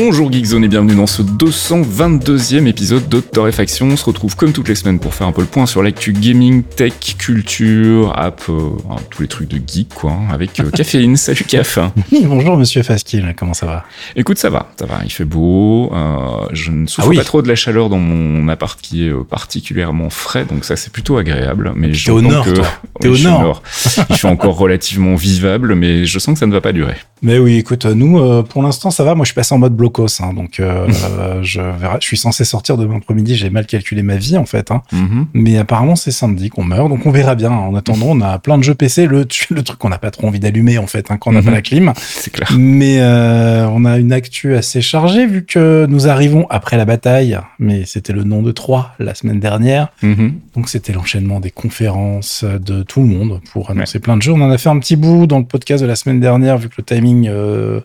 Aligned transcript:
Bonjour 0.00 0.30
Geekzone 0.30 0.62
et 0.62 0.68
bienvenue 0.68 0.94
dans 0.94 1.08
ce 1.08 1.22
222e 1.22 2.68
épisode 2.68 3.08
de 3.08 3.18
Torréfaction. 3.18 3.86
On 3.88 3.96
se 3.96 4.04
retrouve 4.04 4.36
comme 4.36 4.52
toutes 4.52 4.68
les 4.68 4.76
semaines 4.76 5.00
pour 5.00 5.12
faire 5.12 5.26
un 5.26 5.32
peu 5.32 5.40
le 5.40 5.48
point 5.48 5.66
sur 5.66 5.82
l'actu 5.82 6.12
gaming, 6.12 6.62
tech, 6.62 6.92
culture, 7.18 8.16
app, 8.16 8.42
euh, 8.48 8.68
tous 9.10 9.22
les 9.22 9.26
trucs 9.28 9.48
de 9.48 9.56
geek 9.56 9.88
quoi, 9.92 10.12
hein, 10.12 10.32
avec 10.32 10.60
euh, 10.60 10.70
Caféine. 10.70 11.16
Salut 11.16 11.42
Caf. 11.42 11.80
Oui, 12.12 12.22
bonjour 12.26 12.56
Monsieur 12.56 12.84
Faskill, 12.84 13.34
comment 13.36 13.54
ça 13.54 13.66
va? 13.66 13.84
Écoute, 14.14 14.38
ça 14.38 14.50
va, 14.50 14.70
ça 14.78 14.86
va, 14.86 15.00
il 15.04 15.10
fait 15.10 15.24
beau. 15.24 15.90
Euh, 15.92 16.46
je 16.52 16.70
ne 16.70 16.86
souffre 16.86 17.08
Ah 17.08 17.10
oui. 17.10 17.16
pas 17.16 17.24
trop 17.24 17.42
de 17.42 17.48
la 17.48 17.56
chaleur 17.56 17.88
dans 17.88 17.98
mon 17.98 18.46
appart 18.46 18.80
qui 18.80 19.04
est 19.04 19.10
euh, 19.10 19.24
particulièrement 19.28 20.10
frais, 20.10 20.44
donc 20.44 20.64
ça 20.64 20.76
c'est 20.76 20.92
plutôt 20.92 21.16
agréable. 21.16 21.72
Mais 21.74 21.92
je 21.92 22.04
T'es 22.04 22.12
au 22.12 22.20
nord, 22.22 22.44
que... 22.44 22.50
Oui, 22.60 22.64
T'es 23.00 23.08
au 23.08 23.18
nord. 23.18 23.64
Il 24.10 24.14
fait 24.16 24.28
encore 24.28 24.56
relativement 24.58 25.16
vivable, 25.16 25.74
mais 25.74 26.04
je 26.04 26.20
sens 26.20 26.34
que 26.34 26.38
ça 26.38 26.46
ne 26.46 26.52
va 26.52 26.60
pas 26.60 26.72
durer. 26.72 26.94
Mais 27.22 27.38
oui, 27.38 27.56
écoute, 27.56 27.84
nous, 27.86 28.18
euh, 28.18 28.42
pour 28.42 28.62
l'instant, 28.62 28.90
ça 28.90 29.04
va. 29.04 29.14
Moi, 29.14 29.24
je 29.24 29.28
suis 29.28 29.34
passé 29.34 29.54
en 29.54 29.58
mode 29.58 29.74
blocos, 29.74 30.06
hein, 30.20 30.32
donc 30.34 30.60
euh, 30.60 30.86
euh, 31.18 31.38
je 31.42 31.60
verrai. 31.60 31.98
Je 32.00 32.06
suis 32.06 32.16
censé 32.16 32.44
sortir 32.44 32.76
demain 32.76 32.96
après-midi. 32.96 33.34
J'ai 33.36 33.50
mal 33.50 33.66
calculé 33.66 34.02
ma 34.02 34.16
vie, 34.16 34.36
en 34.36 34.44
fait. 34.46 34.70
Hein. 34.70 34.82
Mhm. 34.92 35.26
Mais 35.34 35.58
apparemment, 35.58 35.96
c'est 35.96 36.10
samedi 36.10 36.48
qu'on 36.50 36.64
meurt, 36.64 36.88
donc 36.88 37.06
on 37.06 37.10
verra 37.10 37.34
bien. 37.34 37.50
En 37.50 37.74
attendant, 37.74 38.06
on 38.10 38.20
a 38.20 38.38
plein 38.38 38.58
de 38.58 38.62
jeux 38.62 38.74
PC. 38.74 39.06
Le, 39.06 39.26
le 39.50 39.62
truc 39.62 39.78
qu'on 39.78 39.88
n'a 39.88 39.98
pas 39.98 40.10
trop 40.10 40.26
envie 40.28 40.40
d'allumer, 40.40 40.78
en 40.78 40.86
fait, 40.86 41.10
hein, 41.10 41.16
quand 41.18 41.30
on 41.30 41.32
n'a 41.34 41.40
Mhm. 41.40 41.44
pas 41.46 41.50
la 41.52 41.62
clim. 41.62 41.92
C'est 41.96 42.32
clair. 42.32 42.48
Mais 42.56 42.98
euh, 43.00 43.66
on 43.68 43.84
a 43.84 43.98
une 43.98 44.12
actu 44.12 44.54
assez 44.54 44.80
chargée 44.80 45.26
vu 45.26 45.44
que 45.44 45.86
nous 45.88 46.08
arrivons 46.08 46.46
après 46.50 46.76
la 46.76 46.84
bataille. 46.84 47.38
Mais 47.58 47.84
c'était 47.84 48.12
le 48.12 48.24
nom 48.24 48.42
de 48.42 48.52
Troie 48.52 48.92
la 48.98 49.14
semaine 49.14 49.40
dernière. 49.40 49.88
Mhm. 50.02 50.34
Donc 50.54 50.68
c'était 50.68 50.92
l'enchaînement 50.92 51.40
des 51.40 51.50
conférences 51.50 52.44
de 52.44 52.82
tout 52.82 53.00
le 53.00 53.06
monde 53.06 53.40
pour 53.52 53.70
annoncer 53.70 53.98
plein 53.98 54.16
de 54.16 54.22
jeux. 54.22 54.32
On 54.32 54.40
en 54.40 54.50
a 54.50 54.58
fait 54.58 54.68
un 54.68 54.78
petit 54.78 54.96
bout 54.96 55.26
dans 55.26 55.38
le 55.38 55.44
podcast 55.44 55.82
de 55.82 55.88
la 55.88 55.96
semaine 55.96 56.20
dernière 56.20 56.58
vu 56.58 56.68
que 56.68 56.74
le 56.78 56.84
timing 56.84 57.07
euh, 57.28 57.80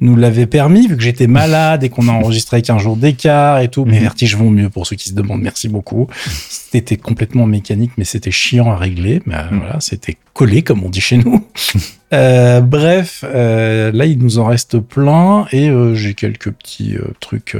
nous 0.00 0.16
l'avait 0.16 0.46
permis, 0.46 0.86
vu 0.88 0.96
que 0.96 1.02
j'étais 1.02 1.26
malade 1.28 1.82
et 1.84 1.88
qu'on 1.88 2.08
a 2.08 2.12
enregistré 2.12 2.56
avec 2.56 2.68
un 2.68 2.78
jour 2.78 2.96
d'écart 2.96 3.60
et 3.60 3.68
tout. 3.68 3.84
Mes 3.84 3.96
Mhm. 3.96 4.02
vertiges 4.02 4.36
vont 4.36 4.50
mieux 4.50 4.68
pour 4.68 4.86
ceux 4.86 4.96
qui 4.96 5.08
se 5.08 5.14
demandent. 5.14 5.40
Merci 5.40 5.68
beaucoup. 5.68 6.08
C'était 6.26 6.96
complètement 6.96 7.46
mécanique, 7.46 7.92
mais 7.96 8.04
c'était 8.04 8.32
chiant 8.32 8.70
à 8.72 8.76
régler. 8.76 9.22
Mais 9.26 9.34
euh, 9.36 9.50
Mhm. 9.50 9.58
voilà, 9.60 9.80
c'était 9.80 10.16
collé 10.34 10.62
comme 10.62 10.82
on 10.82 10.90
dit 10.90 11.00
chez 11.00 11.18
nous. 11.18 11.44
Euh, 12.12 12.60
bref, 12.60 13.24
euh, 13.26 13.90
là 13.92 14.06
il 14.06 14.18
nous 14.20 14.38
en 14.38 14.44
reste 14.44 14.78
plein 14.78 15.46
et 15.50 15.68
euh, 15.68 15.96
j'ai 15.96 16.14
quelques 16.14 16.52
petits 16.52 16.94
trucs 17.18 17.56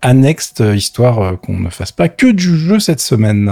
annexes 0.00 0.54
histoire 0.74 1.38
qu'on 1.40 1.56
ne 1.60 1.70
fasse 1.70 1.92
pas 1.92 2.08
que 2.08 2.26
du 2.26 2.56
jeu 2.58 2.80
cette 2.80 2.98
semaine 3.00 3.48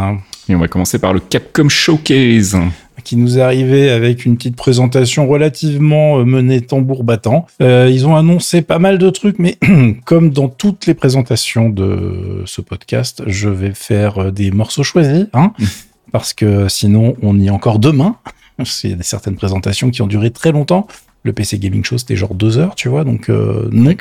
Et 0.48 0.56
on 0.56 0.58
va 0.58 0.66
commencer 0.66 0.98
par 0.98 1.12
le 1.12 1.20
Capcom 1.20 1.68
Showcase. 1.68 2.56
Qui 3.02 3.16
nous 3.16 3.38
est 3.38 3.42
arrivé 3.42 3.90
avec 3.90 4.24
une 4.24 4.36
petite 4.36 4.56
présentation 4.56 5.26
relativement 5.26 6.18
euh, 6.18 6.24
menée 6.24 6.60
tambour 6.60 7.04
battant. 7.04 7.46
Euh, 7.62 7.90
ils 7.90 8.06
ont 8.06 8.16
annoncé 8.16 8.62
pas 8.62 8.78
mal 8.78 8.98
de 8.98 9.10
trucs, 9.10 9.38
mais 9.38 9.58
comme 10.04 10.30
dans 10.30 10.48
toutes 10.48 10.86
les 10.86 10.94
présentations 10.94 11.68
de 11.68 12.42
ce 12.46 12.60
podcast, 12.60 13.22
je 13.26 13.48
vais 13.48 13.72
faire 13.74 14.18
euh, 14.18 14.30
des 14.30 14.50
morceaux 14.50 14.82
choisis, 14.82 15.26
hein, 15.32 15.52
parce 16.12 16.32
que 16.34 16.68
sinon 16.68 17.16
on 17.22 17.38
y 17.38 17.46
est 17.46 17.50
encore 17.50 17.78
demain. 17.78 18.16
C'est 18.64 19.02
certaines 19.02 19.36
présentations 19.36 19.90
qui 19.90 20.02
ont 20.02 20.06
duré 20.06 20.30
très 20.30 20.52
longtemps. 20.52 20.86
Le 21.22 21.32
PC 21.34 21.58
Gaming 21.58 21.84
Show, 21.84 21.98
c'était 21.98 22.16
genre 22.16 22.34
deux 22.34 22.56
heures, 22.56 22.74
tu 22.74 22.88
vois, 22.88 23.04
donc 23.04 23.28
euh, 23.28 23.68
non. 23.72 23.90
Ouais. 23.90 23.96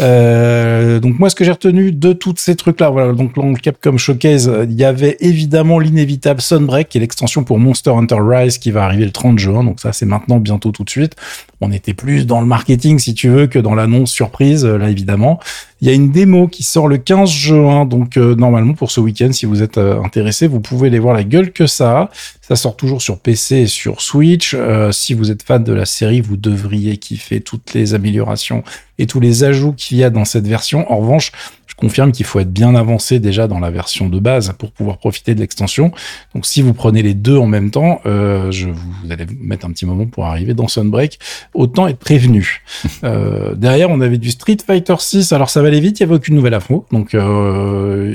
Euh, 0.00 0.98
donc 0.98 1.18
moi, 1.18 1.28
ce 1.28 1.34
que 1.34 1.44
j'ai 1.44 1.50
retenu 1.50 1.92
de 1.92 2.14
tous 2.14 2.34
ces 2.38 2.56
trucs-là, 2.56 2.88
voilà, 2.88 3.12
donc 3.12 3.34
dans 3.34 3.46
le 3.50 3.56
Capcom 3.56 3.98
Showcase, 3.98 4.50
il 4.64 4.72
y 4.72 4.84
avait 4.84 5.18
évidemment 5.20 5.78
l'inévitable 5.78 6.40
Sunbreak, 6.40 6.88
qui 6.88 6.98
est 6.98 7.00
l'extension 7.02 7.44
pour 7.44 7.58
Monster 7.58 7.90
Hunter 7.90 8.18
Rise, 8.20 8.56
qui 8.56 8.70
va 8.70 8.84
arriver 8.84 9.04
le 9.04 9.12
30 9.12 9.38
juin. 9.38 9.64
Donc 9.64 9.80
ça, 9.80 9.92
c'est 9.92 10.06
maintenant, 10.06 10.38
bientôt, 10.38 10.70
tout 10.70 10.84
de 10.84 10.90
suite. 10.90 11.14
On 11.62 11.72
était 11.72 11.92
plus 11.92 12.26
dans 12.26 12.40
le 12.40 12.46
marketing, 12.46 12.98
si 12.98 13.12
tu 13.12 13.28
veux, 13.28 13.46
que 13.46 13.58
dans 13.58 13.74
l'annonce 13.74 14.10
surprise, 14.10 14.64
euh, 14.64 14.78
là, 14.78 14.88
évidemment. 14.88 15.38
Il 15.82 15.88
y 15.88 15.90
a 15.90 15.94
une 15.94 16.10
démo 16.10 16.48
qui 16.48 16.62
sort 16.62 16.88
le 16.88 16.96
15 16.96 17.28
juin, 17.30 17.84
donc 17.84 18.16
euh, 18.16 18.34
normalement 18.34 18.72
pour 18.72 18.90
ce 18.90 19.00
week-end, 19.00 19.30
si 19.32 19.44
vous 19.44 19.62
êtes 19.62 19.76
euh, 19.76 20.02
intéressé, 20.02 20.46
vous 20.46 20.60
pouvez 20.60 20.88
aller 20.88 20.98
voir 20.98 21.14
la 21.14 21.24
gueule 21.24 21.52
que 21.52 21.66
ça 21.66 21.98
a. 21.98 22.10
Ça 22.40 22.56
sort 22.56 22.76
toujours 22.76 23.02
sur 23.02 23.18
PC 23.18 23.56
et 23.56 23.66
sur 23.66 24.00
Switch. 24.00 24.56
Si 24.90 25.14
vous 25.14 25.30
êtes 25.30 25.44
fan 25.44 25.62
de 25.62 25.72
la 25.72 25.86
série, 25.86 26.20
vous 26.20 26.36
devriez 26.36 26.96
kiffer 26.96 27.40
toutes 27.40 27.74
les 27.74 27.94
améliorations 27.94 28.64
et 28.98 29.06
tous 29.06 29.20
les 29.20 29.44
ajouts 29.44 29.72
qu'il 29.72 29.98
y 29.98 30.04
a 30.04 30.10
dans 30.10 30.24
cette 30.24 30.48
version. 30.48 30.90
En 30.90 30.96
revanche, 30.96 31.30
je 31.68 31.76
confirme 31.76 32.10
qu'il 32.10 32.26
faut 32.26 32.40
être 32.40 32.52
bien 32.52 32.74
avancé 32.74 33.20
déjà 33.20 33.46
dans 33.46 33.60
la 33.60 33.70
version 33.70 34.08
de 34.08 34.18
base 34.18 34.52
pour 34.58 34.72
pouvoir 34.72 34.98
profiter 34.98 35.36
de 35.36 35.40
l'extension. 35.40 35.92
Donc 36.34 36.44
si 36.44 36.60
vous 36.60 36.74
prenez 36.74 37.02
les 37.02 37.14
deux 37.14 37.36
en 37.36 37.46
même 37.46 37.70
temps, 37.70 38.00
je 38.04 38.66
vous, 38.66 38.92
vous 39.04 39.12
allez 39.12 39.26
mettre 39.38 39.66
un 39.66 39.70
petit 39.70 39.86
moment 39.86 40.06
pour 40.06 40.26
arriver 40.26 40.52
dans 40.52 40.66
Sunbreak. 40.66 41.20
Autant 41.54 41.88
être 41.88 41.98
prévenu. 41.98 42.62
Euh, 43.02 43.54
derrière, 43.54 43.88
on 43.90 44.00
avait 44.02 44.18
du 44.18 44.30
Street 44.30 44.58
Fighter 44.64 44.94
6. 44.98 45.32
Alors 45.32 45.48
ça 45.48 45.62
va 45.62 45.68
aller 45.68 45.80
vite, 45.80 46.00
il 46.00 46.02
y 46.02 46.06
avait 46.06 46.14
aucune 46.14 46.34
nouvelle 46.34 46.52
info. 46.52 46.84
Donc 46.92 47.14
euh, 47.14 48.14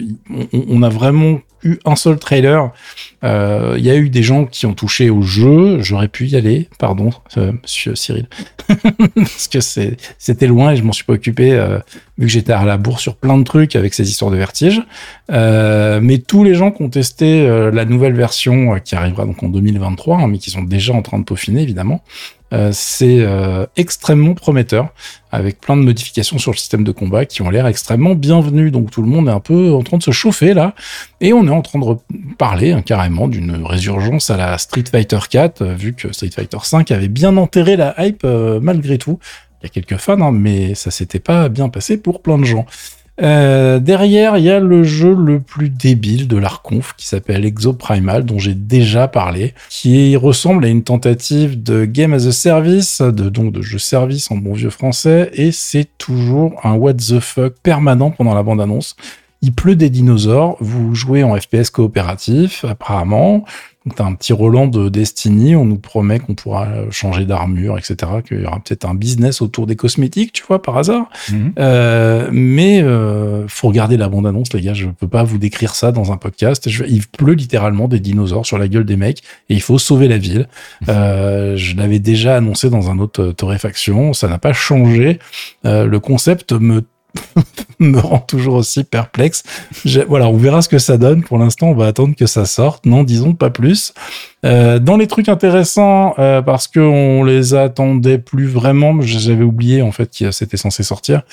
on, 0.53 0.65
on 0.69 0.83
a 0.83 0.89
vraiment 0.89 1.39
eu 1.65 1.79
un 1.83 1.95
seul 1.95 2.17
trailer. 2.17 2.71
Euh, 3.23 3.75
Il 3.77 3.83
y 3.83 3.89
a 3.89 3.95
eu 3.95 4.09
des 4.09 4.23
gens 4.23 4.45
qui 4.45 4.65
ont 4.65 4.73
touché 4.73 5.09
au 5.09 5.21
jeu. 5.23 5.81
J'aurais 5.81 6.07
pu 6.07 6.27
y 6.27 6.35
aller, 6.35 6.69
pardon, 6.77 7.09
euh, 7.37 7.51
Monsieur 7.63 7.95
Cyril, 7.95 8.27
parce 9.15 9.47
que 9.47 9.59
c'était 9.59 10.47
loin 10.47 10.71
et 10.71 10.75
je 10.77 10.83
m'en 10.83 10.93
suis 10.93 11.03
pas 11.03 11.13
occupé 11.13 11.53
euh, 11.53 11.79
vu 12.17 12.27
que 12.27 12.31
j'étais 12.31 12.53
à 12.53 12.63
la 12.63 12.77
bourre 12.77 12.99
sur 12.99 13.15
plein 13.15 13.37
de 13.37 13.43
trucs 13.43 13.75
avec 13.75 13.93
ces 13.93 14.09
histoires 14.09 14.31
de 14.31 14.37
vertige. 14.37 14.81
Euh, 15.31 15.99
mais 16.01 16.19
tous 16.19 16.43
les 16.43 16.53
gens 16.53 16.71
qui 16.71 16.83
ont 16.83 16.89
testé 16.89 17.41
euh, 17.41 17.71
la 17.71 17.85
nouvelle 17.85 18.13
version 18.13 18.75
euh, 18.75 18.79
qui 18.79 18.95
arrivera 18.95 19.25
donc 19.25 19.41
en 19.41 19.49
2023, 19.49 20.19
hein, 20.19 20.27
mais 20.27 20.37
qui 20.37 20.51
sont 20.51 20.63
déjà 20.63 20.93
en 20.93 21.01
train 21.01 21.19
de 21.19 21.23
peaufiner 21.23 21.63
évidemment, 21.63 22.03
euh, 22.53 22.69
c'est 22.71 23.21
euh, 23.21 23.65
extrêmement 23.75 24.35
prometteur 24.35 24.89
avec 25.31 25.59
plein 25.59 25.75
de 25.75 25.81
modifications 25.81 26.37
sur 26.37 26.51
le 26.51 26.57
système 26.57 26.83
de 26.83 26.91
combat 26.91 27.25
qui 27.25 27.41
ont 27.41 27.49
l'air 27.49 27.65
extrêmement 27.65 28.13
bienvenues. 28.13 28.71
Donc 28.71 28.91
tout 28.91 29.01
le 29.01 29.07
monde 29.07 29.27
est 29.27 29.31
un 29.31 29.39
peu 29.39 29.73
en 29.73 29.81
train 29.81 29.97
de 29.97 30.03
se 30.03 30.11
chauffer 30.11 30.53
là, 30.53 30.75
et 31.21 31.33
on 31.33 31.47
est 31.47 31.51
en 31.51 31.61
train 31.61 31.79
de 31.79 31.85
parler 32.37 32.71
hein, 32.71 32.81
carrément 32.81 33.27
d'une 33.27 33.65
résurgence 33.65 34.29
à 34.29 34.37
la 34.37 34.57
Street 34.57 34.83
Fighter 34.89 35.19
4, 35.29 35.61
euh, 35.61 35.73
vu 35.73 35.93
que 35.93 36.13
Street 36.13 36.29
Fighter 36.29 36.59
5 36.61 36.91
avait 36.91 37.07
bien 37.07 37.35
enterré 37.37 37.75
la 37.75 37.95
hype 37.97 38.25
malgré 38.61 38.97
tout. 38.97 39.19
Il 39.61 39.65
y 39.65 39.67
a 39.67 39.69
quelques 39.69 39.99
fans, 39.99 40.21
hein, 40.21 40.31
mais 40.31 40.75
ça 40.75 40.91
s'était 40.91 41.19
pas 41.19 41.49
bien 41.49 41.69
passé 41.69 41.97
pour 41.97 42.21
plein 42.21 42.37
de 42.37 42.45
gens. 42.45 42.65
Euh, 43.21 43.79
derrière, 43.79 44.37
il 44.37 44.43
y 44.43 44.49
a 44.49 44.59
le 44.59 44.83
jeu 44.83 45.13
le 45.13 45.39
plus 45.39 45.69
débile 45.69 46.27
de 46.27 46.37
l'Arconf 46.37 46.93
qui 46.97 47.07
s'appelle 47.07 47.45
Exoprimal, 47.45 48.25
dont 48.25 48.39
j'ai 48.39 48.55
déjà 48.55 49.07
parlé, 49.07 49.53
qui 49.69 50.15
ressemble 50.17 50.65
à 50.65 50.67
une 50.67 50.83
tentative 50.83 51.61
de 51.61 51.85
game 51.85 52.13
as 52.13 52.25
a 52.27 52.31
service, 52.31 53.01
de, 53.01 53.29
donc 53.29 53.53
de 53.53 53.61
jeu 53.61 53.79
service 53.79 54.29
en 54.31 54.37
bon 54.37 54.53
vieux 54.53 54.69
français, 54.69 55.29
et 55.33 55.51
c'est 55.51 55.87
toujours 55.97 56.59
un 56.63 56.73
what 56.73 56.95
the 56.95 57.19
fuck 57.19 57.53
permanent 57.63 58.11
pendant 58.11 58.33
la 58.33 58.43
bande-annonce. 58.43 58.95
Il 59.41 59.53
pleut 59.53 59.75
des 59.75 59.89
dinosaures, 59.89 60.57
vous 60.59 60.95
jouez 60.95 61.23
en 61.23 61.35
FPS 61.39 61.69
coopératif, 61.71 62.65
apparemment. 62.65 63.45
T'as 63.95 64.05
un 64.05 64.13
petit 64.15 64.33
Roland 64.33 64.65
de 64.65 64.89
Destiny, 64.89 65.55
on 65.55 65.63
nous 65.65 65.77
promet 65.77 66.17
qu'on 66.17 66.33
pourra 66.33 66.67
changer 66.89 67.25
d'armure, 67.25 67.77
etc., 67.77 67.95
qu'il 68.27 68.41
y 68.41 68.45
aura 68.47 68.59
peut-être 68.59 68.85
un 68.89 68.95
business 68.95 69.43
autour 69.43 69.67
des 69.67 69.75
cosmétiques, 69.75 70.33
tu 70.33 70.43
vois, 70.47 70.59
par 70.59 70.75
hasard. 70.79 71.07
Mhm. 71.31 71.53
Euh, 71.59 72.29
mais 72.31 72.81
euh, 72.81 73.47
faut 73.47 73.67
regarder 73.67 73.95
la 73.97 74.09
bande-annonce, 74.09 74.51
les 74.53 74.61
gars. 74.61 74.73
Je 74.73 74.87
peux 74.87 75.07
pas 75.07 75.23
vous 75.23 75.37
décrire 75.37 75.75
ça 75.75 75.91
dans 75.91 76.11
un 76.11 76.17
podcast. 76.17 76.67
Je- 76.67 76.85
il 76.85 77.05
pleut 77.05 77.33
littéralement 77.35 77.87
des 77.87 77.99
dinosaures 77.99 78.47
sur 78.47 78.57
la 78.57 78.67
gueule 78.67 78.85
des 78.85 78.95
mecs 78.97 79.19
et 79.49 79.53
il 79.53 79.61
faut 79.61 79.77
sauver 79.77 80.07
la 80.07 80.17
ville. 80.17 80.47
Euh, 80.89 81.55
je 81.55 81.75
l'avais 81.75 81.99
déjà 81.99 82.37
annoncé 82.37 82.71
dans 82.71 82.89
un 82.89 82.97
autre 82.97 83.21
euh, 83.21 83.33
torréfaction. 83.33 84.13
Ça 84.13 84.27
n'a 84.27 84.39
pas 84.39 84.53
changé. 84.53 85.19
Le 85.63 85.97
concept 85.99 86.53
me 86.53 86.81
me 87.79 87.99
rend 87.99 88.19
toujours 88.19 88.55
aussi 88.55 88.83
perplexe. 88.83 89.43
Voilà, 90.07 90.27
on 90.27 90.37
verra 90.37 90.61
ce 90.61 90.69
que 90.69 90.79
ça 90.79 90.97
donne. 90.97 91.23
Pour 91.23 91.37
l'instant, 91.37 91.67
on 91.67 91.75
va 91.75 91.87
attendre 91.87 92.15
que 92.15 92.25
ça 92.25 92.45
sorte. 92.45 92.85
Non, 92.85 93.03
disons 93.03 93.33
pas 93.33 93.49
plus. 93.49 93.93
Euh, 94.45 94.79
dans 94.79 94.97
les 94.97 95.07
trucs 95.07 95.29
intéressants, 95.29 96.15
euh, 96.19 96.41
parce 96.41 96.67
qu'on 96.67 97.23
les 97.23 97.53
attendait 97.53 98.17
plus 98.17 98.47
vraiment, 98.47 99.01
j'avais 99.01 99.43
oublié 99.43 99.81
en 99.81 99.91
fait 99.91 100.15
que 100.17 100.31
c'était 100.31 100.57
censé 100.57 100.83
sortir. 100.83 101.23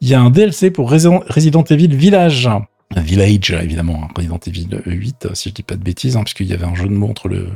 Il 0.00 0.08
y 0.08 0.14
a 0.14 0.20
un 0.20 0.30
DLC 0.30 0.70
pour 0.70 0.90
Resident 0.90 1.64
Evil 1.64 1.94
Village. 1.94 2.48
Village, 2.96 3.56
évidemment, 3.62 4.02
hein, 4.04 4.08
Resident 4.16 4.40
Evil 4.46 4.68
8, 4.84 5.28
si 5.34 5.48
je 5.50 5.54
dis 5.54 5.62
pas 5.62 5.76
de 5.76 5.82
bêtises, 5.82 6.16
hein, 6.16 6.24
puisqu'il 6.24 6.46
y 6.46 6.52
avait 6.52 6.66
un 6.66 6.74
jeu 6.74 6.88
de 6.88 6.92
mots 6.92 7.08
entre 7.08 7.28
le, 7.28 7.48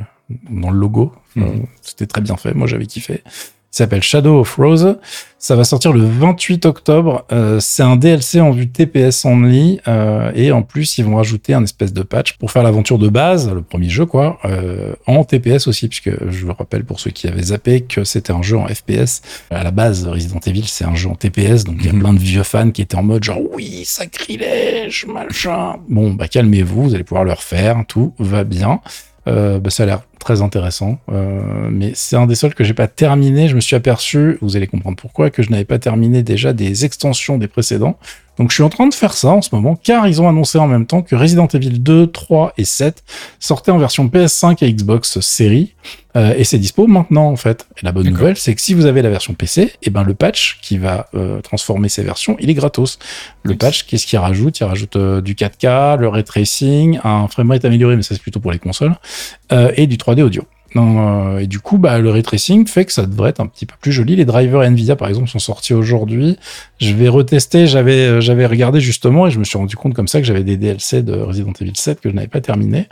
dans 0.49 0.69
le 0.69 0.79
logo. 0.79 1.11
Mhm. 1.35 1.65
C'était 1.81 2.07
très 2.07 2.21
bien 2.21 2.37
fait, 2.37 2.53
moi 2.53 2.67
j'avais 2.67 2.85
kiffé. 2.85 3.21
Qui 3.71 3.77
s'appelle 3.77 4.03
Shadow 4.03 4.39
of 4.39 4.55
Rose. 4.55 4.97
Ça 5.39 5.55
va 5.55 5.63
sortir 5.63 5.93
le 5.93 6.01
28 6.01 6.65
octobre. 6.65 7.25
Euh, 7.31 7.59
c'est 7.59 7.83
un 7.83 7.95
DLC 7.95 8.41
en 8.41 8.51
vue 8.51 8.69
TPS 8.69 9.23
only 9.23 9.79
euh, 9.87 10.31
et 10.33 10.51
en 10.51 10.63
plus 10.63 10.97
ils 10.97 11.05
vont 11.05 11.17
rajouter 11.17 11.53
un 11.53 11.63
espèce 11.63 11.93
de 11.93 12.01
patch 12.01 12.33
pour 12.37 12.51
faire 12.51 12.63
l'aventure 12.63 12.97
de 12.97 13.07
base, 13.07 13.51
le 13.51 13.61
premier 13.61 13.89
jeu 13.89 14.05
quoi, 14.05 14.39
euh, 14.45 14.93
en 15.05 15.23
TPS 15.23 15.67
aussi 15.67 15.87
puisque 15.89 16.09
je 16.09 16.45
vous 16.45 16.53
rappelle 16.53 16.85
pour 16.85 16.99
ceux 16.99 17.11
qui 17.11 17.27
avaient 17.27 17.43
zappé 17.43 17.81
que 17.81 18.03
c'était 18.03 18.33
un 18.33 18.41
jeu 18.41 18.57
en 18.57 18.67
FPS. 18.67 19.21
À 19.51 19.63
la 19.63 19.71
base 19.71 20.07
Resident 20.07 20.39
Evil 20.45 20.65
c'est 20.65 20.85
un 20.85 20.95
jeu 20.95 21.09
en 21.09 21.15
TPS 21.15 21.65
donc 21.65 21.75
il 21.79 21.85
y 21.85 21.89
a 21.89 21.99
plein 21.99 22.13
de 22.13 22.19
vieux 22.19 22.43
fans 22.43 22.71
qui 22.71 22.81
étaient 22.81 22.97
en 22.97 23.03
mode 23.03 23.23
genre 23.23 23.39
oui 23.53 23.83
sacrilège 23.85 25.05
machin. 25.05 25.75
Bon 25.87 26.11
bah 26.11 26.27
calmez-vous, 26.27 26.83
vous 26.83 26.95
allez 26.95 27.03
pouvoir 27.03 27.25
le 27.25 27.33
refaire, 27.33 27.83
tout 27.87 28.13
va 28.17 28.43
bien. 28.43 28.81
Euh, 29.27 29.59
bah, 29.59 29.69
ça 29.69 29.83
a 29.83 29.85
l'air 29.85 30.01
très 30.19 30.41
intéressant, 30.41 30.99
euh, 31.11 31.69
mais 31.69 31.91
c'est 31.95 32.15
un 32.15 32.27
des 32.27 32.35
seuls 32.35 32.55
que 32.55 32.63
j'ai 32.63 32.73
pas 32.73 32.87
terminé. 32.87 33.47
Je 33.47 33.55
me 33.55 33.61
suis 33.61 33.75
aperçu, 33.75 34.37
vous 34.41 34.55
allez 34.55 34.67
comprendre 34.67 34.97
pourquoi, 34.97 35.29
que 35.29 35.43
je 35.43 35.51
n'avais 35.51 35.65
pas 35.65 35.79
terminé 35.79 36.23
déjà 36.23 36.53
des 36.53 36.85
extensions 36.85 37.37
des 37.37 37.47
précédents. 37.47 37.97
Donc 38.37 38.51
je 38.51 38.55
suis 38.55 38.63
en 38.63 38.69
train 38.69 38.87
de 38.87 38.93
faire 38.93 39.13
ça 39.13 39.29
en 39.29 39.41
ce 39.41 39.53
moment, 39.53 39.75
car 39.75 40.07
ils 40.07 40.21
ont 40.21 40.29
annoncé 40.29 40.57
en 40.57 40.67
même 40.67 40.85
temps 40.85 41.01
que 41.01 41.15
Resident 41.15 41.47
Evil 41.47 41.79
2, 41.79 42.07
3 42.07 42.53
et 42.57 42.65
7 42.65 43.03
sortaient 43.39 43.71
en 43.71 43.77
version 43.77 44.07
PS5 44.07 44.63
et 44.63 44.71
Xbox 44.71 45.19
série, 45.19 45.73
euh, 46.15 46.33
et 46.37 46.43
c'est 46.43 46.57
dispo 46.59 46.87
maintenant 46.87 47.29
en 47.29 47.35
fait. 47.35 47.67
Et 47.77 47.85
la 47.85 47.91
bonne 47.91 48.09
nouvelle, 48.09 48.37
c'est 48.37 48.53
que 48.53 48.61
si 48.61 48.73
vous 48.73 48.85
avez 48.85 49.01
la 49.01 49.09
version 49.09 49.33
PC, 49.33 49.73
et 49.81 49.89
ben 49.89 50.03
le 50.03 50.13
patch 50.13 50.59
qui 50.61 50.77
va 50.77 51.07
euh, 51.15 51.41
transformer 51.41 51.89
ces 51.89 52.03
versions, 52.03 52.37
il 52.39 52.49
est 52.49 52.53
gratos. 52.53 52.99
Le 53.43 53.55
patch, 53.55 53.83
qu'est-ce 53.83 54.05
qu'il 54.05 54.19
rajoute? 54.19 54.59
Il 54.59 54.65
rajoute 54.65 54.95
euh, 54.95 55.21
du 55.21 55.33
4K, 55.33 55.97
le 55.97 56.07
ray 56.07 56.23
tracing, 56.23 56.99
un 57.03 57.27
framerate 57.27 57.65
amélioré, 57.65 57.95
mais 57.95 58.03
ça 58.03 58.13
c'est 58.13 58.21
plutôt 58.21 58.39
pour 58.39 58.51
les 58.51 58.59
consoles, 58.59 58.95
euh, 59.51 59.71
et 59.75 59.87
du 59.87 59.97
3D 59.97 60.21
audio. 60.21 60.43
Non, 60.75 61.35
euh, 61.35 61.39
et 61.39 61.47
du 61.47 61.59
coup, 61.59 61.77
bah, 61.77 61.99
le 61.99 62.09
ray 62.09 62.23
tracing 62.23 62.67
fait 62.67 62.85
que 62.85 62.91
ça 62.91 63.05
devrait 63.05 63.29
être 63.29 63.39
un 63.39 63.47
petit 63.47 63.65
peu 63.65 63.75
plus 63.79 63.91
joli. 63.91 64.15
Les 64.15 64.25
drivers 64.25 64.61
Nvidia, 64.61 64.95
par 64.95 65.07
exemple, 65.07 65.29
sont 65.29 65.39
sortis 65.39 65.73
aujourd'hui. 65.73 66.37
Je 66.79 66.93
vais 66.93 67.07
retester. 67.07 67.67
J'avais, 67.67 68.07
euh, 68.07 68.21
j'avais 68.21 68.45
regardé 68.45 68.79
justement 68.79 69.27
et 69.27 69.31
je 69.31 69.39
me 69.39 69.43
suis 69.43 69.57
rendu 69.57 69.75
compte 69.75 69.93
comme 69.93 70.07
ça 70.07 70.19
que 70.19 70.25
j'avais 70.25 70.43
des 70.43 70.57
DLC 70.57 71.03
de 71.03 71.13
Resident 71.13 71.53
Evil 71.59 71.73
7 71.75 72.01
que 72.01 72.09
je 72.09 72.15
n'avais 72.15 72.27
pas 72.27 72.41
terminé 72.41 72.87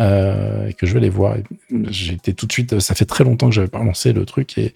euh, 0.00 0.68
et 0.68 0.74
que 0.74 0.86
je 0.86 0.94
vais 0.94 1.00
les 1.00 1.10
voir. 1.10 1.36
Été 1.70 2.32
tout 2.34 2.46
de 2.46 2.52
suite. 2.52 2.80
Ça 2.80 2.94
fait 2.94 3.04
très 3.04 3.24
longtemps 3.24 3.48
que 3.48 3.54
j'avais 3.54 3.68
pas 3.68 3.82
lancé 3.82 4.12
le 4.12 4.24
truc 4.24 4.56
et 4.56 4.74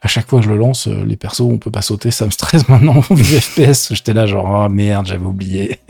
à 0.00 0.08
chaque 0.08 0.28
fois 0.28 0.40
que 0.40 0.44
je 0.44 0.50
le 0.50 0.58
lance, 0.58 0.86
les 0.86 1.16
persos, 1.16 1.40
on 1.40 1.56
peut 1.58 1.70
pas 1.70 1.82
sauter. 1.82 2.10
Ça 2.10 2.26
me 2.26 2.30
stresse 2.30 2.68
maintenant. 2.68 3.02
Les 3.10 3.40
FPS, 3.40 3.94
j'étais 3.94 4.12
là 4.12 4.26
genre 4.26 4.66
oh 4.66 4.68
merde, 4.68 5.06
j'avais 5.06 5.24
oublié. 5.24 5.78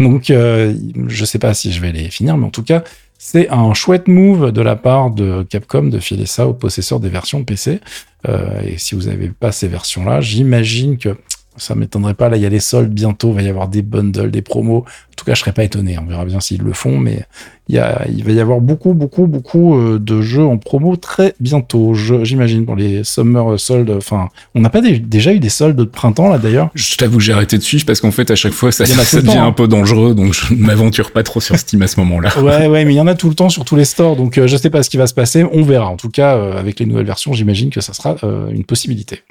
Donc, 0.00 0.30
euh, 0.30 0.74
je 1.08 1.24
sais 1.24 1.38
pas 1.38 1.54
si 1.54 1.72
je 1.72 1.80
vais 1.80 1.92
les 1.92 2.10
finir, 2.10 2.36
mais 2.36 2.46
en 2.46 2.50
tout 2.50 2.62
cas, 2.62 2.84
c'est 3.18 3.48
un 3.50 3.74
chouette 3.74 4.06
move 4.06 4.52
de 4.52 4.62
la 4.62 4.76
part 4.76 5.10
de 5.10 5.42
Capcom 5.42 5.82
de 5.84 5.98
filer 5.98 6.26
ça 6.26 6.46
aux 6.46 6.54
possesseurs 6.54 7.00
des 7.00 7.08
versions 7.08 7.42
PC. 7.42 7.80
Euh, 8.28 8.62
et 8.64 8.78
si 8.78 8.94
vous 8.94 9.02
n'avez 9.02 9.28
pas 9.28 9.50
ces 9.50 9.66
versions-là, 9.66 10.20
j'imagine 10.20 10.98
que 10.98 11.16
ça 11.56 11.74
m'étonnerait 11.74 12.14
pas. 12.14 12.28
Là, 12.28 12.36
il 12.36 12.42
y 12.42 12.46
a 12.46 12.48
les 12.48 12.60
soldes 12.60 12.92
bientôt, 12.92 13.30
il 13.30 13.34
va 13.34 13.42
y 13.42 13.48
avoir 13.48 13.68
des 13.68 13.82
bundles, 13.82 14.30
des 14.30 14.42
promos. 14.42 14.84
En 15.18 15.20
tout 15.20 15.24
cas, 15.24 15.34
je 15.34 15.40
serais 15.40 15.52
pas 15.52 15.64
étonné. 15.64 15.98
On 15.98 16.06
verra 16.06 16.24
bien 16.24 16.38
s'ils 16.38 16.62
le 16.62 16.72
font, 16.72 16.96
mais 16.96 17.24
il, 17.68 17.74
y 17.74 17.78
a, 17.80 18.06
il 18.08 18.22
va 18.22 18.30
y 18.30 18.38
avoir 18.38 18.60
beaucoup, 18.60 18.94
beaucoup, 18.94 19.26
beaucoup 19.26 19.76
euh, 19.76 19.98
de 19.98 20.22
jeux 20.22 20.44
en 20.44 20.58
promo 20.58 20.94
très 20.94 21.34
bientôt. 21.40 21.92
J'imagine 21.92 22.64
pour 22.64 22.76
les 22.76 23.02
summer 23.02 23.58
soldes. 23.58 23.90
Enfin, 23.90 24.28
on 24.54 24.60
n'a 24.60 24.70
pas 24.70 24.80
dé- 24.80 25.00
déjà 25.00 25.32
eu 25.32 25.40
des 25.40 25.48
soldes 25.48 25.74
de 25.76 25.82
printemps 25.82 26.28
là 26.28 26.38
d'ailleurs? 26.38 26.70
Je 26.76 26.94
t'avoue, 26.94 27.18
j'ai 27.18 27.32
arrêté 27.32 27.58
de 27.58 27.64
suivre 27.64 27.84
parce 27.84 28.00
qu'en 28.00 28.12
fait, 28.12 28.30
à 28.30 28.36
chaque 28.36 28.52
fois, 28.52 28.70
ça, 28.70 28.84
devient 28.84 29.26
temps, 29.26 29.42
hein. 29.42 29.46
un 29.48 29.50
peu 29.52 29.66
dangereux, 29.66 30.14
donc 30.14 30.34
je 30.34 30.54
ne 30.54 30.60
m'aventure 30.60 31.10
pas 31.10 31.24
trop 31.24 31.40
sur 31.40 31.58
Steam 31.58 31.82
à 31.82 31.88
ce 31.88 31.98
moment-là. 31.98 32.38
Ouais, 32.38 32.66
ouais, 32.68 32.84
mais 32.84 32.92
il 32.94 32.96
y 32.96 33.00
en 33.00 33.08
a 33.08 33.16
tout 33.16 33.28
le 33.28 33.34
temps 33.34 33.48
sur 33.48 33.64
tous 33.64 33.74
les 33.74 33.84
stores, 33.84 34.14
donc 34.14 34.38
euh, 34.38 34.46
je 34.46 34.56
sais 34.56 34.70
pas 34.70 34.84
ce 34.84 34.88
qui 34.88 34.98
va 34.98 35.08
se 35.08 35.14
passer. 35.14 35.44
On 35.50 35.62
verra. 35.62 35.88
En 35.88 35.96
tout 35.96 36.10
cas, 36.10 36.36
euh, 36.36 36.56
avec 36.56 36.78
les 36.78 36.86
nouvelles 36.86 37.06
versions, 37.06 37.32
j'imagine 37.32 37.70
que 37.70 37.80
ça 37.80 37.92
sera 37.92 38.14
euh, 38.22 38.50
une 38.50 38.62
possibilité. 38.62 39.22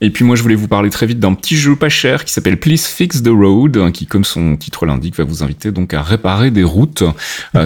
Et 0.00 0.10
puis 0.10 0.24
moi, 0.24 0.36
je 0.36 0.42
voulais 0.42 0.54
vous 0.54 0.68
parler 0.68 0.90
très 0.90 1.06
vite 1.06 1.18
d'un 1.18 1.34
petit 1.34 1.56
jeu 1.56 1.76
pas 1.76 1.88
cher 1.88 2.24
qui 2.24 2.32
s'appelle 2.32 2.58
Please 2.58 2.86
Fix 2.86 3.22
the 3.22 3.28
Road, 3.28 3.76
hein, 3.76 3.90
qui, 3.90 4.06
comme 4.06 4.24
son 4.24 4.56
titre 4.56 4.86
l'indique, 4.86 5.16
va 5.16 5.24
vous 5.24 5.42
inviter 5.42 5.72
donc 5.72 5.94
à 5.94 6.02
réparer 6.02 6.50
des 6.50 6.64
routes. 6.64 7.02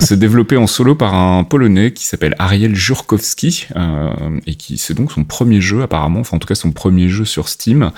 C'est 0.00 0.18
développé 0.18 0.56
en 0.56 0.66
solo 0.66 0.94
par 0.94 1.14
un 1.14 1.44
Polonais 1.44 1.92
qui 1.92 2.06
s'appelle 2.06 2.34
Ariel 2.38 2.74
Jurkowski, 2.74 3.66
euh, 3.76 4.10
et 4.46 4.54
qui 4.54 4.78
c'est 4.78 4.94
donc 4.94 5.12
son 5.12 5.24
premier 5.24 5.60
jeu 5.60 5.82
apparemment, 5.82 6.20
enfin 6.20 6.36
en 6.36 6.40
tout 6.40 6.48
cas 6.48 6.54
son 6.54 6.72
premier 6.72 7.08
jeu 7.08 7.24
sur 7.24 7.48
Steam. 7.48 7.90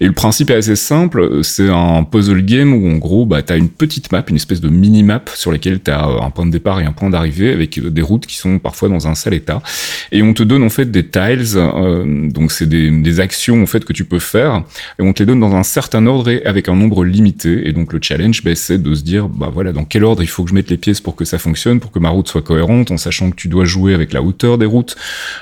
Et 0.00 0.06
le 0.06 0.12
principe 0.12 0.50
est 0.50 0.54
assez 0.54 0.76
simple, 0.76 1.42
c'est 1.42 1.68
un 1.68 2.02
puzzle 2.02 2.44
game 2.44 2.74
où 2.74 2.90
en 2.90 2.96
gros, 2.96 3.26
bah, 3.26 3.42
t'as 3.42 3.56
une 3.56 3.68
petite 3.68 4.10
map, 4.12 4.24
une 4.28 4.36
espèce 4.36 4.60
de 4.60 4.68
mini-map 4.68 5.22
sur 5.34 5.52
laquelle 5.52 5.80
t'as 5.80 6.08
euh, 6.08 6.20
un 6.20 6.30
point 6.30 6.46
de 6.46 6.50
départ 6.50 6.80
et 6.80 6.84
un 6.84 6.92
point 6.92 7.10
d'arrivée 7.10 7.52
avec 7.52 7.78
des 7.80 8.02
routes 8.02 8.26
qui 8.26 8.36
sont 8.36 8.58
parfois 8.58 8.88
dans 8.88 9.06
un 9.06 9.14
sale 9.14 9.34
état. 9.34 9.62
Et 10.10 10.22
on 10.22 10.34
te 10.34 10.42
donne 10.42 10.62
en 10.62 10.70
fait 10.70 10.90
des 10.90 11.06
tiles, 11.06 11.56
euh, 11.56 12.28
donc 12.30 12.50
c'est 12.52 12.66
des, 12.66 12.90
des 12.90 13.20
actions 13.20 13.35
en 13.62 13.66
fait 13.66 13.84
que 13.84 13.92
tu 13.92 14.04
peux 14.04 14.18
faire, 14.18 14.62
et 14.98 15.02
on 15.02 15.12
te 15.12 15.22
les 15.22 15.26
donne 15.26 15.40
dans 15.40 15.54
un 15.54 15.62
certain 15.62 16.06
ordre 16.06 16.30
et 16.30 16.44
avec 16.44 16.68
un 16.68 16.74
nombre 16.74 17.04
limité. 17.04 17.68
Et 17.68 17.72
donc 17.72 17.92
le 17.92 17.98
challenge, 18.02 18.42
ben, 18.42 18.54
c'est 18.54 18.82
de 18.82 18.94
se 18.94 19.02
dire, 19.02 19.28
bah 19.28 19.50
voilà, 19.52 19.72
dans 19.72 19.84
quel 19.84 20.04
ordre 20.04 20.22
il 20.22 20.26
faut 20.28 20.44
que 20.44 20.50
je 20.50 20.54
mette 20.54 20.70
les 20.70 20.76
pièces 20.76 21.00
pour 21.00 21.16
que 21.16 21.24
ça 21.24 21.38
fonctionne, 21.38 21.80
pour 21.80 21.90
que 21.90 21.98
ma 21.98 22.08
route 22.08 22.28
soit 22.28 22.42
cohérente, 22.42 22.90
en 22.90 22.96
sachant 22.96 23.30
que 23.30 23.36
tu 23.36 23.48
dois 23.48 23.64
jouer 23.64 23.94
avec 23.94 24.12
la 24.12 24.22
hauteur 24.22 24.58
des 24.58 24.66
routes, 24.66 24.96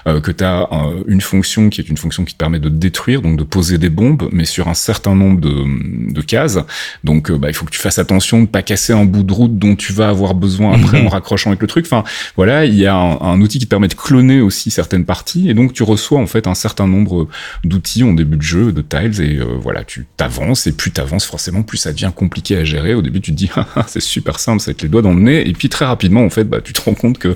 euh, 0.06 0.20
que 0.20 0.31
tu 0.31 0.44
as 0.44 0.69
une 1.06 1.20
fonction 1.20 1.70
qui 1.70 1.81
est 1.81 1.88
une 1.88 1.96
fonction 1.96 2.25
qui 2.25 2.35
te 2.35 2.38
permet 2.38 2.58
de 2.58 2.69
détruire, 2.69 3.23
donc 3.23 3.38
de 3.38 3.44
poser 3.44 3.79
des 3.79 3.91
bombes, 3.91 4.29
mais 4.32 4.44
sur 4.44 4.69
un 4.69 4.75
certain 4.75 5.14
nombre 5.14 5.40
de, 5.40 6.12
de 6.12 6.20
cases. 6.20 6.58
Donc 7.05 7.31
euh, 7.31 7.38
bah, 7.38 7.49
il 7.49 7.55
faut 7.55 7.64
que 7.64 7.70
tu 7.70 7.81
fasses 7.81 7.99
attention 7.99 8.43
de 8.43 8.47
pas 8.47 8.62
casser 8.62 8.93
un 8.93 9.05
bout 9.05 9.23
de 9.23 9.32
route 9.32 9.58
dont 9.58 9.76
tu 9.76 9.93
vas 9.93 10.08
avoir 10.08 10.35
besoin 10.35 10.75
après 10.75 11.05
en 11.05 11.08
raccrochant 11.08 11.50
avec 11.50 11.61
le 11.61 11.69
truc. 11.69 11.87
Enfin 11.87 12.05
voilà, 12.37 12.64
il 12.64 12.75
y 12.75 12.87
a 12.87 12.94
un, 12.94 13.20
un 13.20 13.40
outil 13.40 13.58
qui 13.58 13.67
te 13.67 13.70
permet 13.70 13.88
de 13.88 13.94
cloner 13.94 14.40
aussi 14.40 14.70
certaines 14.70 15.05
parties, 15.05 15.50
et 15.50 15.55
donc 15.55 15.73
tu 15.73 15.82
reçois 15.82 16.19
en 16.19 16.26
fait 16.26 16.47
un 16.47 16.55
certain 16.55 16.87
nombre 16.87 17.29
d'outils 17.62 17.83
en 18.02 18.12
début 18.12 18.36
de 18.36 18.42
jeu, 18.42 18.72
de 18.72 18.82
tiles, 18.82 19.20
et 19.20 19.38
euh, 19.38 19.44
voilà, 19.60 19.84
tu 19.84 20.06
t'avances, 20.16 20.66
et 20.66 20.72
plus 20.72 20.90
t'avances 20.90 21.25
forcément, 21.25 21.62
plus 21.62 21.78
ça 21.78 21.92
devient 21.92 22.10
compliqué 22.14 22.56
à 22.56 22.64
gérer. 22.64 22.94
Au 22.94 23.02
début 23.02 23.20
tu 23.20 23.32
te 23.32 23.36
dis, 23.36 23.50
Ah, 23.56 23.66
ah, 23.76 23.84
c'est 23.86 24.00
super 24.00 24.40
simple, 24.40 24.60
c'est 24.60 24.70
avec 24.70 24.82
les 24.82 24.88
doigts 24.88 25.02
dans 25.02 25.12
le 25.12 25.20
nez, 25.20 25.48
et 25.48 25.52
puis 25.52 25.69
très 25.69 25.84
rapidement 25.84 26.25
en 26.25 26.31
fait, 26.31 26.44
bah, 26.44 26.60
tu 26.62 26.72
te 26.72 26.81
rends 26.81 26.94
compte 26.94 27.19
que 27.19 27.34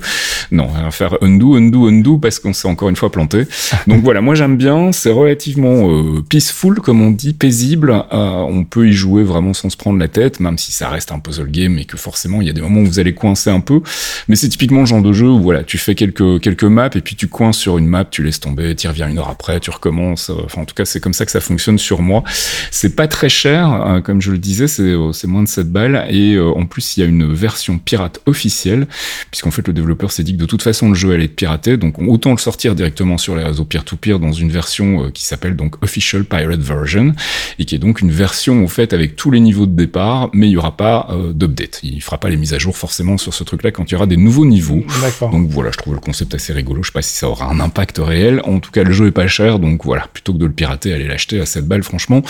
non, 0.51 0.67
on 0.69 0.83
va 0.83 0.91
faire 0.91 1.17
undo, 1.21 1.55
undo, 1.55 1.87
undo, 1.87 2.17
parce 2.17 2.39
qu'on 2.39 2.53
s'est 2.53 2.67
encore 2.67 2.89
une 2.89 2.95
fois 2.95 3.11
planté. 3.11 3.45
Donc 3.87 4.03
voilà, 4.03 4.21
moi 4.21 4.35
j'aime 4.35 4.57
bien, 4.57 4.91
c'est 4.91 5.11
relativement 5.11 5.89
euh, 5.89 6.21
peaceful, 6.27 6.79
comme 6.81 7.01
on 7.01 7.11
dit, 7.11 7.33
paisible. 7.33 7.91
Euh, 7.91 8.29
on 8.49 8.63
peut 8.63 8.87
y 8.87 8.93
jouer 8.93 9.23
vraiment 9.23 9.53
sans 9.53 9.69
se 9.69 9.77
prendre 9.77 9.99
la 9.99 10.07
tête, 10.07 10.39
même 10.39 10.57
si 10.57 10.71
ça 10.71 10.89
reste 10.89 11.11
un 11.11 11.19
puzzle 11.19 11.49
game 11.49 11.77
et 11.77 11.85
que 11.85 11.97
forcément 11.97 12.41
il 12.41 12.47
y 12.47 12.49
a 12.49 12.53
des 12.53 12.61
moments 12.61 12.81
où 12.81 12.85
vous 12.85 12.99
allez 12.99 13.13
coincer 13.13 13.49
un 13.49 13.59
peu. 13.61 13.81
Mais 14.27 14.35
c'est 14.35 14.49
typiquement 14.49 14.81
le 14.81 14.85
genre 14.85 15.01
de 15.01 15.13
jeu 15.13 15.27
où 15.27 15.41
voilà, 15.41 15.63
tu 15.63 15.77
fais 15.77 15.95
quelques 15.95 16.41
quelques 16.41 16.63
maps 16.63 16.89
et 16.95 17.01
puis 17.01 17.15
tu 17.15 17.27
coinces 17.27 17.57
sur 17.57 17.77
une 17.77 17.87
map, 17.87 18.05
tu 18.05 18.23
laisses 18.23 18.39
tomber, 18.39 18.75
tu 18.75 18.87
reviens 18.87 19.07
une 19.07 19.19
heure 19.19 19.29
après, 19.29 19.59
tu 19.59 19.69
recommences. 19.69 20.31
Enfin 20.45 20.61
en 20.61 20.65
tout 20.65 20.75
cas 20.75 20.85
c'est 20.85 20.99
comme 20.99 21.13
ça 21.13 21.25
que 21.25 21.31
ça 21.31 21.41
fonctionne 21.41 21.77
sur 21.77 22.01
moi. 22.01 22.23
C'est 22.71 22.95
pas 22.95 23.07
très 23.07 23.29
cher, 23.29 23.71
euh, 23.71 24.01
comme 24.01 24.21
je 24.21 24.31
le 24.31 24.37
disais, 24.37 24.67
c'est 24.67 24.83
euh, 24.83 25.11
moins 25.25 25.43
de 25.43 25.47
7 25.47 25.71
balles 25.71 26.05
et 26.09 26.33
euh, 26.33 26.49
en 26.49 26.65
plus 26.65 26.97
il 26.97 27.01
y 27.01 27.03
a 27.03 27.05
une 27.05 27.33
version 27.33 27.77
pirate 27.77 28.19
officielle 28.25 28.87
puisqu'en 29.31 29.51
fait 29.51 29.67
le 29.67 29.73
développeur 29.73 30.11
s'est 30.11 30.23
dit 30.23 30.33
que 30.33 30.39
de 30.39 30.45
toute 30.45 30.61
façon 30.61 30.89
le 30.89 30.95
jeu 30.95 31.11
allait 31.11 31.25
être 31.25 31.35
piraté, 31.35 31.77
donc 31.77 31.99
autant 31.99 32.31
le 32.31 32.37
sortir 32.37 32.75
directement 32.75 33.17
sur 33.17 33.35
les 33.35 33.43
réseaux 33.43 33.65
peer-to-peer 33.65 34.19
dans 34.19 34.31
une 34.31 34.51
version 34.51 35.05
euh, 35.05 35.09
qui 35.11 35.23
s'appelle 35.23 35.55
donc 35.55 35.81
Official 35.83 36.23
Pirate 36.23 36.59
Version 36.59 37.13
et 37.57 37.65
qui 37.65 37.75
est 37.75 37.79
donc 37.79 38.01
une 38.01 38.11
version 38.11 38.63
en 38.63 38.67
fait 38.67 38.93
avec 38.93 39.15
tous 39.15 39.31
les 39.31 39.39
niveaux 39.39 39.65
de 39.65 39.75
départ, 39.75 40.29
mais 40.33 40.47
il 40.47 40.51
y 40.51 40.57
aura 40.57 40.75
pas 40.75 41.07
euh, 41.11 41.33
d'update. 41.33 41.79
Il 41.83 42.01
fera 42.01 42.17
pas 42.17 42.29
les 42.29 42.37
mises 42.37 42.53
à 42.53 42.59
jour 42.59 42.75
forcément 42.75 43.17
sur 43.17 43.33
ce 43.33 43.43
truc-là 43.43 43.71
quand 43.71 43.89
il 43.89 43.93
y 43.93 43.95
aura 43.95 44.07
des 44.07 44.17
nouveaux 44.17 44.45
niveaux. 44.45 44.83
Donc 45.31 45.49
voilà, 45.49 45.71
je 45.71 45.77
trouve 45.77 45.93
le 45.93 45.99
concept 45.99 46.33
assez 46.33 46.53
rigolo. 46.53 46.83
Je 46.83 46.87
sais 46.89 46.93
pas 46.93 47.01
si 47.01 47.15
ça 47.15 47.29
aura 47.29 47.45
un 47.45 47.59
impact 47.59 47.99
réel. 47.99 48.41
En 48.45 48.59
tout 48.59 48.71
cas, 48.71 48.83
le 48.83 48.91
jeu 48.91 49.07
est 49.07 49.11
pas 49.11 49.27
cher, 49.27 49.59
donc 49.59 49.83
voilà, 49.85 50.07
plutôt 50.11 50.28
de 50.37 50.45
le 50.45 50.51
pirater, 50.51 50.93
allez 50.93 51.07
l'acheter 51.07 51.39
à 51.39 51.45
7 51.45 51.65
balles, 51.65 51.83
franchement, 51.83 52.21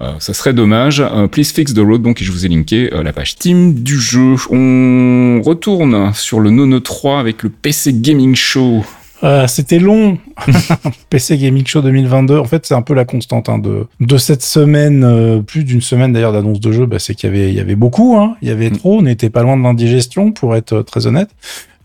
euh, 0.00 0.12
ça 0.18 0.34
serait 0.34 0.52
dommage. 0.52 1.00
Euh, 1.00 1.26
Please 1.26 1.52
Fix 1.54 1.74
the 1.74 1.78
Road, 1.78 2.02
donc 2.02 2.22
je 2.22 2.30
vous 2.30 2.46
ai 2.46 2.48
linké 2.48 2.92
euh, 2.92 3.02
la 3.02 3.12
page 3.12 3.32
Steam 3.32 3.74
du 3.74 3.98
jeu. 3.98 4.36
On 4.50 5.40
retourne 5.42 6.12
sur 6.14 6.40
le 6.40 6.50
Nono 6.50 6.80
3 6.80 7.20
avec 7.20 7.42
le 7.42 7.50
PC 7.50 7.92
Gaming 7.94 8.34
Show. 8.34 8.84
Euh, 9.24 9.46
C'était 9.48 9.78
long. 9.78 10.18
PC 11.10 11.38
Gaming 11.38 11.66
Show 11.66 11.82
2022. 11.82 12.38
En 12.38 12.44
fait, 12.44 12.64
c'est 12.66 12.74
un 12.74 12.82
peu 12.82 12.94
la 12.94 13.04
constante 13.04 13.48
hein, 13.48 13.58
de 13.58 13.86
de 14.00 14.16
cette 14.16 14.42
semaine, 14.42 15.02
euh, 15.04 15.40
plus 15.40 15.64
d'une 15.64 15.80
semaine 15.80 16.12
d'ailleurs 16.12 16.32
d'annonces 16.32 16.60
de 16.60 16.70
jeux. 16.72 16.86
Bah, 16.86 16.98
c'est 16.98 17.14
qu'il 17.14 17.28
y 17.28 17.32
avait 17.32 17.48
il 17.48 17.54
y 17.54 17.60
avait 17.60 17.74
beaucoup. 17.74 18.16
Hein. 18.16 18.36
Il 18.42 18.48
y 18.48 18.50
avait 18.52 18.70
Mm. 18.70 18.76
trop. 18.78 18.98
On 18.98 19.02
n'était 19.02 19.30
pas 19.30 19.42
loin 19.42 19.56
de 19.56 19.62
l'indigestion, 19.62 20.30
pour 20.32 20.54
être 20.54 20.72
euh, 20.72 20.82
très 20.82 21.06
honnête. 21.06 21.30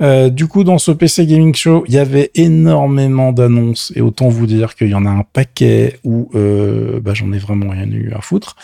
Euh, 0.01 0.29
du 0.29 0.47
coup, 0.47 0.63
dans 0.63 0.79
ce 0.79 0.91
PC 0.91 1.25
Gaming 1.25 1.53
Show, 1.55 1.85
il 1.87 1.93
y 1.93 1.97
avait 1.99 2.31
énormément 2.35 3.31
d'annonces 3.31 3.93
et 3.95 4.01
autant 4.01 4.27
vous 4.27 4.47
dire 4.47 4.75
qu'il 4.75 4.89
y 4.89 4.95
en 4.95 5.05
a 5.05 5.09
un 5.09 5.23
paquet 5.33 5.99
où 6.03 6.29
euh, 6.35 6.99
bah, 6.99 7.13
j'en 7.13 7.31
ai 7.31 7.37
vraiment 7.37 7.69
rien 7.69 7.87
eu 7.89 8.11
à 8.13 8.21
foutre. 8.21 8.55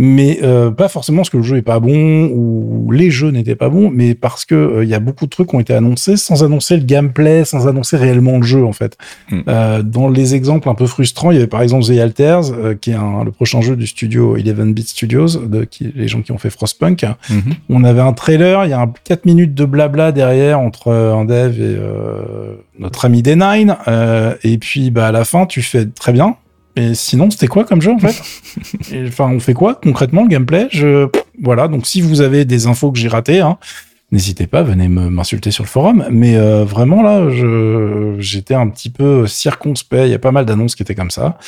Mais 0.00 0.38
euh, 0.44 0.70
pas 0.70 0.86
forcément 0.86 1.18
parce 1.18 1.30
que 1.30 1.38
le 1.38 1.42
jeu 1.42 1.56
est 1.56 1.62
pas 1.62 1.80
bon 1.80 2.30
ou 2.32 2.92
les 2.92 3.10
jeux 3.10 3.32
n'étaient 3.32 3.56
pas 3.56 3.68
bons, 3.68 3.90
mais 3.92 4.14
parce 4.14 4.44
que 4.44 4.54
euh, 4.54 4.84
il 4.84 4.88
y 4.88 4.94
a 4.94 5.00
beaucoup 5.00 5.24
de 5.24 5.30
trucs 5.30 5.48
qui 5.48 5.56
ont 5.56 5.60
été 5.60 5.74
annoncés 5.74 6.16
sans 6.16 6.44
annoncer 6.44 6.76
le 6.76 6.84
gameplay, 6.84 7.44
sans 7.44 7.66
annoncer 7.66 7.96
réellement 7.96 8.36
le 8.36 8.44
jeu 8.44 8.64
en 8.64 8.72
fait. 8.72 8.96
Mm. 9.30 9.40
Euh, 9.48 9.82
dans 9.82 10.08
les 10.08 10.36
exemples 10.36 10.68
un 10.68 10.76
peu 10.76 10.86
frustrants, 10.86 11.32
il 11.32 11.34
y 11.34 11.38
avait 11.38 11.48
par 11.48 11.62
exemple 11.62 11.84
The 11.84 11.98
Alters, 11.98 12.52
euh, 12.52 12.74
qui 12.74 12.92
est 12.92 12.94
un, 12.94 13.24
le 13.24 13.32
prochain 13.32 13.60
jeu 13.60 13.74
du 13.74 13.88
studio 13.88 14.36
11-bit 14.36 14.88
Studios, 14.88 15.36
de 15.36 15.64
qui, 15.64 15.92
les 15.94 16.06
gens 16.06 16.22
qui 16.22 16.30
ont 16.30 16.38
fait 16.38 16.50
Frostpunk. 16.50 17.04
Mhm. 17.28 17.42
On 17.68 17.82
avait 17.82 18.00
un 18.00 18.12
trailer, 18.12 18.66
il 18.66 18.70
y 18.70 18.74
a 18.74 18.80
un 18.80 18.92
4 19.04 19.24
minutes 19.24 19.54
de 19.54 19.64
blabla 19.64 20.12
derrière 20.12 20.60
entre 20.60 20.92
un 20.92 21.24
dev 21.24 21.60
et 21.60 21.76
euh, 21.76 22.54
notre 22.78 23.04
ami 23.04 23.22
D9, 23.22 23.76
euh, 23.88 24.34
et 24.42 24.58
puis 24.58 24.90
bah 24.90 25.08
à 25.08 25.12
la 25.12 25.24
fin 25.24 25.46
tu 25.46 25.62
fais 25.62 25.86
très 25.86 26.12
bien. 26.12 26.36
Et 26.78 26.94
sinon, 26.94 27.28
c'était 27.30 27.48
quoi 27.48 27.64
comme 27.64 27.82
jeu 27.82 27.90
en 27.92 27.98
fait 27.98 28.14
Enfin, 29.08 29.30
on 29.32 29.40
fait 29.40 29.54
quoi 29.54 29.74
concrètement 29.74 30.22
le 30.22 30.28
gameplay 30.28 30.68
Je 30.70 31.08
voilà. 31.42 31.66
Donc, 31.68 31.86
si 31.86 32.00
vous 32.00 32.20
avez 32.20 32.44
des 32.44 32.66
infos 32.66 32.92
que 32.92 32.98
j'ai 32.98 33.08
ratées, 33.08 33.40
hein, 33.40 33.58
n'hésitez 34.12 34.46
pas, 34.46 34.62
venez 34.62 34.88
me- 34.88 35.10
m'insulter 35.10 35.50
sur 35.50 35.64
le 35.64 35.68
forum. 35.68 36.04
Mais 36.10 36.36
euh, 36.36 36.64
vraiment 36.64 37.02
là, 37.02 37.26
j'étais 38.20 38.54
un 38.54 38.68
petit 38.68 38.90
peu 38.90 39.26
circonspect. 39.26 40.06
Il 40.06 40.10
y 40.10 40.14
a 40.14 40.18
pas 40.18 40.32
mal 40.32 40.44
d'annonces 40.46 40.74
qui 40.76 40.82
étaient 40.82 40.94
comme 40.94 41.10
ça. 41.10 41.38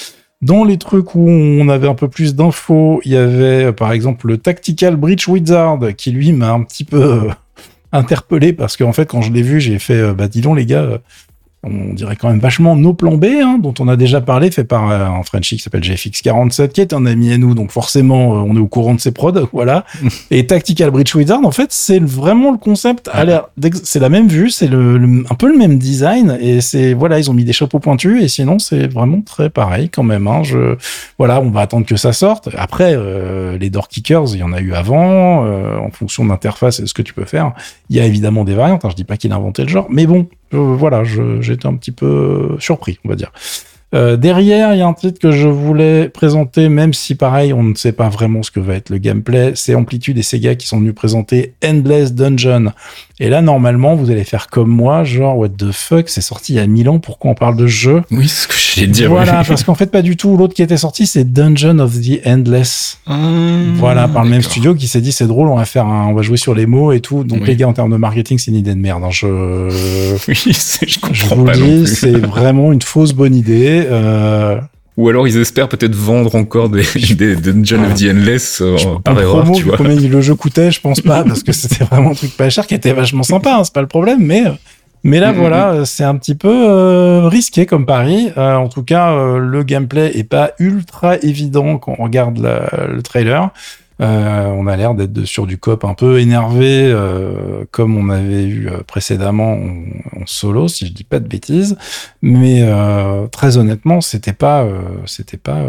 Dans 0.43 0.65
les 0.65 0.79
trucs 0.79 1.15
où 1.15 1.29
on 1.29 1.69
avait 1.69 1.87
un 1.89 1.95
peu 1.95 2.09
plus 2.09 2.35
d'infos, 2.35 3.01
il 3.05 3.13
y 3.13 3.17
avait 3.17 3.67
euh, 3.67 3.73
par 3.73 3.93
exemple 3.93 4.27
le 4.27 4.39
Tactical 4.39 4.97
Breach 4.97 5.29
Wizard 5.29 5.79
qui 5.99 6.11
lui 6.13 6.33
m'a 6.33 6.51
un 6.51 6.63
petit 6.63 6.85
peu 6.85 7.03
euh, 7.03 7.31
interpellé 7.93 8.53
parce 8.55 8.77
qu'en 8.79 8.93
fait 8.95 9.07
quand 9.07 9.21
je 9.21 9.33
l'ai 9.33 9.43
vu 9.43 9.61
j'ai 9.61 9.79
fait 9.79 10.15
bah 10.15 10.29
dis 10.29 10.41
donc 10.41 10.57
les 10.57 10.65
gars 10.65 10.99
on 11.62 11.93
dirait 11.93 12.17
quand 12.17 12.31
même 12.31 12.38
vachement 12.40 12.75
nos 12.75 12.95
plans 12.95 13.17
B 13.17 13.26
hein, 13.43 13.59
dont 13.62 13.75
on 13.81 13.88
a 13.88 13.97
déjà 13.97 14.21
parlé 14.23 14.50
fait 14.50 14.64
par 14.64 14.90
euh, 14.90 15.05
un 15.07 15.23
Frenchie 15.23 15.57
qui 15.57 15.62
s'appelle 15.62 15.83
GFX47 15.83 16.69
qui 16.69 16.81
est 16.81 16.93
un 16.95 17.05
ami 17.05 17.33
à 17.33 17.38
nous 17.38 17.55
donc 17.55 17.71
forcément 17.71 18.35
euh, 18.35 18.45
on 18.49 18.57
est 18.57 18.61
au 18.61 18.67
courant 18.67 18.95
de 18.95 19.00
ses 19.00 19.12
prods 19.12 19.33
voilà 19.52 19.85
et 20.31 20.47
Tactical 20.47 20.90
Breach 20.90 21.14
Wizard 21.14 21.45
en 21.45 21.50
fait 21.50 21.71
c'est 21.73 22.00
vraiment 22.02 22.50
le 22.50 22.59
concept 22.59 23.09
a 23.12 23.25
l'air 23.25 23.49
c'est 23.83 24.00
la 24.00 24.09
même 24.09 24.26
vue 24.29 24.50
c'est 24.50 24.69
le, 24.69 24.97
le- 24.97 25.25
un 25.31 25.35
peu 25.35 25.50
le 25.52 25.59
même 25.59 25.79
design 25.79 26.38
et 26.40 26.61
c'est 26.62 26.95
voilà 26.95 27.19
ils 27.19 27.31
ont 27.31 27.35
mis 27.35 27.45
des 27.45 27.52
chapeaux 27.52 27.79
pointus 27.79 28.23
et 28.23 28.29
sinon 28.29 28.59
c'est 28.59 28.87
vraiment 28.87 29.21
très 29.21 29.50
pareil 29.50 29.90
quand 29.90 30.02
même 30.02 30.26
hein, 30.26 30.43
je 30.43 30.76
voilà, 31.19 31.40
on 31.40 31.50
va 31.50 31.61
attendre 31.61 31.85
que 31.85 31.97
ça 31.97 32.12
sorte. 32.12 32.49
Après, 32.57 32.95
euh, 32.97 33.59
les 33.59 33.69
door 33.69 33.88
kickers, 33.88 34.25
il 34.35 34.38
y 34.38 34.43
en 34.43 34.52
a 34.52 34.61
eu 34.61 34.73
avant, 34.73 35.45
euh, 35.45 35.76
en 35.76 35.90
fonction 35.90 36.25
de 36.25 36.31
l'interface 36.31 36.79
et 36.79 36.83
de 36.83 36.87
ce 36.88 36.95
que 36.95 37.02
tu 37.02 37.12
peux 37.12 37.25
faire. 37.26 37.52
Il 37.90 37.97
y 37.97 38.00
a 38.00 38.07
évidemment 38.07 38.45
des 38.45 38.55
variantes. 38.55 38.85
hein, 38.85 38.88
je 38.90 38.95
dis 38.97 39.05
pas 39.05 39.17
qu'il 39.19 39.33
a 39.33 39.37
inventé 39.37 39.62
le 39.62 39.69
genre, 39.69 39.87
mais 39.90 40.07
bon, 40.07 40.26
voilà, 40.52 41.04
je- 41.04 41.40
j'étais 41.40 41.66
un 41.66 41.75
petit 41.75 41.92
peu 41.92 42.57
surpris, 42.59 42.99
on 43.04 43.09
va 43.09 43.14
dire. 43.16 43.33
Euh, 43.92 44.16
derrière, 44.16 44.73
il 44.73 44.78
y 44.78 44.83
a 44.83 44.87
un 44.87 44.92
titre 44.92 45.19
que 45.19 45.33
je 45.33 45.49
voulais 45.49 46.09
présenter, 46.09 46.69
même 46.69 46.95
si 46.95 47.16
pareil, 47.16 47.52
on 47.52 47.64
ne 47.64 47.75
sait 47.75 47.90
pas 47.90 48.09
vraiment 48.09 48.45
ce 48.45 48.52
que 48.52 48.61
va 48.61 48.75
être 48.75 48.88
le 48.90 48.99
gameplay. 48.99 49.52
C'est 49.57 49.75
Amplitude 49.75 50.16
et 50.16 50.23
Sega 50.23 50.54
qui 50.54 50.69
sont 50.69 50.78
venus 50.78 50.95
présenter 50.95 51.54
Endless 51.64 52.14
Dungeon. 52.14 52.73
Et 53.23 53.29
là, 53.29 53.43
normalement, 53.43 53.95
vous 53.97 54.11
allez 54.11 54.25
faire 54.25 54.47
comme 54.49 54.71
moi, 54.71 55.05
genre, 55.05 55.37
what 55.37 55.50
the 55.50 55.73
fuck, 55.73 56.09
c'est 56.09 56.23
sorti 56.23 56.55
il 56.55 56.57
y 56.57 56.59
a 56.59 56.67
1000 56.67 56.89
ans, 56.89 56.99
pourquoi 56.99 57.31
on 57.31 57.35
parle 57.35 57.55
de 57.55 57.67
jeu 57.67 58.00
Oui, 58.11 58.27
c'est 58.27 58.45
ce 58.45 58.49
que 58.49 58.55
j'allais 58.57 58.87
dire. 58.91 59.11
voilà, 59.11 59.41
oui. 59.43 59.47
parce 59.47 59.62
qu'en 59.62 59.75
fait, 59.75 59.91
pas 59.91 60.00
du 60.00 60.17
tout. 60.17 60.39
L'autre 60.39 60.55
qui 60.55 60.62
était 60.62 60.79
sorti, 60.79 61.07
c'est 61.07 61.31
Dungeon 61.31 61.79
of 61.81 62.00
the 62.00 62.27
Endless. 62.27 62.99
Ah, 63.07 63.19
Voilà, 63.77 64.09
par 64.09 64.25
le 64.25 64.31
même 64.31 64.41
studio 64.41 64.75
qui 64.75 64.89
s'est 64.89 65.03
dit 65.03 65.12
c'est 65.12 65.27
drôle, 65.27 65.49
on 65.49 65.57
va 65.57 65.67
faire 65.67 65.85
un, 65.85 66.07
on 66.09 66.15
va 66.15 66.23
jouer 66.23 66.39
sur 66.39 66.55
les 66.55 66.65
mots 66.65 66.93
et 66.93 67.00
tout. 67.00 67.23
Donc 67.25 67.41
Oui. 67.43 67.49
les 67.49 67.57
gars, 67.57 67.69
en 67.69 67.75
termes 67.75 67.93
de 67.93 67.97
marketing, 67.99 68.39
c'est 68.39 68.50
une 68.53 68.57
idée 68.57 68.75
de 68.75 68.81
merde. 68.81 69.03
hein. 69.05 69.11
Je, 69.11 69.27
Oui, 70.29 70.35
je 70.37 70.87
je 70.87 70.99
comprends 71.00 71.37
vous 71.37 71.45
pas 71.45 71.55
le 71.55 71.59
dis, 71.85 71.87
c'est 71.87 72.12
vraiment 72.17 72.73
une 72.73 72.81
fausse 72.83 73.12
bonne 73.12 73.35
idée. 73.35 73.87
Euh, 73.91 74.59
Ou 75.00 75.09
alors 75.09 75.26
ils 75.26 75.37
espèrent 75.38 75.69
peut-être 75.69 75.95
vendre 75.95 76.35
encore 76.35 76.69
des, 76.69 76.83
des 77.16 77.37
Dungeon 77.37 77.85
of 77.85 77.95
the 77.95 78.04
Endless 78.11 78.61
euh, 78.61 78.76
par 79.02 79.19
erreur, 79.21 79.42
promo, 79.45 79.54
tu 79.57 79.62
vois. 79.64 79.76
combien 79.78 79.97
le 79.97 80.21
jeu 80.21 80.35
coûtait, 80.35 80.71
je 80.71 80.80
pense 80.80 81.00
pas, 81.00 81.25
parce 81.28 81.42
que 81.42 81.52
c'était 81.52 81.85
vraiment 81.85 82.11
un 82.11 82.14
truc 82.14 82.37
pas 82.37 82.50
cher 82.50 82.66
qui 82.66 82.75
était 82.75 82.92
vachement 82.92 83.23
sympa. 83.23 83.54
hein, 83.57 83.64
c'est 83.64 83.73
pas 83.73 83.80
le 83.80 83.87
problème, 83.88 84.19
mais 84.21 84.42
mais 85.02 85.19
là 85.19 85.33
Mhm. 85.33 85.38
voilà, 85.38 85.85
c'est 85.87 86.04
un 86.04 86.16
petit 86.16 86.35
peu 86.35 86.50
euh, 86.52 87.26
risqué 87.28 87.64
comme 87.64 87.87
pari. 87.87 88.30
Euh, 88.37 88.54
en 88.57 88.69
tout 88.69 88.83
cas, 88.83 89.12
euh, 89.12 89.38
le 89.38 89.62
gameplay 89.62 90.11
est 90.19 90.25
pas 90.28 90.50
ultra 90.59 91.16
évident 91.16 91.78
quand 91.78 91.95
on 91.99 92.02
regarde 92.04 92.37
la- 92.38 92.87
le 92.92 93.00
trailer. 93.02 93.49
Euh, 94.00 94.47
on 94.57 94.66
a 94.66 94.76
l'air 94.76 94.95
d'être 94.95 95.25
sur 95.25 95.47
du 95.47 95.59
cop 95.59 95.85
un 95.85 95.95
peu 95.95 96.21
énervé, 96.21 96.90
euh, 96.90 97.64
comme 97.71 97.97
on 97.97 98.09
avait 98.09 98.45
eu 98.45 98.69
euh, 98.69 98.83
précédemment 98.87 99.52
en, 99.52 100.21
en 100.21 100.26
solo, 100.26 100.69
si 100.69 100.87
je 100.87 100.92
dis 100.92 101.04
pas 101.04 101.21
de 101.21 101.28
bêtises. 101.28 101.76
Mais 102.23 102.66
très 103.33 103.57
honnêtement, 103.57 104.00
c'était 104.00 104.33
pas, 104.33 104.66
c'était 105.07 105.37
pas 105.37 105.64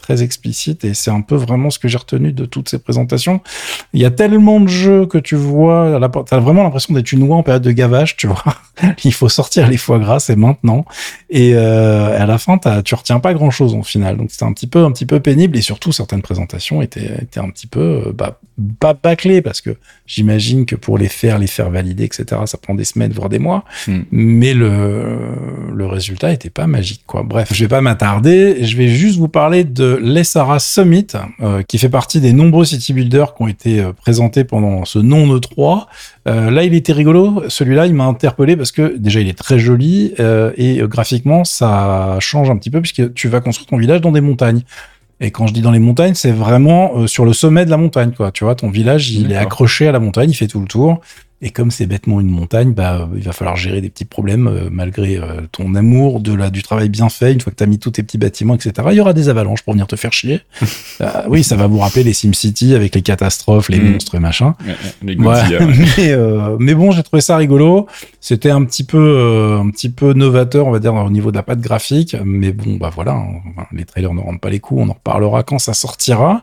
très 0.00 0.22
explicite 0.22 0.84
et 0.84 0.94
c'est 0.94 1.10
un 1.10 1.20
peu 1.20 1.36
vraiment 1.36 1.70
ce 1.70 1.78
que 1.78 1.88
j'ai 1.88 1.98
retenu 1.98 2.32
de 2.32 2.44
toutes 2.44 2.68
ces 2.68 2.78
présentations. 2.78 3.40
Il 3.92 4.00
y 4.00 4.04
a 4.04 4.10
tellement 4.10 4.60
de 4.60 4.68
jeux 4.68 5.06
que 5.06 5.18
tu 5.18 5.36
vois, 5.36 5.98
t'as 6.26 6.38
vraiment 6.38 6.62
l'impression 6.62 6.94
d'être 6.94 7.12
une 7.12 7.22
oie 7.24 7.36
en 7.36 7.42
période 7.42 7.62
de 7.62 7.72
gavage, 7.72 8.16
tu 8.16 8.26
vois. 8.26 8.42
Il 9.04 9.12
faut 9.12 9.28
sortir 9.28 9.68
les 9.68 9.76
foie 9.76 9.98
gras, 9.98 10.20
c'est 10.20 10.36
maintenant. 10.36 10.84
Et 11.28 11.54
à 11.54 12.26
la 12.26 12.38
fin, 12.38 12.58
tu 12.84 12.94
retiens 12.94 13.20
pas 13.20 13.34
grand 13.34 13.50
chose 13.50 13.74
au 13.74 13.82
final. 13.82 14.16
Donc 14.16 14.30
c'était 14.30 14.44
un 14.44 14.52
petit 14.52 14.66
peu, 14.66 14.84
un 14.84 14.92
petit 14.92 15.06
peu 15.06 15.20
pénible 15.20 15.56
et 15.56 15.62
surtout 15.62 15.92
certaines 15.92 16.22
présentations 16.22 16.82
étaient, 16.82 17.22
étaient 17.22 17.40
un 17.40 17.50
petit 17.50 17.66
peu, 17.70 18.02
euh, 18.06 18.12
bah, 18.12 18.40
pas 18.78 18.94
bâclées 18.94 19.42
parce 19.42 19.60
que 19.60 19.76
j'imagine 20.06 20.66
que 20.66 20.76
pour 20.76 20.98
les 20.98 21.08
faire, 21.08 21.38
les 21.38 21.46
faire 21.46 21.70
valider, 21.70 22.04
etc., 22.04 22.42
ça 22.46 22.58
prend 22.58 22.74
des 22.74 22.84
semaines 22.84 23.12
voire 23.12 23.28
des 23.28 23.38
mois. 23.38 23.64
Hmm. 23.86 24.00
Mais 24.10 24.54
le, 24.54 25.18
le 25.74 25.86
résultat 25.86 26.32
était 26.32 26.50
pas 26.50 26.66
magique, 26.66 27.02
quoi. 27.06 27.22
Bref, 27.22 27.52
je 27.52 27.64
vais 27.64 27.68
pas 27.68 27.80
m'attarder. 27.80 28.64
Je 28.64 28.76
vais 28.76 28.88
juste 28.88 29.18
vous 29.18 29.28
parler 29.28 29.64
de 29.64 29.98
l'Essara 30.02 30.58
Summit, 30.58 31.06
euh, 31.40 31.62
qui 31.62 31.78
fait 31.78 31.88
partie 31.88 32.20
des 32.20 32.32
nombreux 32.32 32.64
city 32.64 32.92
builders 32.92 33.34
qui 33.34 33.42
ont 33.42 33.48
été 33.48 33.80
euh, 33.80 33.92
présentés 33.92 34.44
pendant 34.44 34.84
ce 34.84 34.98
non 34.98 35.26
E3. 35.36 35.86
Euh, 36.28 36.50
là, 36.50 36.64
il 36.64 36.74
était 36.74 36.92
rigolo. 36.92 37.44
Celui-là, 37.48 37.86
il 37.86 37.94
m'a 37.94 38.04
interpellé 38.04 38.56
parce 38.56 38.72
que 38.72 38.96
déjà, 38.96 39.20
il 39.20 39.28
est 39.28 39.38
très 39.38 39.58
joli 39.58 40.14
euh, 40.20 40.52
et 40.56 40.80
graphiquement, 40.84 41.44
ça 41.44 42.16
change 42.20 42.50
un 42.50 42.56
petit 42.56 42.70
peu 42.70 42.80
puisque 42.80 43.14
tu 43.14 43.28
vas 43.28 43.40
construire 43.40 43.66
ton 43.66 43.76
village 43.76 44.00
dans 44.00 44.12
des 44.12 44.20
montagnes. 44.20 44.62
Et 45.20 45.30
quand 45.30 45.46
je 45.46 45.52
dis 45.52 45.60
dans 45.60 45.70
les 45.70 45.78
montagnes, 45.78 46.14
c'est 46.14 46.32
vraiment 46.32 46.92
euh, 46.96 47.06
sur 47.06 47.24
le 47.24 47.32
sommet 47.32 47.64
de 47.66 47.70
la 47.70 47.76
montagne, 47.76 48.12
quoi. 48.16 48.32
Tu 48.32 48.44
vois, 48.44 48.54
ton 48.54 48.70
village, 48.70 49.10
il 49.10 49.32
est 49.32 49.36
accroché 49.36 49.86
à 49.86 49.92
la 49.92 50.00
montagne, 50.00 50.30
il 50.30 50.34
fait 50.34 50.46
tout 50.46 50.60
le 50.60 50.66
tour. 50.66 51.00
Et 51.42 51.48
comme 51.50 51.70
c'est 51.70 51.86
bêtement 51.86 52.20
une 52.20 52.28
montagne, 52.28 52.72
bah, 52.74 53.08
il 53.16 53.22
va 53.22 53.32
falloir 53.32 53.56
gérer 53.56 53.80
des 53.80 53.88
petits 53.88 54.04
problèmes 54.04 54.46
euh, 54.46 54.68
malgré 54.70 55.16
euh, 55.16 55.40
ton 55.52 55.74
amour 55.74 56.20
de 56.20 56.34
la, 56.34 56.50
du 56.50 56.62
travail 56.62 56.90
bien 56.90 57.08
fait. 57.08 57.32
Une 57.32 57.40
fois 57.40 57.50
que 57.50 57.56
tu 57.56 57.64
as 57.64 57.66
mis 57.66 57.78
tous 57.78 57.92
tes 57.92 58.02
petits 58.02 58.18
bâtiments, 58.18 58.54
etc., 58.56 58.72
il 58.90 58.96
y 58.96 59.00
aura 59.00 59.14
des 59.14 59.30
avalanches 59.30 59.62
pour 59.62 59.72
venir 59.72 59.86
te 59.86 59.96
faire 59.96 60.12
chier. 60.12 60.40
Euh, 61.00 61.22
oui, 61.28 61.42
ça 61.42 61.56
va 61.56 61.66
vous 61.66 61.78
rappeler 61.78 62.02
les 62.02 62.12
SimCity 62.12 62.74
avec 62.74 62.94
les 62.94 63.00
catastrophes, 63.00 63.70
les 63.70 63.80
Mm. 63.80 63.92
monstres 63.92 64.14
et 64.16 64.18
machin. 64.18 64.54
Ouais, 64.60 64.66
ouais, 64.72 64.74
Les 65.02 65.16
Ouais. 65.16 65.24
Godzilla. 65.24 65.58
ouais. 65.66 65.74
mais, 65.96 66.10
euh, 66.12 66.56
mais 66.58 66.74
bon, 66.74 66.90
j'ai 66.90 67.02
trouvé 67.02 67.22
ça 67.22 67.38
rigolo. 67.38 67.86
C'était 68.20 68.50
un 68.50 68.62
petit 68.64 68.84
peu, 68.84 69.58
un 69.58 69.70
petit 69.70 69.88
peu 69.88 70.12
novateur, 70.12 70.66
on 70.66 70.70
va 70.70 70.78
dire, 70.78 70.92
au 70.94 71.08
niveau 71.08 71.30
de 71.30 71.36
la 71.36 71.42
patte 71.42 71.60
graphique. 71.62 72.14
Mais 72.22 72.52
bon, 72.52 72.76
bah 72.76 72.90
voilà, 72.94 73.12
hein, 73.12 73.64
les 73.72 73.86
trailers 73.86 74.12
ne 74.12 74.20
rendent 74.20 74.42
pas 74.42 74.50
les 74.50 74.60
coups. 74.60 74.82
On 74.84 74.90
en 74.90 74.92
reparlera 74.92 75.42
quand 75.42 75.58
ça 75.58 75.72
sortira. 75.72 76.42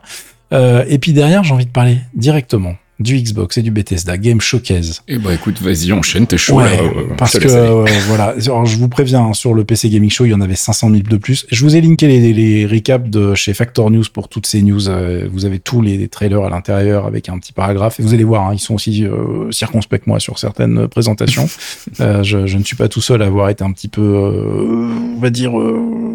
Et 0.52 0.98
puis 0.98 1.12
derrière, 1.12 1.44
j'ai 1.44 1.54
envie 1.54 1.66
de 1.66 1.70
parler 1.70 1.98
directement 2.14 2.74
du 2.98 3.16
Xbox 3.16 3.56
et 3.58 3.62
du 3.62 3.70
Bethesda 3.70 4.16
Game 4.18 4.40
Showcase. 4.40 5.02
Eh 5.06 5.18
bah 5.18 5.32
écoute, 5.32 5.60
vas-y, 5.62 5.92
enchaîne, 5.92 6.26
t'es 6.26 6.36
chaud 6.36 6.56
Ouais, 6.56 6.76
là. 6.76 6.82
euh, 6.82 7.04
parce 7.16 7.38
que 7.38 7.46
euh, 7.48 7.84
voilà, 8.08 8.34
Alors, 8.44 8.66
je 8.66 8.76
vous 8.76 8.88
préviens 8.88 9.20
hein, 9.22 9.34
sur 9.34 9.54
le 9.54 9.62
PC 9.64 9.88
Gaming 9.88 10.10
Show, 10.10 10.24
il 10.24 10.30
y 10.30 10.34
en 10.34 10.40
avait 10.40 10.56
500 10.56 10.90
000 10.90 11.02
de 11.08 11.16
plus. 11.16 11.46
Je 11.50 11.64
vous 11.64 11.76
ai 11.76 11.80
linké 11.80 12.08
les, 12.08 12.32
les 12.32 12.66
recaps 12.66 13.08
de 13.08 13.34
chez 13.34 13.54
Factor 13.54 13.90
News 13.92 14.04
pour 14.12 14.28
toutes 14.28 14.46
ces 14.46 14.62
news. 14.62 14.88
Euh, 14.88 15.28
vous 15.32 15.44
avez 15.44 15.60
tous 15.60 15.80
les 15.80 16.08
trailers 16.08 16.42
à 16.42 16.50
l'intérieur 16.50 17.06
avec 17.06 17.28
un 17.28 17.38
petit 17.38 17.52
paragraphe 17.52 18.00
et 18.00 18.02
vous 18.02 18.14
allez 18.14 18.24
voir, 18.24 18.48
hein, 18.48 18.50
ils 18.54 18.58
sont 18.58 18.74
aussi 18.74 19.04
euh, 19.04 19.50
circonspects 19.52 19.98
que 19.98 20.08
moi 20.10 20.18
sur 20.18 20.38
certaines 20.38 20.88
présentations. 20.88 21.48
Je, 21.98 22.46
je 22.46 22.58
ne 22.58 22.64
suis 22.64 22.76
pas 22.76 22.88
tout 22.88 23.00
seul 23.00 23.22
à 23.22 23.26
avoir 23.26 23.48
été 23.48 23.62
un 23.64 23.70
petit 23.72 23.88
peu, 23.88 24.02
on 24.02 25.20
va 25.20 25.30
dire, 25.30 25.52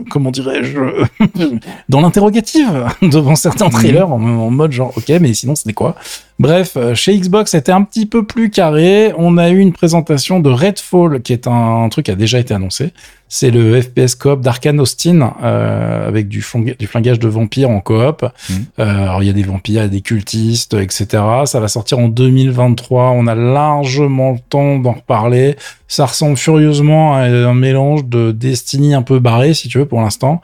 comment 0.09 0.31
dirais-je, 0.31 0.77
dans 1.89 2.01
l'interrogative 2.01 2.87
devant 3.01 3.35
certains 3.35 3.69
trailers 3.69 4.09
en, 4.11 4.21
en 4.21 4.49
mode 4.49 4.71
genre, 4.71 4.93
ok, 4.97 5.09
mais 5.21 5.33
sinon 5.33 5.55
c'était 5.55 5.73
quoi? 5.73 5.95
Bref, 6.39 6.72
euh, 6.77 6.95
chez 6.95 7.17
Xbox, 7.17 7.51
c'était 7.51 7.71
un 7.71 7.83
petit 7.83 8.05
peu 8.05 8.25
plus 8.25 8.49
carré. 8.49 9.13
On 9.17 9.37
a 9.37 9.49
eu 9.49 9.59
une 9.59 9.73
présentation 9.73 10.39
de 10.39 10.49
Redfall, 10.49 11.21
qui 11.21 11.33
est 11.33 11.47
un, 11.47 11.87
truc 11.89 12.05
qui 12.05 12.11
a 12.11 12.15
déjà 12.15 12.39
été 12.39 12.53
annoncé. 12.53 12.91
C'est 13.27 13.49
le 13.49 13.81
FPS 13.81 14.15
coop 14.15 14.41
d'Arkane 14.41 14.79
Austin, 14.79 15.33
euh, 15.43 16.07
avec 16.07 16.27
du, 16.27 16.41
flingage 16.41 17.19
de 17.19 17.27
vampires 17.27 17.69
en 17.69 17.79
coop. 17.79 18.23
Mhm. 18.49 18.65
Euh, 18.79 19.03
alors, 19.03 19.23
il 19.23 19.27
y 19.27 19.29
a 19.29 19.33
des 19.33 19.43
vampires, 19.43 19.81
il 19.81 19.85
y 19.85 19.87
a 19.87 19.87
des 19.87 20.01
cultistes, 20.01 20.75
etc. 20.75 21.23
Ça 21.45 21.59
va 21.59 21.67
sortir 21.67 21.99
en 21.99 22.07
2023. 22.07 23.11
On 23.11 23.27
a 23.27 23.35
largement 23.35 24.31
le 24.31 24.39
temps 24.49 24.77
d'en 24.77 24.93
reparler. 24.93 25.55
Ça 25.87 26.05
ressemble 26.05 26.37
furieusement 26.37 27.15
à 27.15 27.21
un 27.21 27.53
mélange 27.53 28.05
de 28.05 28.31
Destiny 28.31 28.93
un 28.93 29.01
peu 29.01 29.19
barré, 29.19 29.53
si 29.53 29.67
tu 29.67 29.79
veux, 29.79 29.85
pour 29.85 30.01
l'instant. 30.01 30.41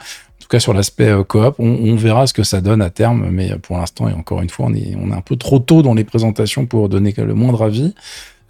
Cas, 0.49 0.59
sur 0.59 0.73
l'aspect 0.73 1.09
euh, 1.09 1.23
coop, 1.23 1.55
on, 1.59 1.95
verra 1.95 2.25
ce 2.25 2.33
que 2.33 2.43
ça 2.43 2.59
donne 2.59 2.81
à 2.81 2.89
terme, 2.89 3.29
mais 3.29 3.55
pour 3.61 3.77
l'instant, 3.77 4.09
et 4.09 4.13
encore 4.13 4.41
une 4.41 4.49
fois, 4.49 4.65
on 4.67 4.73
est, 4.73 4.95
on 4.99 5.11
est 5.11 5.15
un 5.15 5.21
peu 5.21 5.35
trop 5.35 5.59
tôt 5.59 5.83
dans 5.83 5.93
les 5.93 6.03
présentations 6.03 6.65
pour 6.65 6.89
donner 6.89 7.13
le 7.17 7.33
moindre 7.35 7.63
avis. 7.63 7.93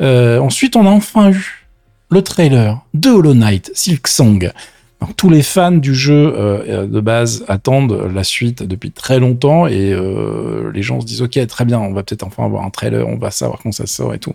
Euh, 0.02 0.40
ensuite, 0.40 0.76
on 0.76 0.86
a 0.86 0.90
enfin 0.90 1.32
eu 1.32 1.68
le 2.10 2.22
trailer 2.22 2.80
de 2.94 3.10
Hollow 3.10 3.34
Knight 3.34 3.72
Silk 3.74 4.08
Song. 4.08 4.52
Alors, 5.02 5.14
tous 5.16 5.30
les 5.30 5.44
fans 5.44 5.72
du 5.72 5.96
jeu 5.96 6.34
euh, 6.36 6.86
de 6.86 7.00
base 7.00 7.46
attendent 7.48 8.10
la 8.14 8.24
suite 8.24 8.64
depuis 8.64 8.92
très 8.92 9.20
longtemps 9.20 9.68
et 9.68 9.94
euh, 9.94 10.72
les 10.74 10.82
gens 10.82 11.00
se 11.00 11.06
disent 11.06 11.22
ok 11.22 11.46
très 11.48 11.66
bien, 11.66 11.80
on 11.80 11.94
va 11.94 12.04
peut-être 12.04 12.24
enfin 12.24 12.46
avoir 12.46 12.66
un 12.66 12.70
trailer, 12.70 13.08
on 13.08 13.18
va 13.18 13.32
savoir 13.32 13.60
quand 13.64 13.72
ça 13.72 13.86
sort 13.86 14.14
et 14.14 14.20
tout. 14.20 14.34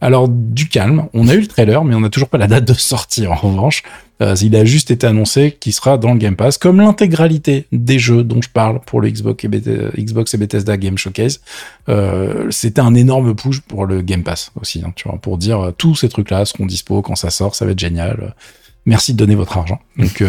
Alors 0.00 0.28
du 0.28 0.68
calme, 0.68 1.08
on 1.12 1.28
a 1.28 1.34
eu 1.34 1.40
le 1.40 1.46
trailer, 1.46 1.84
mais 1.84 1.94
on 1.94 2.00
n'a 2.00 2.08
toujours 2.08 2.28
pas 2.28 2.38
la 2.38 2.46
date 2.46 2.64
de 2.64 2.72
sortie. 2.72 3.26
En 3.26 3.34
revanche, 3.34 3.82
euh, 4.20 4.34
il 4.42 4.56
a 4.56 4.64
juste 4.64 4.90
été 4.90 5.06
annoncé 5.06 5.56
qu'il 5.58 5.72
sera 5.72 5.98
dans 5.98 6.12
le 6.12 6.18
Game 6.18 6.36
Pass, 6.36 6.58
comme 6.58 6.80
l'intégralité 6.80 7.66
des 7.72 7.98
jeux 7.98 8.24
dont 8.24 8.42
je 8.42 8.48
parle 8.48 8.80
pour 8.80 9.00
le 9.00 9.10
Xbox 9.10 9.44
et, 9.44 10.38
Bethesda 10.38 10.76
Game 10.76 10.98
Showcase. 10.98 11.40
Euh, 11.88 12.50
C'était 12.50 12.80
un 12.80 12.94
énorme 12.94 13.34
push 13.34 13.60
pour 13.60 13.86
le 13.86 14.02
Game 14.02 14.22
Pass 14.22 14.50
aussi, 14.60 14.82
hein, 14.84 14.92
tu 14.96 15.08
vois, 15.08 15.18
pour 15.18 15.38
dire 15.38 15.60
euh, 15.60 15.70
tous 15.76 15.94
ces 15.94 16.08
trucs-là 16.08 16.44
seront 16.44 16.66
dispo 16.66 17.02
quand 17.02 17.14
ça 17.14 17.30
sort, 17.30 17.54
ça 17.54 17.64
va 17.64 17.72
être 17.72 17.78
génial. 17.78 18.34
Merci 18.86 19.12
de 19.12 19.18
donner 19.18 19.34
votre 19.34 19.58
argent. 19.58 19.80
Donc 19.98 20.22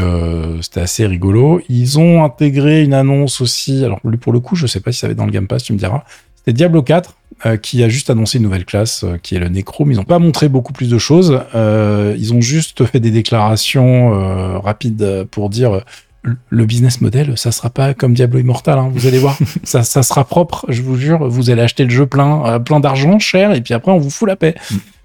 c'était 0.62 0.82
assez 0.82 1.06
rigolo. 1.06 1.62
Ils 1.70 1.98
ont 1.98 2.26
intégré 2.26 2.84
une 2.84 2.94
annonce 2.94 3.40
aussi. 3.40 3.86
Alors 3.86 4.02
pour 4.20 4.34
le 4.34 4.42
coup, 4.42 4.58
je 4.58 4.68
sais 4.68 4.82
pas 4.82 4.92
si 4.92 5.00
ça 5.00 5.08
va 5.08 5.12
être 5.12 5.18
dans 5.18 5.26
le 5.26 5.32
Game 5.32 5.48
Pass, 5.48 5.64
tu 5.64 5.72
me 5.72 5.78
diras. 5.78 6.04
C'était 6.50 6.58
Diablo 6.58 6.82
4 6.82 7.16
euh, 7.46 7.58
qui 7.58 7.84
a 7.84 7.90
juste 7.90 8.10
annoncé 8.10 8.40
une 8.40 8.44
nouvelle 8.46 8.66
classe 8.66 9.04
euh, 9.04 9.18
qui 9.22 9.36
est 9.36 9.40
le 9.40 9.50
Necrome. 9.50 9.92
Ils 9.92 9.98
n'ont 9.98 10.04
pas 10.04 10.18
montré 10.18 10.50
beaucoup 10.50 10.74
plus 10.74 10.90
de 10.90 10.98
choses. 10.98 11.42
Euh, 11.54 12.16
ils 12.18 12.34
ont 12.34 12.42
juste 12.42 12.86
fait 12.86 13.00
des 13.00 13.12
déclarations 13.12 14.60
rapides 14.60 15.26
pour 15.30 15.52
dire 15.52 15.84
le 16.24 16.66
business 16.66 17.02
model, 17.02 17.38
ça 17.38 17.52
sera 17.52 17.70
pas 17.70 17.94
comme 17.94 18.16
Diablo 18.16 18.40
Immortal. 18.40 18.80
Hein, 18.80 18.90
vous 18.92 19.06
allez 19.06 19.20
voir, 19.20 19.38
ça, 19.64 19.84
ça, 19.84 20.02
sera 20.02 20.24
propre. 20.24 20.66
Je 20.70 20.82
vous 20.82 20.96
jure, 20.96 21.30
vous 21.30 21.52
allez 21.52 21.62
acheter 21.62 21.84
le 21.84 21.92
jeu 21.92 22.08
plein, 22.08 22.60
plein 22.62 22.80
d'argent, 22.80 23.20
cher, 23.20 23.54
et 23.54 23.62
puis 23.62 23.76
après 23.76 23.92
on 23.92 24.00
vous 24.00 24.10
fout 24.10 24.28
la 24.28 24.36
paix. 24.36 24.56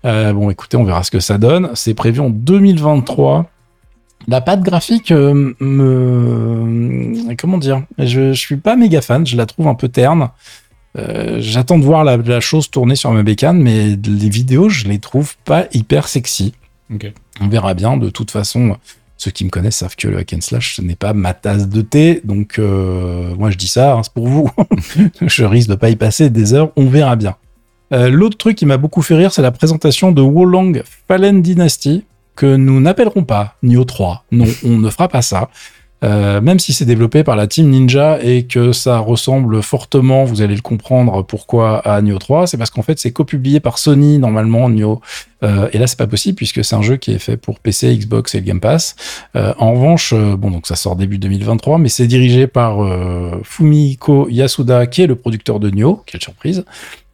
Mm. 0.02 0.32
bon, 0.32 0.48
écoutez, 0.48 0.78
on 0.78 0.84
verra 0.84 1.02
ce 1.02 1.10
que 1.10 1.20
ça 1.20 1.36
donne. 1.36 1.72
C'est 1.74 1.92
prévu 1.92 2.20
en 2.20 2.30
2023. 2.30 3.50
La 4.28 4.40
patte 4.40 4.62
graphique 4.62 5.10
me, 5.10 5.52
comment 7.36 7.58
dire, 7.58 7.82
je, 7.98 8.32
je 8.32 8.40
suis 8.40 8.56
pas 8.56 8.76
méga 8.76 9.02
fan. 9.02 9.26
Je 9.26 9.36
la 9.36 9.44
trouve 9.44 9.68
un 9.68 9.74
peu 9.74 9.88
terne. 9.88 10.30
Euh, 10.96 11.38
j'attends 11.40 11.78
de 11.78 11.84
voir 11.84 12.04
la, 12.04 12.40
chose 12.40 12.70
tourner 12.70 12.96
sur 12.96 13.10
ma 13.12 13.22
bécane, 13.22 13.60
mais 13.60 13.96
les 13.96 14.28
vidéos, 14.28 14.68
je 14.68 14.86
les 14.86 14.98
trouve 14.98 15.36
pas 15.44 15.66
hyper 15.72 16.08
sexy. 16.08 16.54
On 17.40 17.48
verra 17.48 17.74
bien. 17.74 17.96
De 17.96 18.10
toute 18.10 18.30
façon, 18.30 18.76
ceux 19.16 19.30
qui 19.30 19.44
me 19.44 19.50
connaissent 19.50 19.76
savent 19.76 19.96
que 19.96 20.08
le 20.08 20.18
hack 20.18 20.32
and 20.34 20.40
slash, 20.40 20.76
ce 20.76 20.82
n'est 20.82 20.96
pas 20.96 21.12
ma 21.12 21.34
tasse 21.34 21.68
de 21.68 21.82
thé. 21.82 22.20
Donc, 22.24 22.58
euh, 22.58 23.34
moi, 23.36 23.50
je 23.50 23.56
dis 23.56 23.68
ça, 23.68 23.94
hein, 23.94 24.02
c'est 24.02 24.12
pour 24.12 24.28
vous. 24.28 24.50
je 25.20 25.44
risque 25.44 25.68
de 25.68 25.74
pas 25.74 25.90
y 25.90 25.96
passer 25.96 26.30
des 26.30 26.54
heures. 26.54 26.70
On 26.76 26.86
verra 26.86 27.16
bien. 27.16 27.36
Euh, 27.92 28.08
l'autre 28.08 28.38
truc 28.38 28.56
qui 28.56 28.66
m'a 28.66 28.76
beaucoup 28.76 29.02
fait 29.02 29.16
rire, 29.16 29.32
c'est 29.32 29.42
la 29.42 29.50
présentation 29.50 30.12
de 30.12 30.22
Wolong 30.22 30.82
Fallen 31.08 31.42
Dynasty, 31.42 32.04
que 32.34 32.56
nous 32.56 32.80
n'appellerons 32.80 33.24
pas 33.24 33.56
Nioh 33.62 33.84
3. 33.84 34.24
Non, 34.32 34.46
on 34.64 34.78
ne 34.78 34.90
fera 34.90 35.08
pas 35.08 35.22
ça. 35.22 35.50
Euh, 36.04 36.40
même 36.40 36.58
si 36.58 36.72
c'est 36.72 36.84
développé 36.84 37.24
par 37.24 37.34
la 37.34 37.46
team 37.46 37.70
Ninja 37.70 38.18
et 38.22 38.44
que 38.44 38.72
ça 38.72 38.98
ressemble 38.98 39.62
fortement, 39.62 40.24
vous 40.24 40.42
allez 40.42 40.54
le 40.54 40.60
comprendre 40.60 41.22
pourquoi 41.22 41.78
à 41.78 42.00
Nioh 42.02 42.18
3, 42.18 42.46
c'est 42.46 42.58
parce 42.58 42.70
qu'en 42.70 42.82
fait 42.82 42.98
c'est 42.98 43.10
copublié 43.10 43.58
par 43.58 43.78
Sony 43.78 44.18
normalement 44.18 44.68
Nioh. 44.68 45.00
Euh, 45.42 45.68
et 45.72 45.78
là 45.78 45.86
c'est 45.86 45.98
pas 45.98 46.06
possible 46.06 46.36
puisque 46.36 46.64
c'est 46.64 46.74
un 46.74 46.82
jeu 46.82 46.96
qui 46.96 47.12
est 47.12 47.18
fait 47.18 47.36
pour 47.36 47.58
PC, 47.58 47.96
Xbox 47.96 48.34
et 48.34 48.40
le 48.40 48.44
Game 48.44 48.60
Pass. 48.60 48.96
Euh, 49.34 49.54
en 49.58 49.72
revanche, 49.72 50.14
bon 50.14 50.50
donc 50.50 50.66
ça 50.66 50.76
sort 50.76 50.96
début 50.96 51.18
2023, 51.18 51.78
mais 51.78 51.88
c'est 51.88 52.06
dirigé 52.06 52.46
par 52.46 52.78
Fumiko 53.42 54.28
Yasuda 54.28 54.86
qui 54.86 55.02
est 55.02 55.06
le 55.06 55.16
producteur 55.16 55.58
de 55.58 55.70
Nioh, 55.70 56.02
quelle 56.06 56.22
surprise. 56.22 56.64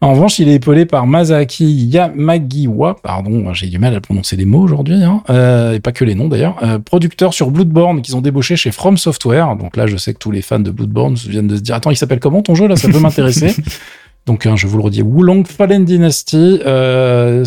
En 0.02 0.12
revanche, 0.12 0.38
il 0.38 0.48
est 0.48 0.54
épaulé 0.54 0.86
par 0.86 1.06
Masaki 1.06 1.66
Yamagiwa, 1.66 2.96
pardon, 3.02 3.52
j'ai 3.52 3.66
du 3.66 3.78
mal 3.78 3.94
à 3.94 4.00
prononcer 4.00 4.34
les 4.34 4.46
mots 4.46 4.62
aujourd'hui, 4.62 5.02
hein, 5.02 5.22
euh, 5.28 5.74
et 5.74 5.80
pas 5.80 5.92
que 5.92 6.06
les 6.06 6.14
noms 6.14 6.28
d'ailleurs, 6.28 6.56
euh, 6.62 6.78
producteur 6.78 7.34
sur 7.34 7.50
Bloodborne 7.50 8.00
qu'ils 8.00 8.16
ont 8.16 8.22
débauché 8.22 8.56
chez 8.56 8.72
From 8.72 8.96
Software. 8.96 9.56
Donc 9.56 9.76
là, 9.76 9.86
je 9.86 9.98
sais 9.98 10.14
que 10.14 10.18
tous 10.18 10.30
les 10.30 10.40
fans 10.40 10.58
de 10.58 10.70
Bloodborne 10.70 11.14
viennent 11.14 11.48
de 11.48 11.56
se 11.56 11.60
dire, 11.60 11.74
attends, 11.74 11.90
il 11.90 11.96
s'appelle 11.96 12.20
comment 12.20 12.40
ton 12.40 12.54
jeu 12.54 12.66
là? 12.66 12.76
Ça 12.76 12.88
peut 12.88 12.98
m'intéresser. 12.98 13.54
Donc, 14.26 14.46
hein, 14.46 14.54
je 14.56 14.66
vous 14.66 14.76
le 14.76 14.84
redis, 14.84 15.02
Wulong 15.02 15.44
Fallen 15.46 15.84
Dynasty. 15.84 16.60
Euh, 16.64 17.44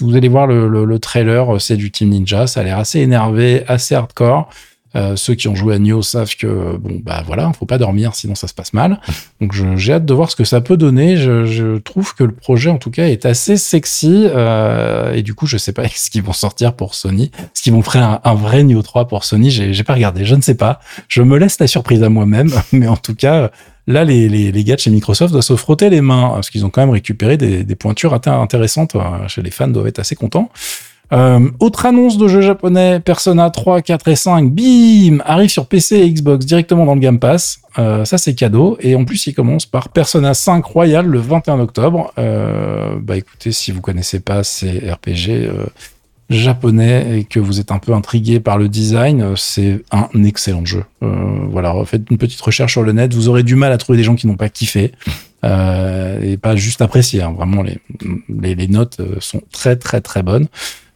vous 0.00 0.16
allez 0.16 0.28
voir 0.28 0.46
le, 0.46 0.84
le 0.84 0.98
trailer, 0.98 1.60
c'est 1.60 1.76
du 1.76 1.90
Team 1.90 2.10
Ninja. 2.10 2.46
Ça 2.46 2.60
a 2.60 2.62
l'air 2.62 2.78
assez 2.78 3.00
énervé, 3.00 3.64
assez 3.66 3.94
hardcore. 3.94 4.48
Euh, 4.96 5.14
ceux 5.14 5.34
qui 5.34 5.48
ont 5.48 5.54
joué 5.54 5.74
à 5.74 5.78
Nioh 5.78 6.02
savent 6.02 6.34
que 6.36 6.76
bon 6.78 7.00
bah 7.04 7.22
voilà, 7.26 7.52
faut 7.52 7.66
pas 7.66 7.76
dormir 7.76 8.14
sinon 8.14 8.34
ça 8.34 8.48
se 8.48 8.54
passe 8.54 8.72
mal. 8.72 8.98
Donc 9.40 9.52
j'ai 9.76 9.92
hâte 9.92 10.06
de 10.06 10.14
voir 10.14 10.30
ce 10.30 10.36
que 10.36 10.44
ça 10.44 10.60
peut 10.60 10.76
donner. 10.76 11.16
Je, 11.16 11.76
trouve 11.78 12.14
que 12.14 12.24
le 12.24 12.32
projet 12.32 12.70
en 12.70 12.78
tout 12.78 12.90
cas 12.90 13.06
est 13.06 13.26
assez 13.26 13.56
sexy 13.56 14.26
euh, 14.26 15.12
et 15.12 15.22
du 15.22 15.34
coup 15.34 15.46
je 15.46 15.58
sais 15.58 15.72
pas 15.72 15.86
ce 15.94 16.10
qu'ils 16.10 16.22
vont 16.22 16.32
sortir 16.32 16.72
pour 16.72 16.94
Sony, 16.94 17.30
ce 17.52 17.62
qu'ils 17.62 17.72
vont 17.72 17.82
faire 17.82 18.20
un, 18.24 18.34
vrai 18.34 18.62
Nioh 18.62 18.82
3 18.82 19.08
pour 19.08 19.24
Sony? 19.24 19.50
J'ai 19.50 19.84
pas 19.84 19.94
regardé, 19.94 20.24
je 20.24 20.34
ne 20.34 20.40
sais 20.40 20.54
pas. 20.54 20.80
Je 21.08 21.22
me 21.22 21.36
laisse 21.36 21.58
la 21.60 21.66
surprise 21.66 22.02
à 22.02 22.08
moi-même, 22.08 22.50
mais 22.72 22.88
en 22.88 22.96
tout 22.96 23.14
cas 23.14 23.50
là, 23.86 24.04
les, 24.04 24.28
les, 24.28 24.64
gars 24.64 24.74
de 24.74 24.80
chez 24.80 24.90
Microsoft 24.90 25.32
doivent 25.32 25.44
se 25.44 25.56
frotter 25.56 25.90
les 25.90 26.00
mains 26.00 26.30
parce 26.34 26.50
qu'ils 26.50 26.64
ont 26.64 26.70
quand 26.70 26.80
même 26.80 26.90
récupéré 26.90 27.36
des, 27.36 27.76
pointures 27.76 28.14
intéressantes. 28.14 28.96
Chez 29.28 29.42
les 29.42 29.50
fans, 29.50 29.68
doivent 29.68 29.86
être 29.86 29.98
assez 29.98 30.16
contents. 30.16 30.50
Euh, 31.12 31.48
autre 31.60 31.86
annonce 31.86 32.18
de 32.18 32.26
jeu 32.26 32.40
japonais, 32.40 32.98
Persona 33.00 33.50
3, 33.50 33.82
4 33.82 34.08
et 34.08 34.16
5, 34.16 34.50
bim, 34.50 35.18
arrive 35.24 35.50
sur 35.50 35.66
PC 35.66 35.96
et 35.96 36.10
Xbox 36.10 36.44
directement 36.44 36.84
dans 36.84 36.94
le 36.94 37.00
Game 37.00 37.18
Pass. 37.18 37.60
Euh, 37.78 38.04
ça 38.04 38.18
c'est 38.18 38.34
cadeau. 38.34 38.76
Et 38.80 38.96
en 38.96 39.04
plus 39.04 39.26
il 39.26 39.34
commence 39.34 39.66
par 39.66 39.90
Persona 39.90 40.34
5 40.34 40.64
Royal 40.64 41.06
le 41.06 41.18
21 41.18 41.60
octobre. 41.60 42.12
Euh, 42.18 42.96
bah 43.00 43.16
écoutez, 43.16 43.52
si 43.52 43.70
vous 43.70 43.80
connaissez 43.80 44.20
pas 44.20 44.42
ces 44.42 44.90
RPG 44.90 45.48
japonais 46.28 47.20
et 47.20 47.24
que 47.24 47.38
vous 47.38 47.60
êtes 47.60 47.70
un 47.70 47.78
peu 47.78 47.92
intrigué 47.92 48.40
par 48.40 48.58
le 48.58 48.68
design, 48.68 49.34
c'est 49.36 49.84
un 49.92 50.24
excellent 50.24 50.64
jeu. 50.64 50.84
Voilà, 51.00 51.72
faites 51.84 52.10
une 52.10 52.18
petite 52.18 52.40
recherche 52.40 52.72
sur 52.72 52.82
le 52.82 52.90
net, 52.90 53.14
vous 53.14 53.28
aurez 53.28 53.44
du 53.44 53.54
mal 53.54 53.70
à 53.70 53.78
trouver 53.78 53.96
des 53.96 54.02
gens 54.02 54.16
qui 54.16 54.26
n'ont 54.26 54.36
pas 54.36 54.48
kiffé. 54.48 54.90
et 55.44 56.36
pas 56.36 56.56
juste 56.56 56.82
apprécié. 56.82 57.22
Hein. 57.22 57.32
Vraiment, 57.36 57.62
les, 57.62 58.66
notes 58.66 59.00
sont 59.20 59.42
très 59.52 59.76
très 59.76 60.00
très 60.00 60.24
bonnes. 60.24 60.48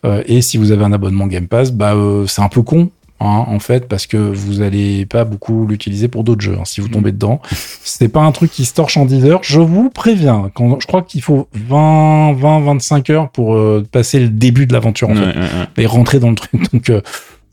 Euh, 0.04 0.22
et 0.26 0.42
si 0.42 0.56
vous 0.56 0.72
avez 0.72 0.84
un 0.84 0.92
abonnement 0.92 1.26
Game 1.26 1.46
Pass, 1.46 1.72
bah 1.72 1.94
euh, 1.94 2.26
c'est 2.26 2.42
un 2.42 2.48
peu 2.48 2.62
con. 2.62 2.90
Hein, 3.22 3.44
en 3.48 3.58
fait, 3.58 3.86
parce 3.86 4.06
que 4.06 4.16
vous 4.16 4.62
allez 4.62 5.04
pas 5.04 5.24
beaucoup 5.24 5.66
l'utiliser 5.66 6.08
pour 6.08 6.24
d'autres 6.24 6.40
jeux. 6.40 6.56
Hein, 6.58 6.64
si 6.64 6.80
vous 6.80 6.88
mm. 6.88 6.92
tombez 6.92 7.12
dedans, 7.12 7.42
c'est 7.84 8.08
pas 8.08 8.22
un 8.22 8.32
truc 8.32 8.50
qui 8.50 8.64
se 8.64 8.72
torche 8.72 8.96
en 8.96 9.04
10 9.04 9.26
heures. 9.26 9.40
Je 9.42 9.60
vous 9.60 9.90
préviens. 9.90 10.50
Quand, 10.54 10.80
je 10.80 10.86
crois 10.86 11.02
qu'il 11.02 11.20
faut 11.20 11.46
20, 11.52 12.32
20, 12.32 12.60
25 12.60 13.10
heures 13.10 13.30
pour 13.30 13.54
euh, 13.54 13.86
passer 13.92 14.20
le 14.20 14.30
début 14.30 14.66
de 14.66 14.72
l'aventure 14.72 15.10
en 15.10 15.16
fait, 15.16 15.34
et 15.76 15.86
rentrer 15.86 16.18
dans 16.18 16.30
le 16.30 16.36
truc. 16.36 16.50
Donc 16.72 16.90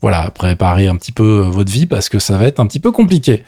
voilà, 0.00 0.30
préparez 0.30 0.88
un 0.88 0.96
petit 0.96 1.12
peu 1.12 1.40
votre 1.40 1.70
vie 1.70 1.84
parce 1.84 2.08
que 2.08 2.18
ça 2.18 2.38
va 2.38 2.46
être 2.46 2.60
un 2.60 2.66
petit 2.66 2.80
peu 2.80 2.90
compliqué. 2.90 3.42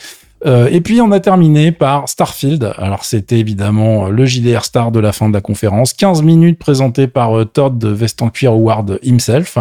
Euh, 0.46 0.68
et 0.70 0.80
puis 0.80 1.00
on 1.00 1.12
a 1.12 1.20
terminé 1.20 1.72
par 1.72 2.08
Starfield. 2.08 2.72
Alors 2.78 3.04
c'était 3.04 3.38
évidemment 3.38 4.08
le 4.08 4.24
JDR 4.24 4.64
star 4.64 4.90
de 4.90 5.00
la 5.00 5.12
fin 5.12 5.28
de 5.28 5.34
la 5.34 5.40
conférence. 5.40 5.92
15 5.92 6.22
minutes 6.22 6.58
présentées 6.58 7.06
par 7.06 7.38
euh, 7.38 7.44
Todd 7.44 7.78
de 7.78 7.88
Vest 7.88 8.22
en 8.22 8.30
cuir 8.30 8.52
Howard 8.52 8.98
himself, 9.02 9.58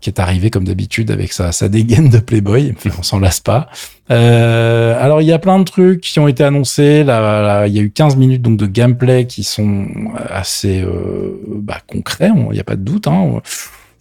qui 0.00 0.10
est 0.10 0.20
arrivé 0.20 0.50
comme 0.50 0.64
d'habitude 0.64 1.10
avec 1.10 1.32
sa, 1.32 1.50
dégaine 1.68 2.08
de 2.08 2.18
Playboy. 2.18 2.74
On 2.98 3.02
s'en 3.02 3.18
lasse 3.18 3.40
pas. 3.40 3.68
Euh, 4.10 5.02
alors 5.02 5.22
il 5.22 5.26
y 5.26 5.32
a 5.32 5.38
plein 5.38 5.58
de 5.58 5.64
trucs 5.64 6.02
qui 6.02 6.20
ont 6.20 6.28
été 6.28 6.44
annoncés. 6.44 7.02
Là, 7.02 7.66
il 7.66 7.74
y 7.74 7.78
a 7.78 7.82
eu 7.82 7.90
15 7.90 8.16
minutes 8.16 8.42
donc 8.42 8.58
de 8.58 8.66
gameplay 8.66 9.26
qui 9.26 9.42
sont 9.42 9.86
assez 10.28 10.82
euh, 10.82 11.40
bah, 11.48 11.78
concrets. 11.86 12.30
Il 12.34 12.52
n'y 12.52 12.60
a 12.60 12.64
pas 12.64 12.76
de 12.76 12.82
doute. 12.82 13.08
Hein 13.08 13.40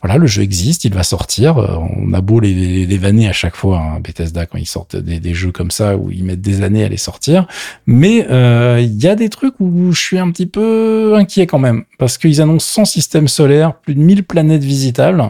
voilà, 0.02 0.18
le 0.18 0.26
jeu 0.28 0.42
existe, 0.42 0.84
il 0.84 0.94
va 0.94 1.04
sortir. 1.04 1.58
Euh, 1.58 1.76
on 1.98 2.14
a 2.14 2.22
beau 2.22 2.40
les, 2.40 2.86
les, 2.86 3.28
à 3.28 3.34
chaque 3.34 3.56
fois, 3.56 3.80
hein, 3.80 4.00
Bethesda, 4.00 4.46
quand 4.46 4.58
ils 4.58 4.68
sortent 4.68 4.96
des, 4.96 5.20
des, 5.20 5.34
jeux 5.34 5.52
comme 5.52 5.70
ça, 5.70 5.96
où 5.96 6.10
ils 6.12 6.24
mettent 6.24 6.42
des 6.42 6.64
années 6.64 6.84
à 6.84 6.90
les 6.90 6.98
sortir. 6.98 7.46
Mais 7.86 8.26
euh, 8.30 8.80
il 8.82 9.02
y 9.02 9.08
a 9.08 9.16
des 9.16 9.30
trucs 9.30 9.56
où 9.60 9.92
je 9.92 10.00
suis 10.00 10.18
un 10.18 10.32
petit 10.32 10.48
peu 10.48 11.14
inquiet 11.16 11.46
quand 11.46 11.60
même, 11.60 11.84
parce 12.00 12.18
qu'ils 12.18 12.42
annoncent 12.42 12.66
100 12.66 12.86
systèmes 12.86 13.28
solaires, 13.28 13.76
plus 13.76 13.94
de 13.94 14.00
1000 14.00 14.24
planètes 14.24 14.64
visitables. 14.64 15.24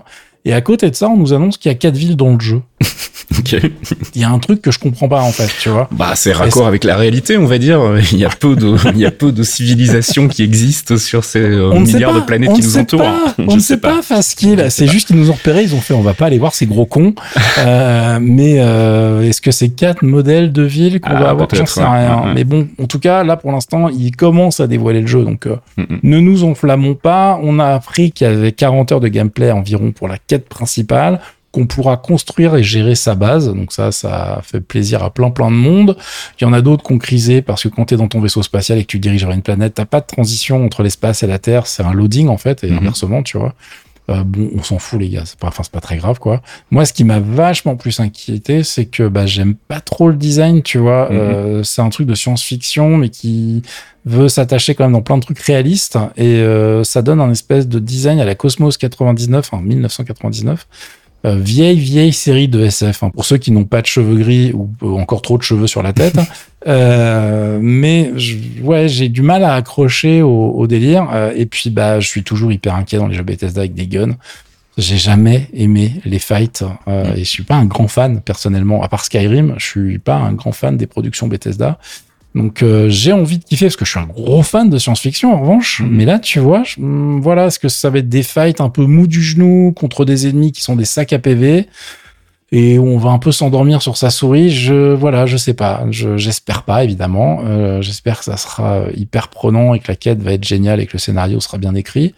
Et 0.45 0.53
à 0.53 0.61
côté 0.61 0.89
de 0.89 0.95
ça, 0.95 1.09
on 1.09 1.17
nous 1.17 1.33
annonce 1.33 1.57
qu'il 1.57 1.69
y 1.71 1.75
a 1.75 1.77
quatre 1.77 1.97
villes 1.97 2.15
dans 2.15 2.33
le 2.33 2.39
jeu. 2.39 2.61
Il 4.15 4.21
y 4.21 4.23
a 4.23 4.29
un 4.29 4.39
truc 4.39 4.61
que 4.61 4.71
je 4.71 4.79
comprends 4.79 5.07
pas 5.07 5.21
en 5.21 5.31
fait, 5.31 5.49
tu 5.59 5.69
vois. 5.69 5.87
Bah 5.91 6.11
c'est 6.15 6.33
raccord 6.33 6.67
avec 6.67 6.83
la 6.83 6.97
réalité, 6.97 7.37
on 7.37 7.45
va 7.45 7.57
dire. 7.57 7.81
Il 8.11 8.17
y 8.17 8.25
a 8.25 8.29
peu 8.29 8.55
de, 8.55 8.75
il 8.93 8.99
y 8.99 9.05
a 9.05 9.11
peu 9.11 9.31
de 9.31 9.43
civilisations 9.43 10.27
qui 10.27 10.43
existent 10.43 10.97
sur 10.97 11.23
ces 11.23 11.39
euh, 11.39 11.79
milliards 11.79 12.13
de 12.13 12.19
planètes 12.19 12.53
qui 12.53 12.61
nous 12.61 12.77
entourent. 12.77 13.11
on 13.37 13.55
ne 13.55 13.61
sait 13.61 13.77
pas, 13.77 14.01
face 14.01 14.35
qu'il. 14.35 14.69
C'est 14.69 14.87
juste 14.87 15.07
qu'ils 15.07 15.17
nous 15.17 15.29
ont 15.29 15.33
repéré, 15.33 15.63
ils 15.63 15.75
ont 15.75 15.81
fait, 15.81 15.93
on 15.93 16.01
va 16.01 16.13
pas 16.13 16.25
aller 16.25 16.39
voir 16.39 16.53
ces 16.53 16.65
gros 16.65 16.85
cons. 16.85 17.13
euh, 17.59 18.19
mais 18.21 18.55
euh, 18.59 19.21
est-ce 19.21 19.41
que 19.41 19.51
c'est 19.51 19.69
quatre 19.69 20.03
modèles 20.03 20.51
de 20.51 20.63
villes 20.63 20.99
qu'on 20.99 21.13
va 21.13 21.27
ah, 21.27 21.31
avoir? 21.31 21.47
J'en 21.53 21.65
sais 21.65 21.83
rien. 21.83 22.33
Mais 22.33 22.43
bon, 22.43 22.67
en 22.81 22.87
tout 22.87 22.99
cas, 22.99 23.23
là 23.23 23.37
pour 23.37 23.51
l'instant, 23.51 23.89
ils 23.89 24.15
commencent 24.15 24.59
à 24.59 24.67
dévoiler 24.67 25.01
le 25.01 25.07
jeu, 25.07 25.23
donc 25.23 25.45
euh, 25.45 25.55
mm, 25.77 25.81
mm. 25.81 25.99
ne 26.03 26.19
nous 26.19 26.43
enflammons 26.43 26.95
pas. 26.95 27.39
On 27.41 27.59
a 27.59 27.67
appris 27.67 28.11
qu'il 28.11 28.27
y 28.27 28.29
avait 28.29 28.51
40 28.51 28.91
heures 28.91 28.99
de 28.99 29.07
gameplay 29.07 29.51
environ 29.51 29.91
pour 29.91 30.07
la 30.07 30.17
quête 30.17 30.47
principale 30.47 31.19
qu'on 31.51 31.67
pourra 31.67 31.97
construire 31.97 32.55
et 32.55 32.63
gérer 32.63 32.95
sa 32.95 33.15
base. 33.15 33.53
Donc 33.53 33.73
ça, 33.73 33.91
ça 33.91 34.41
fait 34.43 34.61
plaisir 34.61 35.03
à 35.03 35.09
plein 35.09 35.29
plein 35.29 35.51
de 35.51 35.55
monde. 35.55 35.97
Il 36.39 36.43
y 36.43 36.47
en 36.47 36.53
a 36.53 36.61
d'autres 36.61 36.83
qui 36.83 36.93
ont 36.93 36.97
crisé 36.97 37.41
parce 37.41 37.63
que 37.63 37.67
quand 37.69 37.85
tu 37.85 37.93
es 37.93 37.97
dans 37.97 38.07
ton 38.07 38.21
vaisseau 38.21 38.43
spatial 38.43 38.77
et 38.77 38.83
que 38.83 38.87
tu 38.87 38.99
diriges 38.99 39.25
vers 39.25 39.35
une 39.35 39.41
planète, 39.41 39.73
t'as 39.75 39.85
pas 39.85 40.01
de 40.01 40.07
transition 40.07 40.63
entre 40.63 40.83
l'espace 40.83 41.23
et 41.23 41.27
la 41.27 41.39
Terre. 41.39 41.67
C'est 41.67 41.83
un 41.83 41.93
loading 41.93 42.27
en 42.27 42.37
fait 42.37 42.63
et 42.63 42.71
mhm. 42.71 42.79
inversement, 42.79 43.23
tu 43.23 43.37
vois. 43.37 43.53
Euh, 44.09 44.23
bon, 44.23 44.49
on 44.57 44.63
s'en 44.63 44.79
fout 44.79 44.99
les 44.99 45.09
gars, 45.09 45.23
c'est 45.25 45.37
pas, 45.37 45.47
enfin 45.47 45.61
c'est 45.63 45.71
pas 45.71 45.79
très 45.79 45.97
grave 45.97 46.19
quoi. 46.19 46.41
Moi, 46.71 46.85
ce 46.85 46.93
qui 46.93 47.03
m'a 47.03 47.19
vachement 47.19 47.75
plus 47.75 47.99
inquiété, 47.99 48.63
c'est 48.63 48.85
que 48.85 49.07
bah 49.07 49.27
j'aime 49.27 49.53
pas 49.53 49.79
trop 49.79 50.09
le 50.09 50.15
design, 50.15 50.63
tu 50.63 50.79
vois. 50.79 51.09
Mhm. 51.09 51.17
Euh, 51.17 51.63
c'est 51.63 51.81
un 51.81 51.89
truc 51.89 52.07
de 52.07 52.15
science-fiction, 52.15 52.97
mais 52.97 53.09
qui 53.09 53.61
veut 54.05 54.27
s'attacher 54.27 54.73
quand 54.73 54.85
même 54.85 54.93
dans 54.93 55.01
plein 55.01 55.17
de 55.17 55.21
trucs 55.21 55.39
réalistes 55.39 55.97
et 56.17 56.37
euh, 56.37 56.83
ça 56.83 57.03
donne 57.03 57.21
un 57.21 57.29
espèce 57.29 57.67
de 57.67 57.77
design 57.77 58.19
à 58.19 58.25
la 58.25 58.33
Cosmos 58.33 58.77
99, 58.77 59.53
en 59.53 59.61
1999. 59.61 60.67
Euh, 61.23 61.35
vieille 61.37 61.77
vieille 61.77 62.13
série 62.13 62.47
de 62.47 62.61
SF 62.61 63.03
hein, 63.03 63.09
pour 63.11 63.25
ceux 63.25 63.37
qui 63.37 63.51
n'ont 63.51 63.63
pas 63.65 63.81
de 63.83 63.85
cheveux 63.85 64.15
gris 64.17 64.53
ou 64.53 64.69
euh, 64.81 64.99
encore 64.99 65.21
trop 65.21 65.37
de 65.37 65.43
cheveux 65.43 65.67
sur 65.67 65.83
la 65.83 65.93
tête. 65.93 66.15
Euh, 66.67 67.57
mais 67.59 68.11
je- 68.17 68.37
ouais 68.61 68.87
j'ai 68.87 69.09
du 69.09 69.23
mal 69.23 69.43
à 69.43 69.55
accrocher 69.55 70.21
au, 70.21 70.51
au 70.51 70.67
délire. 70.67 71.07
Euh, 71.11 71.33
et 71.35 71.47
puis 71.47 71.71
bah 71.71 71.99
je 71.99 72.07
suis 72.07 72.21
toujours 72.23 72.51
hyper 72.51 72.75
inquiet 72.75 72.97
dans 72.99 73.07
les 73.07 73.15
jeux 73.15 73.23
Bethesda 73.23 73.61
avec 73.61 73.73
des 73.73 73.87
guns. 73.87 74.15
J'ai 74.77 74.97
jamais 74.97 75.47
aimé 75.55 75.93
les 76.05 76.19
fights 76.19 76.63
euh, 76.87 77.15
et 77.15 77.19
je 77.23 77.29
suis 77.29 77.41
pas 77.43 77.55
un 77.55 77.65
grand 77.65 77.87
fan 77.87 78.21
personnellement. 78.21 78.83
À 78.83 78.89
part 78.89 79.03
Skyrim 79.03 79.55
je 79.57 79.65
suis 79.65 79.97
pas 79.97 80.15
un 80.17 80.33
grand 80.33 80.51
fan 80.51 80.77
des 80.77 80.85
productions 80.85 81.27
Bethesda 81.27 81.79
donc 82.33 82.63
euh, 82.63 82.87
j'ai 82.89 83.11
envie 83.11 83.37
de 83.39 83.43
kiffer 83.43 83.65
parce 83.65 83.75
que 83.75 83.83
je 83.85 83.91
suis 83.91 83.99
un 83.99 84.05
gros 84.05 84.41
fan 84.43 84.69
de 84.69 84.77
science-fiction 84.77 85.33
en 85.33 85.41
revanche. 85.41 85.81
Mhm. 85.81 85.89
Mais 85.91 86.05
là, 86.05 86.19
tu 86.19 86.39
vois, 86.39 86.63
je- 86.63 86.79
hum, 86.79 87.19
voilà, 87.21 87.47
est-ce 87.47 87.59
que 87.59 87.67
ça 87.69 87.89
va 87.89 87.99
être 87.99 88.09
des 88.09 88.23
fights 88.23 88.61
un 88.61 88.69
peu 88.69 88.85
mous 88.85 89.07
du 89.07 89.21
genou 89.21 89.73
contre 89.75 90.05
des 90.05 90.27
ennemis 90.27 90.51
qui 90.51 90.61
sont 90.61 90.75
des 90.75 90.85
sacs 90.85 91.13
à 91.13 91.19
PV 91.19 91.67
et 92.53 92.77
où 92.79 92.85
on 92.87 92.97
va 92.97 93.11
un 93.11 93.19
peu 93.19 93.31
s'endormir 93.31 93.81
sur 93.81 93.97
sa 93.97 94.09
souris? 94.09 94.49
Je 94.49 94.93
voilà, 94.93 95.25
je 95.25 95.35
sais 95.37 95.53
pas. 95.53 95.85
Je 95.91 96.17
j'espère 96.17 96.63
pas 96.63 96.83
évidemment. 96.83 97.41
Euh, 97.45 97.81
j'espère 97.81 98.19
que 98.19 98.25
ça 98.25 98.37
sera 98.37 98.83
hyper 98.95 99.27
prenant 99.27 99.73
et 99.73 99.79
que 99.79 99.87
la 99.89 99.95
quête 99.95 100.21
va 100.21 100.33
être 100.33 100.43
géniale 100.45 100.79
et 100.79 100.85
que 100.87 100.93
le 100.93 100.99
scénario 100.99 101.39
sera 101.41 101.57
bien 101.57 101.75
écrit. 101.75 102.13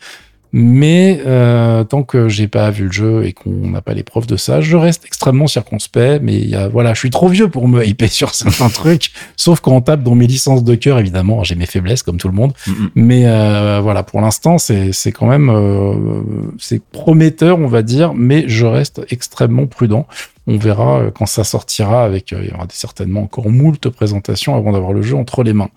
Mais 0.56 1.20
euh, 1.26 1.84
tant 1.84 2.04
que 2.04 2.30
j'ai 2.30 2.48
pas 2.48 2.70
vu 2.70 2.86
le 2.86 2.92
jeu 2.92 3.26
et 3.26 3.34
qu'on 3.34 3.50
n'a 3.50 3.82
pas 3.82 3.96
les 3.96 4.04
preuves 4.04 4.28
de 4.28 4.38
ça, 4.38 4.62
je 4.62 4.78
reste 4.78 5.04
extrêmement 5.04 5.48
circonspect. 5.48 6.22
Mais 6.22 6.36
y 6.40 6.56
a, 6.56 6.68
voilà, 6.68 6.94
je 6.94 7.00
suis 7.00 7.10
trop 7.10 7.28
vieux 7.28 7.48
pour 7.48 7.68
me 7.68 7.84
hyper 7.84 8.12
sur 8.12 8.36
certains 8.36 8.70
trucs. 8.70 9.12
Sauf 9.36 9.62
quand 9.62 9.72
on 9.72 9.82
tape 9.82 10.04
dans 10.04 10.14
mes 10.14 10.28
licences 10.28 10.64
de 10.64 10.76
cœur, 10.76 11.00
évidemment, 11.00 11.44
j'ai 11.44 11.56
mes 11.56 11.66
faiblesses 11.66 12.04
comme 12.04 12.18
tout 12.18 12.28
le 12.28 12.36
monde. 12.36 12.54
Mais 12.94 13.24
euh, 13.26 13.80
voilà, 13.82 14.04
pour 14.04 14.22
l'instant, 14.22 14.60
c'est 14.60 14.92
c'est 14.92 15.12
quand 15.12 15.28
même 15.28 15.50
euh, 15.50 16.22
c'est 16.60 16.84
prometteur, 16.84 17.58
on 17.58 17.68
va 17.68 17.82
dire. 17.82 18.14
Mais 18.14 18.46
je 18.48 18.68
reste 18.68 19.02
extrêmement 19.10 19.66
prudent. 19.66 20.06
On 20.46 20.58
verra 20.58 21.00
euh, 21.00 21.12
quand 21.12 21.26
ça 21.26 21.44
sortira. 21.44 22.04
Avec 22.04 22.34
euh, 22.34 22.42
il 22.44 22.52
y 22.52 22.54
aura 22.54 22.66
certainement 22.70 23.22
encore 23.22 23.50
moult 23.50 23.90
présentations 23.90 24.56
avant 24.56 24.72
d'avoir 24.72 24.94
le 24.94 25.02
jeu 25.02 25.16
entre 25.16 25.44
les 25.44 25.54
mains. 25.54 25.70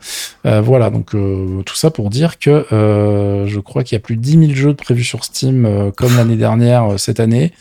Euh, 0.44 0.60
voilà, 0.60 0.90
donc 0.90 1.10
tout 1.10 1.76
ça 1.76 1.90
pour 1.90 2.10
dire 2.10 2.38
que 2.38 2.66
je 2.70 3.60
crois 3.60 3.84
qu'il 3.84 3.96
y 3.96 3.98
a 3.98 4.00
plus 4.00 4.16
de 4.16 4.22
10 4.22 4.46
000 4.46 4.52
jeux 4.54 4.74
prévus 4.74 5.04
sur 5.04 5.24
Steam 5.24 5.92
comme 5.96 6.16
l'année 6.16 6.36
dernière 6.36 6.98
cette 6.98 7.20
année. 7.20 7.52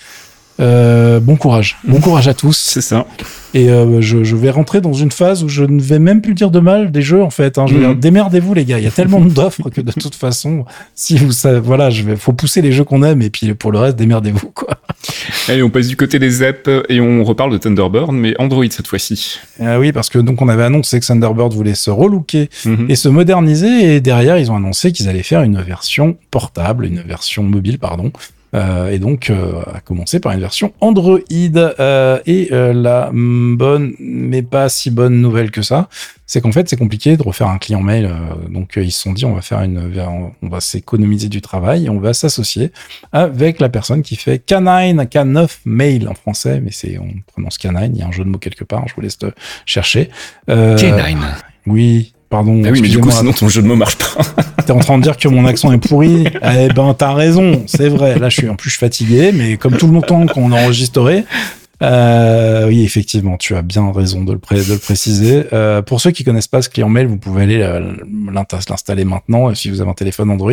Euh, 0.59 1.19
bon 1.19 1.35
courage, 1.35 1.77
bon 1.85 1.99
courage 2.01 2.27
à 2.27 2.33
tous. 2.33 2.55
C'est 2.57 2.81
ça. 2.81 3.05
Et 3.53 3.69
euh, 3.69 4.01
je, 4.01 4.23
je 4.23 4.35
vais 4.35 4.49
rentrer 4.49 4.81
dans 4.81 4.93
une 4.93 5.11
phase 5.11 5.43
où 5.43 5.49
je 5.49 5.63
ne 5.63 5.81
vais 5.81 5.99
même 5.99 6.21
plus 6.21 6.33
dire 6.33 6.51
de 6.51 6.59
mal 6.59 6.91
des 6.91 7.01
jeux 7.01 7.21
en 7.23 7.29
fait. 7.29 7.57
Hein. 7.57 7.65
Je 7.67 7.75
dire, 7.75 7.95
démerdez-vous 7.95 8.53
les 8.53 8.65
gars. 8.65 8.77
Il 8.79 8.83
y 8.83 8.87
a 8.87 8.91
tellement 8.91 9.19
d'offres 9.25 9.69
que 9.69 9.81
de 9.81 9.91
toute 9.91 10.15
façon, 10.15 10.65
si 10.93 11.17
vous 11.17 11.31
savez, 11.31 11.59
voilà, 11.59 11.89
je 11.89 12.03
vais, 12.03 12.15
faut 12.15 12.33
pousser 12.33 12.61
les 12.61 12.71
jeux 12.71 12.83
qu'on 12.83 13.03
aime 13.03 13.21
et 13.21 13.29
puis 13.29 13.53
pour 13.53 13.71
le 13.71 13.79
reste, 13.79 13.97
démerdez-vous 13.97 14.51
quoi. 14.51 14.77
Allez, 15.49 15.61
on 15.61 15.69
passe 15.69 15.87
du 15.87 15.95
côté 15.95 16.19
des 16.19 16.41
apps 16.41 16.69
et 16.89 16.99
on 16.99 17.23
reparle 17.23 17.51
de 17.51 17.57
Thunderbird, 17.57 18.11
mais 18.13 18.33
Android 18.39 18.65
cette 18.69 18.87
fois-ci. 18.87 19.39
Euh, 19.61 19.77
oui, 19.79 19.91
parce 19.91 20.09
que 20.09 20.19
donc 20.19 20.41
on 20.41 20.47
avait 20.49 20.63
annoncé 20.63 20.99
que 20.99 21.05
Thunderbird 21.05 21.53
voulait 21.53 21.75
se 21.75 21.89
relooker 21.91 22.49
Mhm. 22.65 22.87
et 22.89 22.95
se 22.95 23.07
moderniser 23.09 23.95
et 23.95 24.01
derrière 24.01 24.37
ils 24.37 24.51
ont 24.51 24.55
annoncé 24.55 24.91
qu'ils 24.91 25.07
allaient 25.09 25.23
faire 25.23 25.43
une 25.43 25.61
version 25.61 26.17
portable, 26.31 26.85
une 26.85 27.01
version 27.01 27.43
mobile 27.43 27.77
pardon. 27.79 28.11
Euh, 28.55 28.89
et 28.89 28.99
donc 28.99 29.29
euh, 29.29 29.61
à 29.73 29.81
commencer 29.81 30.19
par 30.19 30.31
une 30.31 30.39
version 30.39 30.73
Android 30.81 31.19
Euh, 31.29 32.19
et 32.25 32.49
euh, 32.51 32.73
la 32.73 33.11
bonne 33.13 33.93
mais 33.99 34.41
pas 34.41 34.69
si 34.69 34.89
bonne 34.89 35.19
nouvelle 35.21 35.51
que 35.51 35.61
ça, 35.61 35.89
c'est 36.25 36.41
qu'en 36.41 36.51
fait 36.51 36.69
c'est 36.69 36.77
compliqué 36.77 37.17
de 37.17 37.23
refaire 37.23 37.47
un 37.47 37.57
client 37.57 37.81
mail. 37.81 38.09
donc 38.49 38.73
ils 38.77 38.91
se 38.91 39.01
sont 39.01 39.13
dit 39.13 39.25
on 39.25 39.33
va 39.33 39.41
faire 39.41 39.61
une 39.61 39.91
on 40.41 40.47
va 40.47 40.61
s'économiser 40.61 41.29
du 41.29 41.41
travail 41.41 41.85
et 41.85 41.89
on 41.89 41.99
va 41.99 42.13
s'associer 42.13 42.71
avec 43.11 43.59
la 43.59 43.69
personne 43.69 44.01
qui 44.01 44.15
fait 44.15 44.39
Canine 44.39 45.01
K9 45.03 45.49
Mail 45.65 46.07
en 46.07 46.13
français, 46.13 46.61
mais 46.61 46.71
c'est 46.71 46.97
on 46.97 47.09
prononce 47.27 47.57
Canine. 47.57 47.91
Il 47.93 47.99
y 47.99 48.03
a 48.03 48.07
un 48.07 48.11
jeu 48.11 48.23
de 48.23 48.29
mots 48.29 48.37
quelque 48.37 48.63
part. 48.63 48.87
Je 48.87 48.95
vous 48.95 49.01
laisse 49.01 49.17
te 49.17 49.27
chercher. 49.65 50.09
Euh, 50.49 50.77
K9. 50.77 51.15
oui, 51.67 52.13
pardon. 52.29 52.61
Ah 52.65 52.69
oui, 52.71 52.81
mais 52.81 52.89
du 52.89 52.99
coup, 52.99 53.11
sinon 53.11 53.31
ton 53.33 53.47
jeu 53.49 53.61
de 53.61 53.67
mots 53.67 53.75
marche 53.75 53.97
pas. 53.97 54.43
T'es 54.65 54.71
en 54.71 54.79
train 54.79 54.97
de 54.97 55.03
dire 55.03 55.17
que 55.17 55.27
mon 55.27 55.45
accent 55.45 55.71
est 55.71 55.77
pourri. 55.77 56.25
Eh 56.43 56.67
ben, 56.73 56.93
t'as 56.97 57.13
raison, 57.13 57.63
c'est 57.67 57.89
vrai. 57.89 58.17
Là, 58.19 58.29
je 58.29 58.37
suis 58.39 58.49
en 58.49 58.55
plus 58.55 58.69
je 58.69 58.75
suis 58.75 58.79
fatigué, 58.85 59.31
mais 59.33 59.57
comme 59.57 59.77
tout 59.77 59.87
le 59.87 60.01
temps 60.01 60.25
qu'on 60.25 60.51
a 60.51 60.61
enregistré. 60.63 61.23
Euh, 61.83 62.67
oui, 62.67 62.83
effectivement, 62.83 63.35
tu 63.37 63.53
as 63.55 63.61
bien 63.61 63.91
raison 63.91 64.23
de 64.23 64.31
le, 64.31 64.39
pré- 64.39 64.63
de 64.63 64.73
le 64.73 64.77
préciser. 64.79 65.43
Euh, 65.51 65.81
pour 65.81 65.99
ceux 65.99 66.11
qui 66.11 66.23
connaissent 66.23 66.47
pas 66.47 66.61
ce 66.61 66.69
client 66.69 66.87
mail, 66.87 67.07
vous 67.07 67.17
pouvez 67.17 67.43
aller 67.43 67.61
euh, 67.61 67.91
l'installer 68.69 69.03
maintenant. 69.03 69.49
Et 69.51 69.55
si 69.55 69.69
vous 69.69 69.81
avez 69.81 69.89
un 69.89 69.93
téléphone 69.93 70.29
Android, 70.31 70.51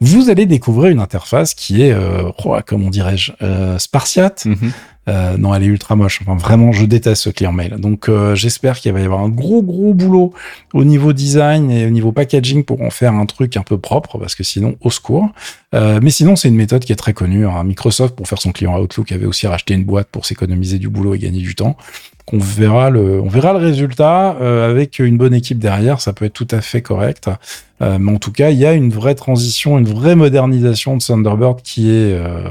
vous 0.00 0.28
allez 0.28 0.44
découvrir 0.44 0.90
une 0.90 1.00
interface 1.00 1.54
qui 1.54 1.82
est, 1.82 1.92
euh, 1.92 2.30
oh, 2.44 2.56
comment 2.66 2.90
dirais-je, 2.90 3.32
euh, 3.42 3.78
spartiate. 3.78 4.44
Mhm. 4.46 4.72
Euh, 5.08 5.36
non, 5.36 5.54
elle 5.54 5.62
est 5.62 5.66
ultra 5.66 5.94
moche. 5.94 6.20
Enfin, 6.22 6.36
vraiment, 6.36 6.72
je 6.72 6.84
déteste 6.84 7.22
ce 7.22 7.30
client 7.30 7.52
mail. 7.52 7.76
Donc, 7.78 8.08
euh, 8.08 8.34
j'espère 8.34 8.80
qu'il 8.80 8.92
va 8.92 9.00
y 9.00 9.04
avoir 9.04 9.20
un 9.20 9.28
gros, 9.28 9.62
gros 9.62 9.94
boulot 9.94 10.32
au 10.74 10.84
niveau 10.84 11.12
design 11.12 11.70
et 11.70 11.86
au 11.86 11.90
niveau 11.90 12.12
packaging 12.12 12.64
pour 12.64 12.82
en 12.82 12.90
faire 12.90 13.14
un 13.14 13.26
truc 13.26 13.56
un 13.56 13.62
peu 13.62 13.78
propre, 13.78 14.18
parce 14.18 14.34
que 14.34 14.42
sinon, 14.42 14.76
au 14.80 14.90
secours. 14.90 15.28
Euh, 15.74 16.00
mais 16.02 16.10
sinon, 16.10 16.34
c'est 16.36 16.48
une 16.48 16.56
méthode 16.56 16.84
qui 16.84 16.92
est 16.92 16.96
très 16.96 17.12
connue. 17.12 17.46
hein. 17.46 17.62
Microsoft, 17.64 18.16
pour 18.16 18.26
faire 18.26 18.40
son 18.40 18.52
client 18.52 18.78
Outlook, 18.80 19.12
avait 19.12 19.26
aussi 19.26 19.46
racheté 19.46 19.74
une 19.74 19.84
boîte 19.84 20.08
pour 20.10 20.26
s'économiser 20.26 20.78
du 20.78 20.88
boulot 20.88 21.14
et 21.14 21.18
gagner 21.18 21.40
du 21.40 21.54
temps. 21.54 21.76
Qu'on 22.26 22.38
verra 22.38 22.90
le, 22.90 23.20
on 23.20 23.28
verra 23.28 23.52
le 23.52 23.60
résultat 23.60 24.36
euh, 24.40 24.68
avec 24.68 24.98
une 24.98 25.16
bonne 25.16 25.32
équipe 25.34 25.58
derrière. 25.58 26.00
Ça 26.00 26.12
peut 26.12 26.24
être 26.24 26.32
tout 26.32 26.48
à 26.50 26.60
fait 26.60 26.82
correct. 26.82 27.30
Euh, 27.82 27.98
mais 28.00 28.12
en 28.12 28.18
tout 28.18 28.32
cas, 28.32 28.50
il 28.50 28.58
y 28.58 28.66
a 28.66 28.72
une 28.72 28.90
vraie 28.90 29.14
transition, 29.14 29.78
une 29.78 29.86
vraie 29.86 30.16
modernisation 30.16 30.96
de 30.96 31.02
Thunderbird 31.02 31.62
qui 31.62 31.90
est 31.90 32.14
euh, 32.14 32.48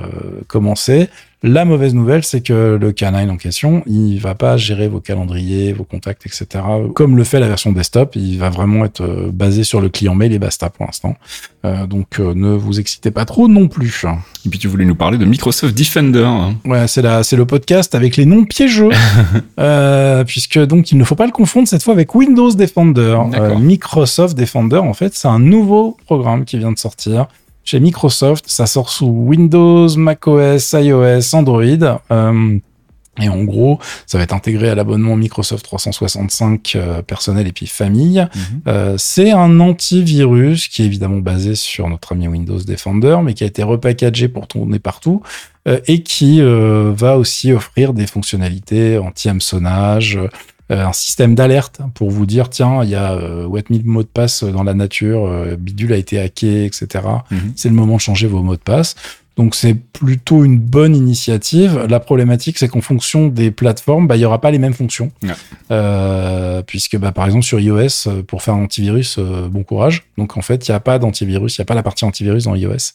commencée. 0.47 1.09
La 1.43 1.63
mauvaise 1.63 1.93
nouvelle, 1.93 2.23
c'est 2.23 2.41
que 2.41 2.75
le 2.81 2.91
canine 2.91 3.29
en 3.29 3.37
question, 3.37 3.83
il 3.85 4.17
va 4.17 4.33
pas 4.33 4.57
gérer 4.57 4.87
vos 4.87 4.99
calendriers, 4.99 5.73
vos 5.73 5.83
contacts, 5.83 6.25
etc. 6.25 6.63
Comme 6.95 7.17
le 7.17 7.23
fait 7.23 7.39
la 7.39 7.47
version 7.47 7.71
desktop, 7.71 8.15
il 8.15 8.39
va 8.39 8.49
vraiment 8.49 8.83
être 8.83 9.29
basé 9.31 9.63
sur 9.63 9.79
le 9.79 9.89
client 9.89 10.15
mail 10.15 10.33
et 10.33 10.39
basta 10.39 10.71
pour 10.71 10.87
l'instant. 10.87 11.15
Euh, 11.63 11.85
donc 11.85 12.19
euh, 12.19 12.33
ne 12.33 12.49
vous 12.49 12.79
excitez 12.79 13.11
pas 13.11 13.25
trop 13.25 13.47
non 13.47 13.67
plus. 13.67 14.05
Et 14.45 14.49
puis 14.49 14.57
tu 14.57 14.67
voulais 14.67 14.85
nous 14.85 14.95
parler 14.95 15.19
de 15.19 15.25
Microsoft 15.25 15.77
Defender. 15.77 16.23
hein. 16.25 16.55
Ouais, 16.65 16.87
c'est 16.87 17.05
c'est 17.23 17.37
le 17.37 17.45
podcast 17.45 17.93
avec 17.93 18.17
les 18.17 18.25
noms 18.25 18.45
piégeux, 18.45 18.89
euh, 19.65 20.23
puisque 20.23 20.59
donc 20.59 20.91
il 20.91 20.97
ne 20.97 21.03
faut 21.03 21.15
pas 21.15 21.25
le 21.25 21.31
confondre 21.31 21.67
cette 21.67 21.83
fois 21.83 21.93
avec 21.93 22.13
Windows 22.13 22.51
Defender. 22.51 23.17
Euh, 23.33 23.57
Microsoft 23.57 24.37
Defender, 24.37 24.77
en 24.77 24.93
fait, 24.93 25.15
c'est 25.15 25.27
un 25.27 25.39
nouveau 25.39 25.97
programme 26.05 26.45
qui 26.45 26.57
vient 26.57 26.71
de 26.71 26.77
sortir 26.77 27.27
chez 27.63 27.79
Microsoft. 27.79 28.45
Ça 28.47 28.67
sort 28.67 28.89
sous 28.89 29.07
Windows, 29.07 29.87
macOS, 29.97 30.73
iOS, 30.73 31.35
Android. 31.35 32.01
Euh, 32.11 32.59
et 33.21 33.29
en 33.29 33.43
gros, 33.43 33.79
ça 34.05 34.17
va 34.17 34.25
être 34.25 34.33
intégré 34.33 34.69
à 34.69 34.75
l'abonnement 34.75 35.15
Microsoft 35.15 35.63
365 35.63 36.73
euh, 36.75 37.01
personnel 37.01 37.47
et 37.47 37.53
puis 37.53 37.65
famille. 37.65 38.19
Mhm. 38.19 38.61
Euh, 38.67 38.95
c'est 38.97 39.31
un 39.31 39.59
antivirus 39.59 40.67
qui 40.67 40.83
est 40.83 40.85
évidemment 40.85 41.19
basé 41.19 41.55
sur 41.55 41.89
notre 41.89 42.11
ami 42.11 42.27
Windows 42.27 42.59
Defender, 42.59 43.17
mais 43.23 43.33
qui 43.33 43.45
a 43.45 43.47
été 43.47 43.63
repackagé 43.63 44.27
pour 44.27 44.47
tourner 44.47 44.79
partout 44.79 45.21
et 45.65 46.03
qui 46.03 46.41
euh, 46.41 46.93
va 46.95 47.17
aussi 47.17 47.51
offrir 47.51 47.93
des 47.93 48.05
fonctionnalités 48.05 48.97
anti-hameçonnage, 48.99 50.19
euh, 50.71 50.83
un 50.83 50.93
système 50.93 51.35
d'alerte 51.35 51.79
pour 51.93 52.09
vous 52.09 52.25
dire 52.25 52.49
tiens, 52.49 52.83
il 52.83 52.89
y 52.89 52.95
a 52.95 53.13
euh, 53.13 53.47
8000 53.47 53.85
mots 53.85 54.03
de 54.03 54.07
passe 54.07 54.43
dans 54.43 54.63
la 54.63 54.73
nature, 54.73 55.25
euh, 55.25 55.55
Bidule 55.55 55.93
a 55.93 55.97
été 55.97 56.19
hacké, 56.19 56.65
etc. 56.65 57.05
Mhm. 57.29 57.53
C'est 57.55 57.69
le 57.69 57.75
moment 57.75 57.95
de 57.95 58.01
changer 58.01 58.27
vos 58.27 58.41
mots 58.41 58.55
de 58.55 58.61
passe. 58.61 58.95
Donc 59.37 59.53
c'est 59.53 59.73
plutôt 59.73 60.45
une 60.45 60.57
bonne 60.57 60.95
initiative. 60.95 61.85
La 61.89 61.99
problématique, 61.99 62.57
c'est 62.57 62.69
qu'en 62.69 62.81
fonction 62.81 63.27
des 63.27 63.51
plateformes, 63.51 64.07
bah, 64.07 64.15
il 64.15 64.21
y 64.21 64.25
aura 64.25 64.39
pas 64.39 64.49
les 64.49 64.59
mêmes 64.59 64.73
fonctions. 64.73 65.11
Ouais. 65.23 65.29
Euh, 65.71 66.61
puisque 66.61 66.97
bah, 66.97 67.11
par 67.11 67.25
exemple 67.25 67.43
sur 67.43 67.59
iOS, 67.59 68.07
euh, 68.07 68.23
pour 68.23 68.41
faire 68.41 68.53
un 68.53 68.63
antivirus, 68.63 69.17
euh, 69.19 69.49
bon 69.49 69.63
courage. 69.63 70.03
Donc 70.17 70.37
en 70.37 70.41
fait, 70.41 70.67
il 70.67 70.71
n'y 70.71 70.75
a 70.75 70.79
pas 70.79 70.99
d'antivirus, 70.99 71.57
il 71.57 71.61
n'y 71.61 71.63
a 71.63 71.65
pas 71.65 71.75
la 71.75 71.83
partie 71.83 72.05
antivirus 72.05 72.45
dans 72.45 72.55
iOS. 72.55 72.93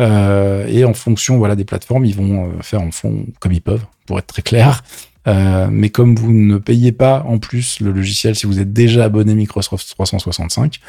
Euh, 0.00 0.66
et 0.68 0.84
en 0.84 0.94
fonction 0.94 1.38
voilà 1.38 1.56
des 1.56 1.64
plateformes, 1.64 2.04
ils 2.04 2.14
vont 2.14 2.46
euh, 2.46 2.62
faire 2.62 2.82
en 2.82 2.90
fond 2.90 3.26
comme 3.40 3.52
ils 3.52 3.62
peuvent, 3.62 3.84
pour 4.06 4.18
être 4.18 4.26
très 4.26 4.42
clair. 4.42 4.82
Euh, 5.26 5.68
mais 5.70 5.90
comme 5.90 6.14
vous 6.14 6.32
ne 6.32 6.58
payez 6.58 6.92
pas 6.92 7.24
en 7.26 7.38
plus 7.38 7.80
le 7.80 7.90
logiciel 7.90 8.34
si 8.34 8.46
vous 8.46 8.60
êtes 8.60 8.72
déjà 8.72 9.04
abonné 9.04 9.34
Microsoft 9.34 9.86
365, 9.90 10.80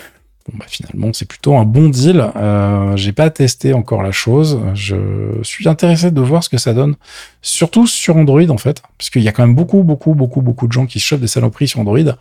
bon 0.47 0.57
bah 0.57 0.65
finalement 0.67 1.11
c'est 1.11 1.27
plutôt 1.27 1.57
un 1.57 1.65
bon 1.65 1.89
deal. 1.89 2.23
Euh, 2.35 2.95
J'ai 2.95 3.11
pas 3.11 3.29
testé 3.31 3.73
encore 3.73 4.03
la 4.03 4.11
chose. 4.11 4.59
Je 4.75 5.39
suis 5.41 5.67
intéressé 5.67 6.11
de 6.11 6.21
voir 6.21 6.43
ce 6.43 6.49
que 6.49 6.57
ça 6.57 6.73
donne, 6.73 6.95
surtout 7.41 7.87
sur 7.87 8.15
Android 8.15 8.47
en 8.49 8.57
fait, 8.57 8.81
parce 8.97 9.09
qu'il 9.09 9.23
y 9.23 9.27
a 9.27 9.31
quand 9.31 9.45
même 9.45 9.55
beaucoup 9.55 9.83
beaucoup 9.83 10.13
beaucoup 10.13 10.41
beaucoup 10.41 10.67
de 10.67 10.71
gens 10.71 10.85
qui 10.85 10.99
chauffent 10.99 11.21
des 11.21 11.27
saloperies 11.27 11.67
sur 11.67 11.79
Android, 11.79 12.15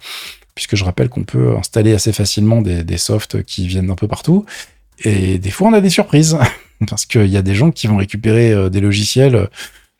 puisque 0.54 0.74
je 0.74 0.84
rappelle 0.84 1.10
qu'on 1.10 1.24
peut 1.24 1.56
installer 1.56 1.92
assez 1.92 2.12
facilement 2.12 2.62
des, 2.62 2.82
des 2.82 2.98
softs 2.98 3.42
qui 3.44 3.68
viennent 3.68 3.88
d'un 3.88 3.94
peu 3.94 4.08
partout. 4.08 4.44
Et 5.04 5.38
des 5.38 5.50
fois, 5.50 5.68
on 5.68 5.72
a 5.72 5.80
des 5.80 5.90
surprises. 5.90 6.36
parce 6.88 7.06
qu'il 7.06 7.26
y 7.26 7.36
a 7.36 7.42
des 7.42 7.54
gens 7.54 7.70
qui 7.70 7.86
vont 7.86 7.96
récupérer 7.96 8.52
euh, 8.52 8.68
des 8.68 8.80
logiciels 8.80 9.48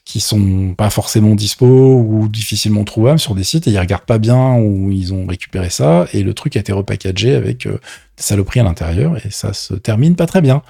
qui 0.08 0.20
sont 0.20 0.74
pas 0.74 0.88
forcément 0.88 1.34
dispo 1.34 1.66
ou 1.66 2.28
difficilement 2.28 2.82
trouvables 2.84 3.18
sur 3.18 3.34
des 3.34 3.44
sites 3.44 3.68
et 3.68 3.70
ils 3.72 3.78
regardent 3.78 4.06
pas 4.06 4.16
bien 4.16 4.54
où 4.54 4.90
ils 4.90 5.12
ont 5.12 5.26
récupéré 5.26 5.68
ça 5.68 6.06
et 6.14 6.22
le 6.22 6.32
truc 6.32 6.56
a 6.56 6.60
été 6.60 6.72
repackagé 6.72 7.34
avec 7.34 7.66
euh, 7.66 7.72
des 7.72 8.22
saloperies 8.22 8.60
à 8.60 8.62
l'intérieur 8.62 9.18
et 9.18 9.30
ça 9.30 9.52
se 9.52 9.74
termine 9.74 10.16
pas 10.16 10.24
très 10.24 10.40
bien. 10.40 10.62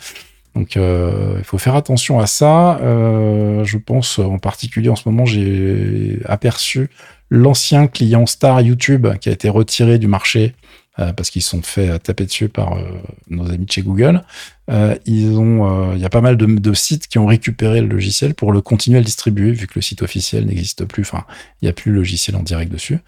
Donc 0.56 0.76
euh, 0.76 1.36
il 1.38 1.44
faut 1.44 1.56
faire 1.56 1.76
attention 1.76 2.18
à 2.18 2.26
ça. 2.26 2.78
Euh, 2.78 3.62
je 3.62 3.78
pense 3.78 4.18
en 4.18 4.38
particulier 4.38 4.88
en 4.88 4.96
ce 4.96 5.08
moment 5.08 5.24
j'ai 5.24 6.18
aperçu 6.24 6.90
l'ancien 7.30 7.86
client 7.86 8.26
star 8.26 8.60
YouTube 8.60 9.06
qui 9.20 9.28
a 9.28 9.32
été 9.32 9.48
retiré 9.48 10.00
du 10.00 10.08
marché 10.08 10.56
euh, 11.00 11.12
parce 11.12 11.30
qu'ils 11.30 11.42
sont 11.42 11.62
fait 11.62 11.98
taper 12.00 12.24
dessus 12.24 12.48
par 12.48 12.76
euh, 12.76 12.82
nos 13.28 13.48
amis 13.50 13.66
de 13.66 13.70
chez 13.70 13.82
Google. 13.82 14.22
Euh, 14.70 14.96
il 15.06 16.00
y 16.00 16.04
a 16.04 16.08
pas 16.10 16.20
mal 16.20 16.36
de, 16.36 16.46
de, 16.46 16.72
sites 16.74 17.06
qui 17.06 17.18
ont 17.18 17.26
récupéré 17.26 17.80
le 17.80 17.86
logiciel 17.86 18.34
pour 18.34 18.52
le 18.52 18.60
continuer 18.60 18.98
à 18.98 19.00
le 19.00 19.04
distribuer, 19.04 19.52
vu 19.52 19.66
que 19.66 19.74
le 19.76 19.82
site 19.82 20.02
officiel 20.02 20.46
n'existe 20.46 20.84
plus. 20.84 21.02
Enfin, 21.02 21.24
il 21.62 21.66
n'y 21.66 21.68
a 21.68 21.72
plus 21.72 21.92
le 21.92 21.98
logiciel 21.98 22.36
en 22.36 22.42
direct 22.42 22.70
dessus. 22.72 22.98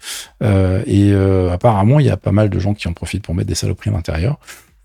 et 0.41 1.13
apparemment, 1.51 1.99
il 1.99 2.05
y 2.05 2.09
a 2.09 2.17
pas 2.17 2.31
mal 2.31 2.49
de 2.49 2.59
gens 2.59 2.73
qui 2.73 2.87
en 2.87 2.93
profitent 2.93 3.23
pour 3.23 3.35
mettre 3.35 3.49
des 3.49 3.55
saloperies 3.55 3.89
à 3.89 3.93
l'intérieur. 3.93 4.39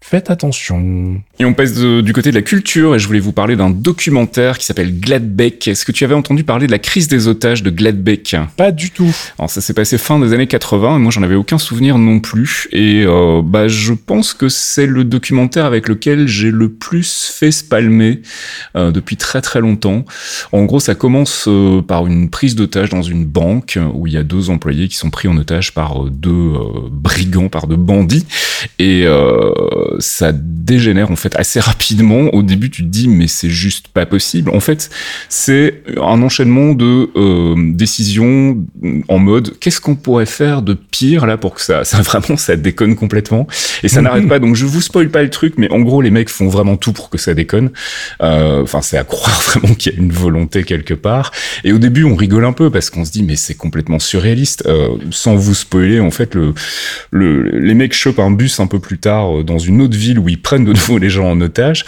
Faites 0.09 0.31
attention. 0.31 1.21
Et 1.41 1.45
on 1.45 1.53
passe 1.53 1.75
du 1.75 2.13
côté 2.13 2.31
de 2.31 2.37
la 2.37 2.43
culture 2.43 2.95
et 2.95 2.99
je 3.01 3.09
voulais 3.09 3.19
vous 3.19 3.33
parler 3.33 3.57
d'un 3.57 3.71
documentaire 3.71 4.57
qui 4.57 4.65
s'appelle 4.65 5.01
Gladbeck. 5.01 5.67
Est-ce 5.67 5.85
que 5.85 5.91
tu 5.91 6.05
avais 6.05 6.15
entendu 6.15 6.45
parler 6.45 6.69
de 6.69 6.71
la 6.71 6.79
crise 6.79 7.09
des 7.09 7.27
otages 7.27 7.65
de 7.65 7.71
Gladbeck? 7.71 8.37
Pas 8.57 8.71
du 8.71 8.93
tout. 8.93 9.13
Alors 9.37 9.51
ça 9.51 9.61
s'est 9.61 9.75
passé 9.75 9.99
fin 9.99 10.21
des 10.21 10.33
années 10.33 10.47
80 10.47 10.95
et 10.95 10.99
moi 11.01 11.11
j'en 11.11 11.25
avais 11.25 11.35
aucun 11.35 11.59
souvenir 11.59 11.99
non 11.99 12.21
plus 12.21 12.69
et 12.71 13.03
euh, 13.05 13.43
bah 13.45 13.67
je 13.67 13.95
pense 13.95 14.33
que 14.33 14.49
c'est 14.49 14.87
le 14.87 15.03
documentaire 15.03 15.65
avec 15.65 15.89
lequel 15.89 16.29
j'ai 16.29 16.53
le 16.53 16.69
plus 16.69 17.33
fait 17.37 17.51
spalmer 17.51 18.23
euh, 18.77 18.93
depuis 18.93 19.17
très 19.17 19.41
très 19.41 19.61
longtemps. 19.61 20.05
En 20.53 20.67
gros 20.67 20.79
ça 20.79 20.95
commence 20.95 21.47
euh, 21.49 21.83
par 21.83 22.07
une 22.07 22.31
prise 22.31 22.55
d'otage 22.55 22.91
dans 22.91 23.03
une 23.03 23.25
banque 23.25 23.77
où 23.93 24.07
il 24.07 24.13
y 24.13 24.19
a 24.19 24.23
deux 24.23 24.51
employés 24.51 24.87
qui 24.87 24.97
sont 24.97 25.11
pris 25.11 25.27
en 25.27 25.37
otage 25.37 25.75
par 25.75 26.05
deux 26.05 26.53
brigands, 26.93 27.49
par 27.49 27.67
deux 27.67 27.75
bandits 27.75 28.25
et 28.79 29.05
ça 29.99 30.33
dégénère 30.33 31.11
en 31.11 31.17
fait 31.17 31.37
assez 31.37 31.61
rapidement. 31.61 32.35
Au 32.35 32.43
début, 32.43 32.71
tu 32.71 32.83
te 32.83 32.89
dis 32.89 33.09
mais 33.09 33.29
c'est 33.29 33.51
juste 33.51 33.89
pas 33.89 34.07
possible. 34.07 34.51
En 34.51 34.61
fait, 34.61 34.91
c'est 35.29 35.83
un 35.97 36.23
enchaînement 36.23 36.75
de 36.75 37.11
euh, 37.17 37.55
décisions 37.73 38.65
en 39.09 39.19
mode 39.19 39.59
qu'est-ce 39.59 39.81
qu'on 39.81 39.97
pourrait 39.97 40.27
faire 40.27 40.63
de 40.63 40.75
pire 40.75 41.27
là 41.27 41.37
pour 41.37 41.55
que 41.55 41.61
ça, 41.61 41.85
ça 41.85 42.03
vraiment 42.03 42.37
ça 42.37 42.57
déconne 42.57 42.97
complètement 42.97 43.47
et 43.83 43.89
ça 43.89 44.03
n'arrête 44.03 44.29
pas. 44.29 44.39
Donc 44.39 44.57
je 44.57 44.67
vous 44.67 44.81
spoil 44.81 45.09
pas 45.09 45.23
le 45.23 45.31
truc, 45.31 45.55
mais 45.57 45.71
en 45.71 45.81
gros 45.81 46.03
les 46.03 46.11
mecs 46.11 46.29
font 46.29 46.49
vraiment 46.49 46.77
tout 46.77 46.93
pour 46.93 47.11
que 47.11 47.19
ça 47.19 47.35
déconne. 47.35 47.71
Euh, 48.23 48.63
enfin, 48.63 48.83
c'est 48.83 48.99
à 48.99 49.05
croire 49.05 49.41
vraiment 49.47 49.75
qu'il 49.75 49.93
y 49.93 49.97
a 49.97 49.99
une 49.99 50.13
volonté 50.13 50.65
quelque 50.65 50.95
part. 50.95 51.33
Et 51.65 51.73
au 51.73 51.79
début, 51.79 52.05
on 52.05 52.17
rigole 52.17 52.45
un 52.45 52.53
peu 52.53 52.71
parce 52.71 52.91
qu'on 52.91 53.05
se 53.05 53.13
dit 53.13 53.23
mais 53.23 53.37
c'est 53.37 53.55
complètement 53.55 53.99
surréaliste. 53.99 54.65
Euh, 54.67 54.89
sans 55.11 55.37
vous 55.37 55.55
spoiler, 55.55 56.01
en 56.01 56.11
fait, 56.11 56.35
le, 56.35 56.55
le 57.11 57.59
les 57.59 57.75
mecs 57.75 57.93
chopent 57.95 58.19
un 58.19 58.31
bus 58.31 58.61
un 58.61 58.67
peu 58.67 58.79
plus 58.79 58.99
tard 58.99 59.45
dans 59.45 59.59
une 59.59 59.76
autre 59.81 59.97
ville 59.97 60.19
où 60.19 60.29
ils 60.29 60.41
prennent 60.41 60.65
de 60.65 60.73
nouveau 60.73 60.99
les 60.99 61.11
gens 61.11 61.31
en 61.31 61.41
otage. 61.41 61.85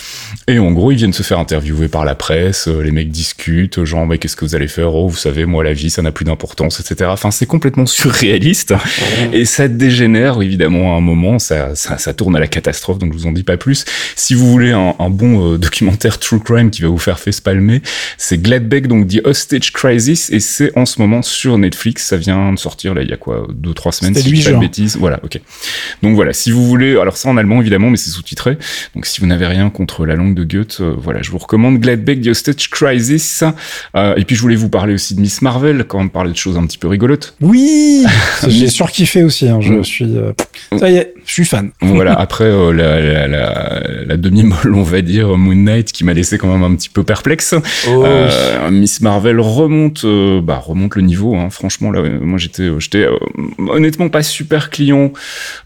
Et 0.46 0.58
en 0.58 0.72
gros, 0.72 0.92
ils 0.92 0.96
viennent 0.96 1.12
se 1.12 1.22
faire 1.22 1.38
interviewer 1.38 1.88
par 1.88 2.04
la 2.04 2.14
presse. 2.14 2.68
Les 2.68 2.90
mecs 2.90 3.10
discutent, 3.10 3.84
genre, 3.84 4.06
mais 4.06 4.18
qu'est-ce 4.18 4.36
que 4.36 4.44
vous 4.44 4.54
allez 4.54 4.68
faire? 4.68 4.94
Oh, 4.94 5.08
vous 5.08 5.16
savez, 5.16 5.44
moi, 5.44 5.64
la 5.64 5.72
vie, 5.72 5.90
ça 5.90 6.02
n'a 6.02 6.12
plus 6.12 6.24
d'importance, 6.24 6.80
etc. 6.80 7.10
Enfin, 7.12 7.30
c'est 7.30 7.46
complètement 7.46 7.86
surréaliste. 7.86 8.74
Et 9.32 9.44
ça 9.44 9.68
dégénère, 9.68 10.40
évidemment, 10.42 10.94
à 10.94 10.98
un 10.98 11.00
moment. 11.00 11.38
Ça, 11.38 11.74
ça, 11.74 11.98
ça, 11.98 12.14
tourne 12.14 12.36
à 12.36 12.40
la 12.40 12.46
catastrophe, 12.46 12.98
donc 12.98 13.12
je 13.12 13.18
vous 13.18 13.26
en 13.26 13.32
dis 13.32 13.42
pas 13.42 13.56
plus. 13.56 13.84
Si 14.16 14.34
vous 14.34 14.50
voulez 14.50 14.72
un, 14.72 14.94
un 14.98 15.10
bon 15.10 15.54
euh, 15.54 15.58
documentaire 15.58 16.18
true 16.18 16.40
crime 16.40 16.70
qui 16.70 16.82
va 16.82 16.88
vous 16.88 16.98
faire 16.98 17.18
face 17.18 17.40
palmer, 17.40 17.82
c'est 18.16 18.40
Gladbeck, 18.40 18.88
donc 18.88 19.08
The 19.08 19.20
Hostage 19.24 19.72
Crisis, 19.72 20.30
et 20.30 20.40
c'est 20.40 20.76
en 20.76 20.86
ce 20.86 21.00
moment 21.00 21.22
sur 21.22 21.58
Netflix. 21.58 22.04
Ça 22.06 22.16
vient 22.16 22.52
de 22.52 22.58
sortir, 22.58 22.94
là, 22.94 23.02
il 23.02 23.08
y 23.08 23.12
a 23.12 23.16
quoi, 23.16 23.46
deux, 23.52 23.74
trois 23.74 23.92
semaines, 23.92 24.14
si 24.14 24.36
je 24.36 24.50
pas 24.50 24.56
de 24.56 24.60
bêtises. 24.60 24.96
Voilà, 24.96 25.20
ok. 25.22 25.40
Donc 26.02 26.14
voilà, 26.14 26.32
si 26.32 26.50
vous 26.50 26.66
voulez, 26.66 26.98
alors 26.98 27.16
ça 27.16 27.28
en 27.28 27.36
allemand, 27.36 27.60
évidemment, 27.60 27.77
mais 27.78 27.96
c'est 27.96 28.10
sous-titré. 28.10 28.58
Donc 28.94 29.06
si 29.06 29.20
vous 29.20 29.26
n'avez 29.26 29.46
rien 29.46 29.70
contre 29.70 30.06
la 30.06 30.14
langue 30.14 30.34
de 30.34 30.44
Goethe, 30.44 30.78
euh, 30.80 30.94
voilà, 30.96 31.22
je 31.22 31.30
vous 31.30 31.38
recommande 31.38 31.78
Gladbeck 31.78 32.22
The 32.22 32.28
Hostage 32.28 32.70
Crisis. 32.70 33.44
Euh, 33.96 34.14
et 34.16 34.24
puis 34.24 34.36
je 34.36 34.42
voulais 34.42 34.56
vous 34.56 34.68
parler 34.68 34.94
aussi 34.94 35.14
de 35.14 35.20
Miss 35.20 35.42
Marvel, 35.42 35.84
quand 35.84 36.00
on 36.00 36.08
parlait 36.08 36.32
de 36.32 36.36
choses 36.36 36.56
un 36.56 36.66
petit 36.66 36.78
peu 36.78 36.88
rigolotes. 36.88 37.34
Oui 37.40 38.04
J'ai 38.48 38.68
surkiffé 38.68 39.22
aussi, 39.22 39.48
hein, 39.48 39.60
je 39.60 39.82
suis... 39.82 40.16
Euh... 40.16 40.32
Ça 40.78 40.90
y 40.90 40.96
est, 40.96 41.14
je 41.28 41.32
suis 41.34 41.44
fan. 41.44 41.70
voilà, 41.82 42.14
après 42.18 42.44
euh, 42.46 42.72
la, 42.72 43.00
la, 43.00 43.28
la, 43.28 43.80
la 44.06 44.16
demi-molle, 44.16 44.74
on 44.74 44.82
va 44.82 45.02
dire, 45.02 45.36
Moon 45.36 45.54
Knight, 45.54 45.92
qui 45.92 46.02
m'a 46.02 46.14
laissé 46.14 46.38
quand 46.38 46.48
même 46.50 46.64
un 46.64 46.74
petit 46.74 46.88
peu 46.88 47.04
perplexe. 47.04 47.54
Oh, 47.88 48.02
Euh, 48.04 48.70
Miss 48.70 49.00
Marvel 49.02 49.38
remonte, 49.38 50.02
euh, 50.04 50.40
bah, 50.40 50.56
remonte 50.64 50.96
le 50.96 51.02
niveau. 51.02 51.36
Hein. 51.36 51.50
Franchement, 51.50 51.90
là, 51.90 52.02
moi 52.22 52.38
j'étais, 52.38 52.68
j'étais 52.78 53.04
euh, 53.06 53.16
honnêtement 53.68 54.08
pas 54.08 54.22
super 54.22 54.70
client 54.70 55.12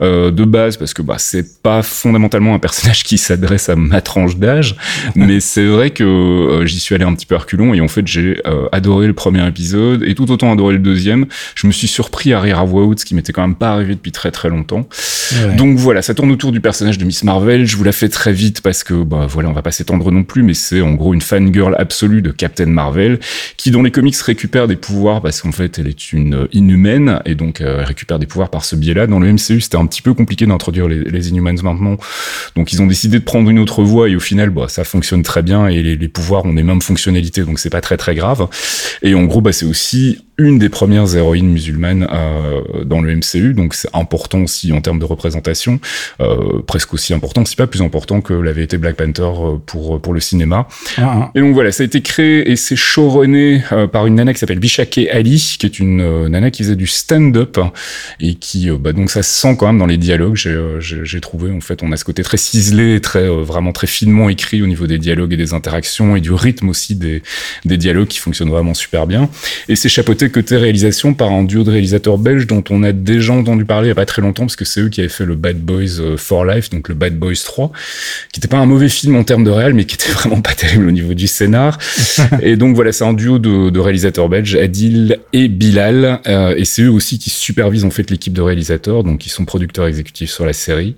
euh, 0.02 0.30
de 0.32 0.44
base 0.44 0.76
parce 0.76 0.94
que 0.94 1.02
bah 1.02 1.16
c'est 1.18 1.62
pas 1.62 1.82
fondamentalement 1.82 2.54
un 2.54 2.58
personnage 2.58 3.04
qui 3.04 3.16
s'adresse 3.18 3.68
à 3.68 3.76
ma 3.76 4.00
tranche 4.00 4.36
d'âge, 4.36 4.74
mais 5.14 5.38
c'est 5.40 5.66
vrai 5.66 5.90
que 5.90 6.02
euh, 6.04 6.66
j'y 6.66 6.80
suis 6.80 6.94
allé 6.94 7.04
un 7.04 7.14
petit 7.14 7.26
peu 7.26 7.36
reculons 7.36 7.72
et 7.74 7.80
en 7.80 7.88
fait 7.88 8.06
j'ai 8.06 8.40
euh, 8.46 8.66
adoré 8.72 9.06
le 9.06 9.12
premier 9.14 9.46
épisode 9.46 10.02
et 10.02 10.14
tout 10.14 10.30
autant 10.32 10.52
adoré 10.52 10.72
le 10.74 10.80
deuxième. 10.80 11.26
Je 11.54 11.66
me 11.68 11.72
suis 11.72 11.86
surpris 11.88 12.32
à 12.32 12.40
rire 12.40 12.58
à 12.58 12.64
voix 12.64 12.82
haute, 12.84 12.98
ce 13.00 13.04
qui 13.04 13.14
m'était 13.14 13.32
quand 13.32 13.42
même 13.42 13.54
pas 13.54 13.70
arrivé 13.70 13.94
depuis 13.94 14.12
très 14.12 14.30
très 14.32 14.48
longtemps. 14.48 14.88
Ouais. 15.32 15.51
Donc 15.56 15.76
voilà, 15.76 16.02
ça 16.02 16.14
tourne 16.14 16.30
autour 16.30 16.52
du 16.52 16.60
personnage 16.60 16.98
de 16.98 17.04
Miss 17.04 17.24
Marvel. 17.24 17.66
Je 17.66 17.76
vous 17.76 17.84
la 17.84 17.92
fais 17.92 18.08
très 18.08 18.32
vite 18.32 18.60
parce 18.60 18.84
que 18.84 19.02
bah 19.02 19.26
voilà, 19.28 19.48
on 19.48 19.52
va 19.52 19.62
pas 19.62 19.70
s'étendre 19.70 20.10
non 20.10 20.24
plus, 20.24 20.42
mais 20.42 20.54
c'est 20.54 20.80
en 20.80 20.92
gros 20.92 21.14
une 21.14 21.20
fangirl 21.20 21.74
absolue 21.78 22.22
de 22.22 22.30
Captain 22.30 22.66
Marvel 22.66 23.18
qui 23.56 23.70
dans 23.70 23.82
les 23.82 23.90
comics 23.90 24.16
récupère 24.16 24.66
des 24.66 24.76
pouvoirs 24.76 25.20
parce 25.20 25.42
qu'en 25.42 25.52
fait 25.52 25.78
elle 25.78 25.88
est 25.88 26.12
une 26.12 26.48
inhumaine 26.52 27.20
et 27.24 27.34
donc 27.34 27.60
euh, 27.60 27.78
elle 27.80 27.84
récupère 27.84 28.18
des 28.18 28.26
pouvoirs 28.26 28.50
par 28.50 28.64
ce 28.64 28.76
biais-là. 28.76 29.06
Dans 29.06 29.18
le 29.18 29.32
MCU, 29.32 29.60
c'était 29.60 29.76
un 29.76 29.86
petit 29.86 30.02
peu 30.02 30.14
compliqué 30.14 30.46
d'introduire 30.46 30.88
les, 30.88 31.04
les 31.04 31.28
Inhumans 31.28 31.62
maintenant, 31.62 31.96
donc 32.56 32.72
ils 32.72 32.80
ont 32.82 32.86
décidé 32.86 33.18
de 33.18 33.24
prendre 33.24 33.48
une 33.50 33.58
autre 33.58 33.82
voie 33.82 34.08
et 34.08 34.16
au 34.16 34.20
final, 34.20 34.50
bah 34.50 34.66
ça 34.68 34.84
fonctionne 34.84 35.22
très 35.22 35.42
bien 35.42 35.68
et 35.68 35.82
les, 35.82 35.96
les 35.96 36.08
pouvoirs 36.08 36.44
ont 36.44 36.52
les 36.52 36.62
mêmes 36.62 36.82
fonctionnalités, 36.82 37.42
donc 37.42 37.58
c'est 37.58 37.70
pas 37.70 37.80
très 37.80 37.96
très 37.96 38.14
grave. 38.14 38.46
Et 39.02 39.14
en 39.14 39.24
gros, 39.24 39.40
bah 39.40 39.52
c'est 39.52 39.66
aussi 39.66 40.18
une 40.38 40.58
des 40.58 40.68
premières 40.68 41.14
héroïnes 41.14 41.50
musulmanes 41.50 42.08
euh, 42.10 42.84
dans 42.84 43.02
le 43.02 43.14
MCU, 43.14 43.52
donc 43.52 43.74
c'est 43.74 43.88
important 43.92 44.42
aussi 44.42 44.72
en 44.72 44.80
termes 44.80 44.98
de 44.98 45.04
représentation, 45.04 45.78
euh, 46.20 46.62
presque 46.66 46.94
aussi 46.94 47.12
important, 47.12 47.44
si 47.44 47.54
pas 47.54 47.66
plus 47.66 47.82
important 47.82 48.20
que 48.22 48.32
l'avait 48.32 48.64
été 48.64 48.78
Black 48.78 48.96
Panther 48.96 49.22
euh, 49.22 49.56
pour 49.66 50.00
pour 50.00 50.14
le 50.14 50.20
cinéma. 50.20 50.66
Ah, 50.96 51.02
ah. 51.14 51.30
Et 51.34 51.40
donc 51.40 51.52
voilà, 51.52 51.70
ça 51.70 51.82
a 51.82 51.86
été 51.86 52.00
créé 52.00 52.50
et 52.50 52.56
c'est 52.56 52.76
showrunné 52.76 53.62
euh, 53.72 53.86
par 53.86 54.06
une 54.06 54.14
nana 54.14 54.32
qui 54.32 54.38
s'appelle 54.38 54.58
Bishake 54.58 54.98
Ali, 55.12 55.56
qui 55.58 55.66
est 55.66 55.78
une 55.78 56.00
euh, 56.00 56.28
nana 56.28 56.50
qui 56.50 56.62
faisait 56.62 56.76
du 56.76 56.86
stand-up 56.86 57.58
et 58.18 58.34
qui, 58.34 58.70
bah, 58.70 58.92
donc 58.92 59.10
ça 59.10 59.22
se 59.22 59.38
sent 59.38 59.56
quand 59.58 59.66
même 59.66 59.78
dans 59.78 59.86
les 59.86 59.98
dialogues. 59.98 60.36
J'ai, 60.36 61.20
trouvé 61.20 61.52
en 61.52 61.60
fait, 61.60 61.82
on 61.82 61.92
a 61.92 61.96
ce 61.96 62.04
côté 62.04 62.22
très 62.22 62.36
ciselé, 62.36 63.00
très 63.00 63.28
vraiment 63.28 63.72
très 63.72 63.86
finement 63.86 64.28
écrit 64.28 64.62
au 64.62 64.66
niveau 64.66 64.86
des 64.86 64.98
dialogues 64.98 65.34
et 65.34 65.36
des 65.36 65.52
interactions 65.52 66.16
et 66.16 66.20
du 66.20 66.32
rythme 66.32 66.70
aussi 66.70 66.94
des 66.94 67.22
des 67.64 67.76
dialogues 67.76 68.08
qui 68.08 68.18
fonctionnent 68.18 68.50
vraiment 68.50 68.74
super 68.74 69.06
bien. 69.06 69.28
Et 69.68 69.76
c'est 69.76 69.88
chapeauté 69.88 70.21
côté 70.26 70.56
réalisation 70.56 71.14
par 71.14 71.32
un 71.32 71.44
duo 71.44 71.64
de 71.64 71.70
réalisateurs 71.70 72.18
belges 72.18 72.46
dont 72.46 72.64
on 72.70 72.82
a 72.82 72.92
déjà 72.92 73.32
entendu 73.32 73.64
parler 73.64 73.86
il 73.86 73.90
y 73.90 73.92
a 73.92 73.96
pas 73.96 74.06
très 74.06 74.22
longtemps 74.22 74.44
parce 74.44 74.56
que 74.56 74.64
c'est 74.64 74.80
eux 74.80 74.88
qui 74.88 75.00
avaient 75.00 75.08
fait 75.08 75.24
le 75.24 75.34
Bad 75.34 75.58
Boys 75.58 76.00
euh, 76.00 76.16
for 76.16 76.44
Life, 76.44 76.70
donc 76.70 76.88
le 76.88 76.94
Bad 76.94 77.18
Boys 77.18 77.42
3, 77.44 77.72
qui 78.32 78.40
était 78.40 78.48
pas 78.48 78.58
un 78.58 78.66
mauvais 78.66 78.88
film 78.88 79.16
en 79.16 79.24
termes 79.24 79.44
de 79.44 79.50
réel, 79.50 79.74
mais 79.74 79.84
qui 79.84 79.94
était 79.94 80.12
vraiment 80.12 80.40
pas 80.40 80.54
terrible 80.54 80.88
au 80.88 80.90
niveau 80.90 81.14
du 81.14 81.26
scénar. 81.26 81.78
et 82.42 82.56
donc 82.56 82.74
voilà, 82.74 82.92
c'est 82.92 83.04
un 83.04 83.12
duo 83.12 83.38
de, 83.38 83.70
de 83.70 83.80
réalisateurs 83.80 84.28
belges, 84.28 84.56
Adil 84.56 85.18
et 85.32 85.48
Bilal, 85.48 86.20
euh, 86.26 86.54
et 86.56 86.64
c'est 86.64 86.82
eux 86.82 86.90
aussi 86.90 87.18
qui 87.18 87.30
supervisent 87.30 87.84
en 87.84 87.90
fait 87.90 88.10
l'équipe 88.10 88.32
de 88.32 88.42
réalisateurs, 88.42 89.04
donc 89.04 89.26
ils 89.26 89.30
sont 89.30 89.44
producteurs 89.44 89.86
exécutifs 89.86 90.30
sur 90.30 90.46
la 90.46 90.52
série. 90.52 90.96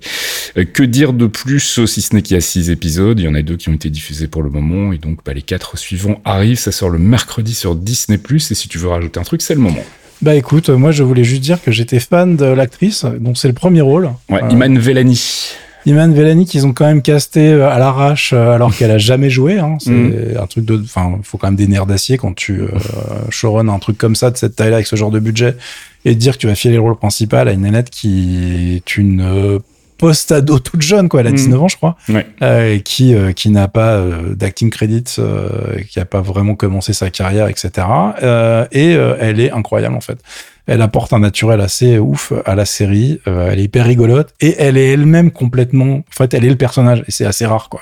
Euh, 0.57 0.65
que 0.65 0.83
dire 0.83 1.13
de 1.13 1.27
plus, 1.27 1.79
euh, 1.79 1.85
si 1.85 2.01
ce 2.01 2.15
n'est 2.15 2.21
qu'il 2.21 2.35
y 2.35 2.37
a 2.37 2.41
six 2.41 2.69
épisodes, 2.69 3.19
il 3.19 3.25
y 3.25 3.27
en 3.27 3.35
a 3.35 3.41
deux 3.41 3.57
qui 3.57 3.69
ont 3.69 3.73
été 3.73 3.89
diffusés 3.89 4.27
pour 4.27 4.43
le 4.43 4.49
moment, 4.49 4.93
et 4.93 4.97
donc 4.97 5.19
bah, 5.25 5.33
les 5.33 5.41
quatre 5.41 5.77
suivants 5.77 6.21
arrivent, 6.25 6.59
ça 6.59 6.71
sort 6.71 6.89
le 6.89 6.99
mercredi 6.99 7.53
sur 7.53 7.75
Disney+, 7.75 8.19
et 8.33 8.39
si 8.39 8.67
tu 8.67 8.77
veux 8.77 8.87
rajouter 8.87 9.14
un 9.17 9.23
truc, 9.23 9.41
c'est 9.41 9.55
le 9.55 9.61
moment. 9.61 9.83
Bah 10.21 10.35
écoute, 10.35 10.69
moi 10.69 10.91
je 10.91 11.03
voulais 11.03 11.23
juste 11.25 11.41
dire 11.41 11.61
que 11.61 11.71
j'étais 11.71 11.99
fan 11.99 12.35
de 12.37 12.45
l'actrice, 12.45 13.05
dont 13.19 13.35
c'est 13.35 13.47
le 13.49 13.53
premier 13.53 13.81
rôle. 13.81 14.09
Ouais, 14.29 14.41
Euh, 14.43 14.49
Iman 14.49 14.77
Vellani. 14.79 15.51
Iman 15.85 16.11
Vellani 16.13 16.45
qu'ils 16.45 16.65
ont 16.65 16.73
quand 16.73 16.85
même 16.85 17.01
casté 17.03 17.51
euh, 17.51 17.69
à 17.69 17.77
l'arrache 17.77 18.31
euh, 18.33 18.51
alors 18.53 18.75
qu'elle 18.75 18.89
a 18.91 18.97
jamais 18.97 19.29
joué. 19.29 19.59
Hein. 19.59 19.77
C'est 19.79 19.91
Mm. 19.91 20.37
un 20.41 20.47
truc 20.47 20.65
de, 20.65 20.81
enfin, 20.83 21.15
il 21.19 21.23
faut 21.25 21.37
quand 21.37 21.47
même 21.47 21.55
des 21.57 21.67
nerfs 21.67 21.85
d'acier 21.85 22.17
quand 22.17 22.33
tu 22.33 22.61
euh, 22.61 22.69
showrun 23.29 23.67
un 23.67 23.77
truc 23.79 23.97
comme 23.97 24.15
ça 24.15 24.31
de 24.31 24.37
cette 24.37 24.55
taille-là 24.55 24.77
avec 24.77 24.87
ce 24.87 24.95
genre 24.95 25.11
de 25.11 25.19
budget 25.19 25.55
et 26.05 26.15
dire 26.15 26.33
que 26.33 26.39
tu 26.39 26.47
vas 26.47 26.55
filer 26.55 26.75
le 26.75 26.81
rôle 26.81 26.95
principal 26.95 27.47
à 27.47 27.51
une 27.51 27.61
nanette 27.61 27.89
qui 27.91 28.75
est 28.77 28.97
une 28.97 29.21
euh, 29.21 29.59
post-ado 29.97 30.59
toute 30.59 30.81
jeune 30.81 31.09
quoi, 31.09 31.21
elle 31.21 31.27
a 31.27 31.31
Mm. 31.31 31.35
19 31.35 31.61
ans 31.61 31.67
je 31.67 31.77
crois, 31.77 31.95
Ouais. 32.09 32.25
euh, 32.41 32.73
et 32.75 32.81
qui 32.81 33.13
euh, 33.15 33.31
qui 33.31 33.49
n'a 33.49 33.67
pas 33.67 33.93
euh, 33.95 34.35
d'acting 34.35 34.69
credit, 34.69 35.03
euh, 35.19 35.79
qui 35.89 35.99
a 35.99 36.05
pas 36.05 36.21
vraiment 36.21 36.55
commencé 36.55 36.93
sa 36.93 37.09
carrière, 37.09 37.47
etc. 37.47 37.71
Euh, 38.23 38.65
et 38.71 38.95
euh, 38.95 39.15
elle 39.19 39.39
est 39.39 39.51
incroyable 39.51 39.95
en 39.95 40.01
fait. 40.01 40.17
Elle 40.67 40.81
apporte 40.81 41.13
un 41.13 41.19
naturel 41.19 41.61
assez 41.61 41.99
ouf 41.99 42.33
à 42.43 42.55
la 42.55 42.65
série. 42.65 43.19
Euh, 43.27 43.49
elle 43.51 43.59
est 43.59 43.65
hyper 43.65 43.85
rigolote 43.85 44.33
et 44.41 44.55
elle 44.57 44.77
est 44.77 44.93
elle-même 44.93 45.29
complètement. 45.29 45.97
En 45.97 46.03
fait, 46.09 46.33
elle 46.33 46.43
est 46.43 46.49
le 46.49 46.55
personnage 46.55 47.03
et 47.07 47.11
c'est 47.11 47.25
assez 47.25 47.45
rare, 47.45 47.69
quoi. 47.69 47.81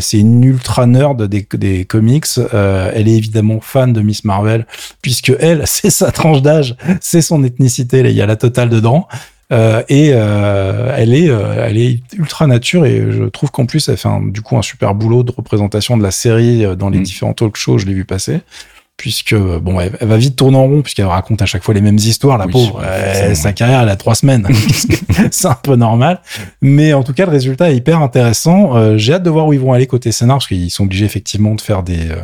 C'est 0.00 0.18
une 0.18 0.44
ultra 0.44 0.84
nerd 0.84 1.22
des, 1.26 1.46
des 1.54 1.86
comics. 1.86 2.26
Euh, 2.52 2.90
elle 2.94 3.08
est 3.08 3.16
évidemment 3.16 3.60
fan 3.62 3.94
de 3.94 4.02
Miss 4.02 4.24
Marvel 4.26 4.66
puisque 5.00 5.32
elle, 5.40 5.62
c'est 5.66 5.88
sa 5.88 6.12
tranche 6.12 6.42
d'âge, 6.42 6.76
c'est 7.00 7.22
son 7.22 7.42
ethnicité. 7.44 8.00
Il 8.00 8.10
y 8.10 8.20
a 8.20 8.26
la 8.26 8.36
totale 8.36 8.68
dedans. 8.68 9.08
Euh, 9.52 9.82
et 9.88 10.10
euh, 10.12 10.92
elle 10.96 11.14
est, 11.14 11.30
euh, 11.30 11.66
elle 11.66 11.78
est 11.78 12.00
ultra 12.14 12.48
nature 12.48 12.84
et 12.84 13.12
je 13.12 13.24
trouve 13.24 13.52
qu'en 13.52 13.64
plus 13.64 13.88
elle 13.88 13.96
fait 13.96 14.08
un, 14.08 14.20
du 14.20 14.42
coup 14.42 14.56
un 14.56 14.62
super 14.62 14.92
boulot 14.94 15.22
de 15.22 15.30
représentation 15.30 15.96
de 15.96 16.02
la 16.02 16.10
série 16.10 16.76
dans 16.76 16.90
les 16.90 16.98
mm. 16.98 17.02
différents 17.02 17.32
talk 17.32 17.56
shows. 17.56 17.78
Je 17.78 17.86
l'ai 17.86 17.94
vu 17.94 18.04
passer 18.04 18.40
puisque 18.96 19.34
bon, 19.34 19.80
elle, 19.80 19.96
va 20.00 20.16
vite 20.16 20.36
tourner 20.36 20.56
en 20.56 20.66
rond 20.66 20.82
puisqu'elle 20.82 21.06
raconte 21.06 21.42
à 21.42 21.46
chaque 21.46 21.62
fois 21.62 21.74
les 21.74 21.80
mêmes 21.80 21.96
histoires. 21.96 22.38
La 22.38 22.48
pauvre, 22.48 22.82
sa 23.34 23.52
carrière 23.52 23.82
elle 23.82 23.88
a 23.88 23.96
trois 23.96 24.14
semaines, 24.14 24.46
c'est 25.30 25.48
un 25.48 25.54
peu 25.54 25.76
normal. 25.76 26.20
Mais 26.62 26.92
en 26.92 27.02
tout 27.02 27.12
cas, 27.12 27.24
le 27.26 27.32
résultat 27.32 27.70
est 27.70 27.76
hyper 27.76 28.00
intéressant. 28.00 28.76
Euh, 28.76 28.96
j'ai 28.96 29.14
hâte 29.14 29.22
de 29.22 29.30
voir 29.30 29.46
où 29.46 29.52
ils 29.52 29.60
vont 29.60 29.72
aller 29.72 29.86
côté 29.86 30.12
scénar 30.12 30.36
parce 30.36 30.48
qu'ils 30.48 30.70
sont 30.70 30.84
obligés 30.84 31.04
effectivement 31.04 31.54
de 31.54 31.60
faire 31.60 31.82
des 31.82 32.10
euh, 32.10 32.16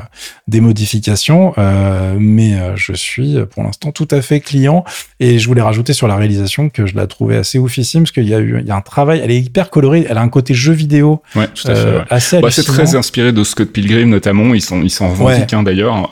des 0.49 0.61
modifications. 0.61 1.55
Euh, 1.59 2.17
mais 2.19 2.53
je 2.77 2.93
suis 2.93 3.37
pour 3.51 3.63
l'instant 3.63 3.93
tout 3.93 4.09
à 4.11 4.23
fait 4.23 4.41
client 4.41 4.85
et 5.21 5.39
je 5.39 5.47
voulais 5.47 5.63
rajouter 5.63 5.93
sur 5.93 6.09
la 6.09 6.17
réalisation 6.17 6.69
que 6.69 6.87
je 6.87 6.97
la 6.97 7.07
trouvais 7.07 7.37
assez 7.37 7.59
oufissime 7.59 8.03
parce 8.03 8.13
qu'il 8.13 8.29
y 8.29 8.35
a 8.35 8.39
eu 8.39 8.61
il 8.61 8.67
y 8.67 8.71
a 8.71 8.77
un 8.77 8.81
travail. 8.81 9.21
Elle 9.23 9.31
est 9.31 9.41
hyper 9.41 9.71
colorée. 9.71 10.07
Elle 10.09 10.19
a 10.19 10.23
un 10.23 10.29
côté 10.29 10.55
jeu 10.55 10.73
vidéo. 10.73 11.23
Ouais, 11.35 11.49
tout 11.49 11.69
à 11.69 11.75
fait. 11.75 12.01
Assez 12.11 12.41
bah, 12.41 12.51
c'est 12.51 12.65
très 12.65 12.95
inspiré 12.95 13.33
de 13.33 13.45
Scott 13.45 13.71
Pilgrim 13.71 14.09
notamment. 14.09 14.55
Ils 14.55 14.63
sont 14.63 14.83
ils 14.83 14.91
s'en 14.91 15.11
revendiquent 15.11 15.53
ouais. 15.53 15.65
d'ailleurs 15.65 16.11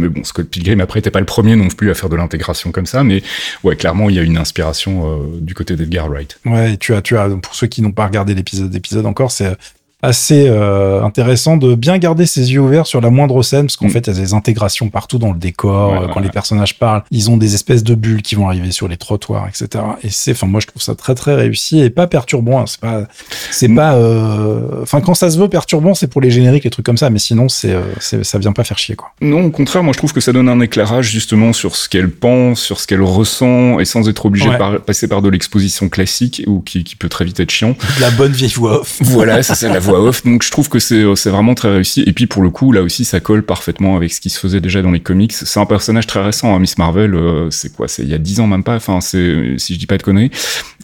mais 0.00 0.08
bon, 0.08 0.24
Scott 0.24 0.48
Pilgrim 0.48 0.80
après 0.80 0.98
n'était 0.98 1.10
pas 1.10 1.20
le 1.20 1.26
premier 1.26 1.56
non 1.56 1.68
plus 1.68 1.90
à 1.90 1.94
faire 1.94 2.08
de 2.08 2.16
l'intégration 2.16 2.72
comme 2.72 2.86
ça, 2.86 3.04
mais 3.04 3.22
ouais, 3.62 3.76
clairement 3.76 4.10
il 4.10 4.16
y 4.16 4.18
a 4.18 4.22
une 4.22 4.38
inspiration 4.38 5.04
euh, 5.04 5.26
du 5.40 5.54
côté 5.54 5.76
d'Edgar 5.76 6.08
Wright. 6.08 6.38
Ouais, 6.44 6.76
tu 6.76 6.94
as, 6.94 7.02
tu 7.02 7.16
as, 7.16 7.28
pour 7.28 7.54
ceux 7.54 7.66
qui 7.66 7.82
n'ont 7.82 7.92
pas 7.92 8.06
regardé 8.06 8.34
l'épisode 8.34 8.70
d'épisode 8.70 9.06
encore, 9.06 9.30
c'est 9.30 9.56
assez 10.02 10.46
euh, 10.48 11.02
intéressant 11.02 11.56
de 11.56 11.74
bien 11.74 11.98
garder 11.98 12.26
ses 12.26 12.52
yeux 12.52 12.60
ouverts 12.60 12.86
sur 12.86 13.00
la 13.00 13.10
moindre 13.10 13.42
scène, 13.42 13.66
parce 13.66 13.76
qu'en 13.76 13.86
mm. 13.86 13.90
fait, 13.90 14.06
il 14.06 14.14
y 14.14 14.16
a 14.16 14.20
des 14.20 14.34
intégrations 14.34 14.88
partout 14.88 15.18
dans 15.18 15.32
le 15.32 15.38
décor. 15.38 15.94
Euh, 15.94 16.06
quand 16.12 16.20
les 16.20 16.30
personnages 16.30 16.78
parlent, 16.78 17.02
ils 17.10 17.30
ont 17.30 17.36
des 17.36 17.54
espèces 17.54 17.84
de 17.84 17.94
bulles 17.94 18.22
qui 18.22 18.34
vont 18.34 18.48
arriver 18.48 18.70
sur 18.70 18.88
les 18.88 18.96
trottoirs, 18.96 19.46
etc. 19.48 19.84
Et 20.02 20.10
c'est, 20.10 20.32
enfin, 20.32 20.46
moi, 20.46 20.60
je 20.60 20.66
trouve 20.66 20.82
ça 20.82 20.94
très 20.94 21.14
très 21.14 21.34
réussi 21.34 21.80
et 21.80 21.90
pas 21.90 22.06
perturbant. 22.06 22.60
Hein. 22.60 22.64
C'est 22.66 22.80
pas, 22.80 23.02
c'est 23.50 23.68
mm. 23.68 23.76
pas, 23.76 23.94
euh, 23.94 24.82
enfin, 24.82 25.00
quand 25.00 25.14
ça 25.14 25.30
se 25.30 25.38
veut 25.38 25.48
perturbant, 25.48 25.94
c'est 25.94 26.08
pour 26.08 26.20
les 26.20 26.30
génériques, 26.30 26.64
les 26.64 26.70
trucs 26.70 26.86
comme 26.86 26.98
ça, 26.98 27.10
mais 27.10 27.18
sinon, 27.18 27.48
c'est, 27.48 27.76
ça 28.00 28.38
vient 28.38 28.52
pas 28.52 28.64
faire 28.64 28.78
chier, 28.78 28.96
quoi. 28.96 29.12
Non, 29.20 29.44
au 29.44 29.50
contraire, 29.50 29.82
moi, 29.82 29.92
je 29.92 29.98
trouve 29.98 30.12
que 30.12 30.20
ça 30.20 30.32
donne 30.32 30.48
un 30.48 30.60
éclairage 30.60 31.10
justement 31.10 31.52
sur 31.52 31.76
ce 31.76 31.88
qu'elle 31.88 32.10
pense, 32.10 32.60
sur 32.60 32.80
ce 32.80 32.86
qu'elle 32.86 33.02
ressent, 33.02 33.78
et 33.80 33.84
sans 33.84 34.08
être 34.08 34.26
obligé 34.26 34.48
de 34.48 34.78
passer 34.78 35.08
par 35.08 35.20
de 35.20 35.28
l'exposition 35.28 35.88
classique 35.88 36.42
ou 36.46 36.60
qui, 36.60 36.84
qui, 36.84 36.96
peut 36.96 37.08
très 37.08 37.24
vite 37.24 37.40
être 37.40 37.50
chiant. 37.50 37.76
La 38.00 38.10
bonne 38.10 38.32
vieille 38.32 38.52
voix 38.52 38.80
off. 38.80 38.98
Voilà, 39.00 39.42
c'est 39.42 39.54
ça, 39.54 39.68
la 39.68 39.78
voix 39.78 39.89
off. 39.98 40.24
Donc 40.24 40.42
je 40.42 40.50
trouve 40.50 40.68
que 40.68 40.78
c'est 40.78 41.04
c'est 41.16 41.30
vraiment 41.30 41.54
très 41.54 41.70
réussi. 41.70 42.02
Et 42.06 42.12
puis 42.12 42.26
pour 42.26 42.42
le 42.42 42.50
coup, 42.50 42.72
là 42.72 42.82
aussi, 42.82 43.04
ça 43.04 43.20
colle 43.20 43.42
parfaitement 43.42 43.96
avec 43.96 44.12
ce 44.12 44.20
qui 44.20 44.30
se 44.30 44.38
faisait 44.38 44.60
déjà 44.60 44.82
dans 44.82 44.90
les 44.90 45.00
comics. 45.00 45.32
C'est 45.32 45.60
un 45.60 45.66
personnage 45.66 46.06
très 46.06 46.22
récent, 46.22 46.54
hein, 46.54 46.58
Miss 46.58 46.78
Marvel. 46.78 47.14
Euh, 47.14 47.50
c'est 47.50 47.74
quoi? 47.74 47.88
C'est 47.88 48.02
il 48.02 48.08
y 48.08 48.14
a 48.14 48.18
dix 48.18 48.40
ans 48.40 48.46
même 48.46 48.64
pas? 48.64 48.76
Enfin, 48.76 49.00
c'est 49.00 49.54
si 49.58 49.74
je 49.74 49.78
dis 49.78 49.86
pas 49.86 49.98
de 49.98 50.02
conneries, 50.02 50.30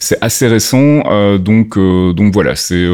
c'est 0.00 0.18
assez 0.20 0.46
récent. 0.46 1.02
Euh, 1.06 1.38
donc 1.38 1.76
euh, 1.76 2.12
donc 2.12 2.32
voilà, 2.32 2.56
c'est 2.56 2.86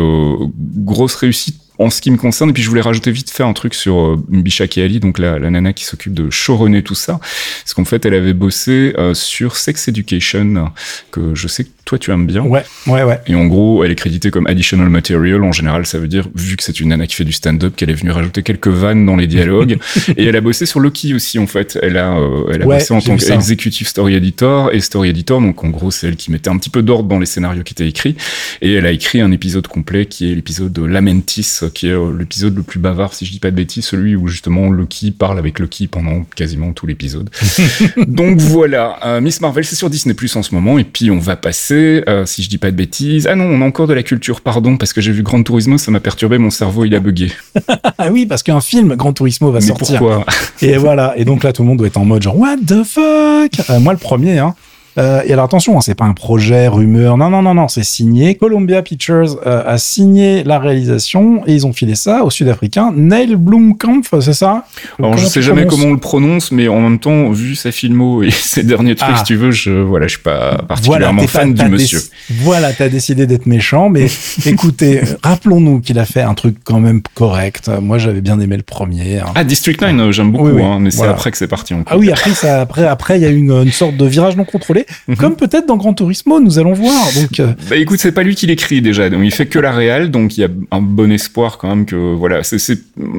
grosse 0.59 1.15
réussite 1.15 1.57
en 1.79 1.91
ce 1.91 2.01
qui 2.01 2.11
me 2.11 2.17
concerne, 2.17 2.51
et 2.51 2.53
puis 2.53 2.63
je 2.63 2.69
voulais 2.69 2.83
rajouter 2.83 3.11
vite 3.11 3.31
fait 3.31 3.43
un 3.43 3.55
truc 3.55 3.75
sur 3.75 3.99
euh, 3.99 4.25
Mbisha 4.29 4.69
Keali, 4.69 5.01
donc 5.01 5.19
la, 5.19 5.39
la 5.39 5.51
nana 5.51 5.73
qui 5.73 5.85
s'occupe 5.85 6.13
de 6.13 6.31
showrunner 6.31 6.83
tout 6.83 6.95
ça, 6.95 7.19
parce 7.19 7.75
qu'en 7.75 7.87
fait 7.87 8.05
elle 8.07 8.15
avait 8.15 8.35
bossé 8.35 8.95
euh, 8.99 9.15
sur 9.15 9.57
Sex 9.57 9.89
Education, 9.89 10.71
que 11.11 11.35
je 11.35 11.49
sais 11.49 11.65
que 11.65 11.71
toi 11.85 11.99
tu 11.99 12.11
aimes 12.11 12.27
bien. 12.27 12.43
Ouais, 12.43 12.65
ouais, 12.87 13.03
ouais. 13.03 13.21
Et 13.27 13.35
en 13.35 13.47
gros, 13.47 13.85
elle 13.85 13.91
est 13.91 13.97
créditée 13.97 14.31
comme 14.31 14.47
additional 14.47 14.89
material. 14.89 15.43
En 15.43 15.53
général, 15.53 15.87
ça 15.87 15.99
veut 15.99 16.09
dire, 16.09 16.29
vu 16.35 16.57
que 16.57 16.63
c'est 16.63 16.81
une 16.81 16.89
nana 16.89 17.07
qui 17.07 17.17
fait 17.17 17.25
du 17.25 17.33
stand-up, 17.33 17.75
qu'elle 17.77 17.91
est 17.91 17.95
venue 17.95 18.11
rajouter 18.11 18.43
quelques 18.43 18.69
vannes 18.69 19.07
dans 19.07 19.17
les 19.17 19.27
dialogues. 19.27 19.79
et 20.17 20.25
elle 20.25 20.37
a 20.37 20.41
bossé 20.41 20.67
sur 20.67 20.81
Loki 20.81 21.15
aussi, 21.15 21.39
en 21.39 21.47
fait. 21.47 21.79
Elle 21.83 21.97
a, 21.97 22.17
euh, 22.17 22.51
elle 22.53 22.63
a 22.63 22.65
bossé 22.65 22.95
en 22.95 23.01
tant 23.01 23.17
qu'executive 23.17 23.87
story 23.87 24.15
editor 24.15 24.73
et 24.73 24.81
story 24.81 25.11
editor. 25.11 25.41
Donc 25.41 25.63
en 25.65 25.71
gros, 25.71 25.91
c'est 25.91 26.09
elle 26.09 26.17
qui 26.17 26.31
mettait 26.31 26.51
un 26.51 26.59
petit 26.59 26.71
peu 26.71 26.83
d'ordre 26.83 27.09
dans 27.09 27.19
les 27.19 27.27
scénarios 27.27 27.63
qui 27.63 27.73
étaient 27.73 27.89
écrits. 27.89 28.17
Et 28.61 28.75
elle 28.75 28.87
a 28.87 28.93
écrit 28.93 29.21
un 29.21 29.33
épisode 29.33 29.67
complet 29.67 30.07
qui 30.07 30.31
est 30.31 30.35
l'épisode 30.35 30.73
de 30.73 30.85
Lamentis, 30.85 31.61
qui 31.75 31.89
est 31.89 31.93
euh, 31.93 32.17
l'épisode 32.17 32.57
le 32.57 32.63
plus 32.63 32.79
bavard, 32.79 33.15
si 33.15 33.27
je 33.27 33.33
dis 33.33 33.39
pas 33.39 33.51
de 33.51 33.57
bêtises, 33.57 33.85
celui 33.87 34.17
où 34.17 34.29
justement 34.29 34.71
Loki 34.71 35.11
parle 35.11 35.39
avec 35.39 35.59
Loki 35.59 35.87
pendant 35.87 36.25
quasiment 36.35 36.73
tout 36.73 36.87
l'épisode. 36.87 37.31
Donc 38.07 38.39
voilà, 38.39 38.99
euh, 39.05 39.21
Miss 39.21 39.41
Marvel, 39.41 39.65
c'est 39.65 39.77
sur 39.77 39.91
Disney 39.91 40.15
Plus 40.15 40.35
en 40.37 40.43
ce 40.43 40.55
moment, 40.55 40.79
et 40.79 40.85
puis 40.85 41.11
on 41.11 41.19
va 41.19 41.37
passer, 41.37 41.72
euh, 41.75 42.27
si 42.27 42.43
je 42.43 42.49
dis 42.49 42.59
pas 42.59 42.71
de 42.71 42.77
bêtises, 42.77 43.27
ah 43.27 43.35
non, 43.35 43.45
on 43.45 43.61
a 43.63 43.65
encore 43.65 43.87
de 43.87 43.95
la 43.95 44.03
culture, 44.03 44.41
pardon, 44.41 44.77
parce 44.77 44.93
que 44.93 45.01
j'ai 45.01 45.13
vu 45.13 45.23
Grand 45.23 45.43
Turismo, 45.43 45.79
ça 45.79 45.91
m'a 45.91 46.01
perturbé, 46.01 46.39
mon 46.39 46.51
cerveau 46.51 46.85
il 46.85 46.95
a 46.95 47.01
bugué. 47.01 47.33
ah 47.99 48.11
oui, 48.11 48.27
parce 48.27 48.43
qu'un 48.43 48.61
film 48.61 48.95
Grand 48.97 49.13
Turismo 49.13 49.51
va 49.51 49.61
Mais 49.61 49.67
sortir. 49.67 49.99
Pourquoi? 49.99 50.25
Et 50.61 50.77
voilà, 50.77 51.15
et 51.17 51.25
donc 51.25 51.45
là 51.45 51.53
tout 51.53 51.63
le 51.63 51.69
monde 51.69 51.79
doit 51.79 51.87
être 51.87 51.97
en 51.97 52.05
mode 52.05 52.23
genre 52.23 52.39
what 52.39 52.57
the 52.67 52.85
fuck? 52.85 53.81
moi 53.81 53.93
le 53.93 53.99
premier, 53.99 54.39
hein. 54.39 54.55
Euh, 54.99 55.23
et 55.25 55.33
alors 55.33 55.47
attention, 55.47 55.77
hein, 55.77 55.81
c'est 55.81 55.95
pas 55.95 56.05
un 56.05 56.13
projet 56.13 56.69
rumeur. 56.69 57.17
Non, 57.17 57.31
non, 57.31 57.43
non, 57.43 57.55
non, 57.55 57.69
c'est 57.69 57.85
signé. 57.85 58.35
Columbia 58.35 58.83
Pictures 58.83 59.39
euh, 59.47 59.63
a 59.67 59.79
signé 59.79 60.45
la 60.45 60.59
réalisation 60.59 61.43
et 61.47 61.55
ils 61.55 61.67
ont 61.67 61.73
filé 61.73 61.95
ça 61.95 62.25
au 62.25 62.31
Sud-Africain 62.31 62.93
Neil 62.95 63.37
Blomkamp, 63.37 64.03
c'est 64.21 64.33
ça? 64.33 64.65
Alors 64.99 65.17
je 65.17 65.27
sais 65.27 65.43
jamais 65.43 65.67
comment 65.67 65.87
on 65.87 65.93
le 65.93 65.99
prononce, 65.99 66.53
mais 66.53 66.69
en 66.69 66.81
même 66.81 66.99
temps, 66.99 67.31
vu 67.31 67.55
sa 67.55 67.73
filmo 67.73 68.23
et 68.23 68.31
ses 68.31 68.63
derniers 68.63 68.95
trucs, 68.95 69.15
ah. 69.15 69.19
si 69.19 69.25
tu 69.25 69.37
veux, 69.37 69.51
je 69.51 69.71
voilà, 69.71 70.07
je 70.07 70.13
suis 70.13 70.23
pas 70.23 70.59
particulièrement 70.69 71.27
fan 71.27 71.55
du 71.55 71.65
monsieur. 71.69 72.01
Voilà, 72.31 72.73
t'as 72.73 72.89
décidé 72.89 73.27
d'être 73.27 73.47
méchant, 73.47 73.89
mais 73.89 74.07
écoutez, 74.47 75.03
rappelons-nous 75.23 75.81
qu'il 75.81 75.99
a 75.99 76.05
fait 76.05 76.23
un 76.23 76.35
truc 76.35 76.57
quand 76.65 76.81
même 76.81 77.01
correct. 77.15 77.71
Moi, 77.81 77.99
j'avais 77.99 78.21
bien 78.21 78.39
aimé 78.41 78.57
le 78.57 78.63
premier. 78.63 79.21
Hein. 79.21 79.33
Ah, 79.35 79.45
District 79.45 79.81
9, 79.81 79.93
euh, 79.93 80.13
j'aime 80.13 80.33
beaucoup, 80.33 80.63
hein, 80.63 80.79
mais 80.81 80.91
c'est 80.91 81.07
après 81.07 81.31
que 81.31 81.39
c'est 81.39 81.49
parti. 81.49 81.75
Ah 81.87 81.97
oui, 81.97 82.11
après, 82.11 82.33
ça, 82.33 82.61
après, 82.61 82.87
après, 82.87 83.19
il 83.19 83.23
y 83.23 83.27
a 83.27 83.31
eu 83.31 83.37
une, 83.37 83.53
une 83.53 83.73
sorte 83.73 83.97
de 83.97 84.07
virage 84.07 84.37
non 84.37 84.45
contrôlé 84.45 84.82
Mhm. 85.09 85.17
comme 85.17 85.37
peut-être 85.37 85.67
dans 85.67 85.77
Gran 85.77 85.95
Turismo, 85.95 86.41
nous 86.41 86.59
allons 86.59 86.73
voir. 86.73 87.13
Donc, 87.15 87.41
euh, 87.41 87.53
bah 87.69 87.77
écoute, 87.77 87.99
c'est 88.01 88.13
pas 88.13 88.23
lui 88.23 88.35
qui 88.35 88.47
l'écrit 88.47 88.83
déjà, 88.83 89.11
donc 89.11 89.21
il 89.25 89.33
fait 89.33 89.47
que 89.47 89.59
la 89.59 89.73
réal, 89.73 90.11
donc 90.11 90.37
il 90.37 90.43
y 90.43 90.45
a 90.45 90.49
un 90.71 90.81
bon 90.81 91.11
espoir 91.11 91.59
quand 91.59 91.69
même 91.69 91.87
que 91.87 92.15
voilà. 92.15 92.43
C'est, 92.43 92.59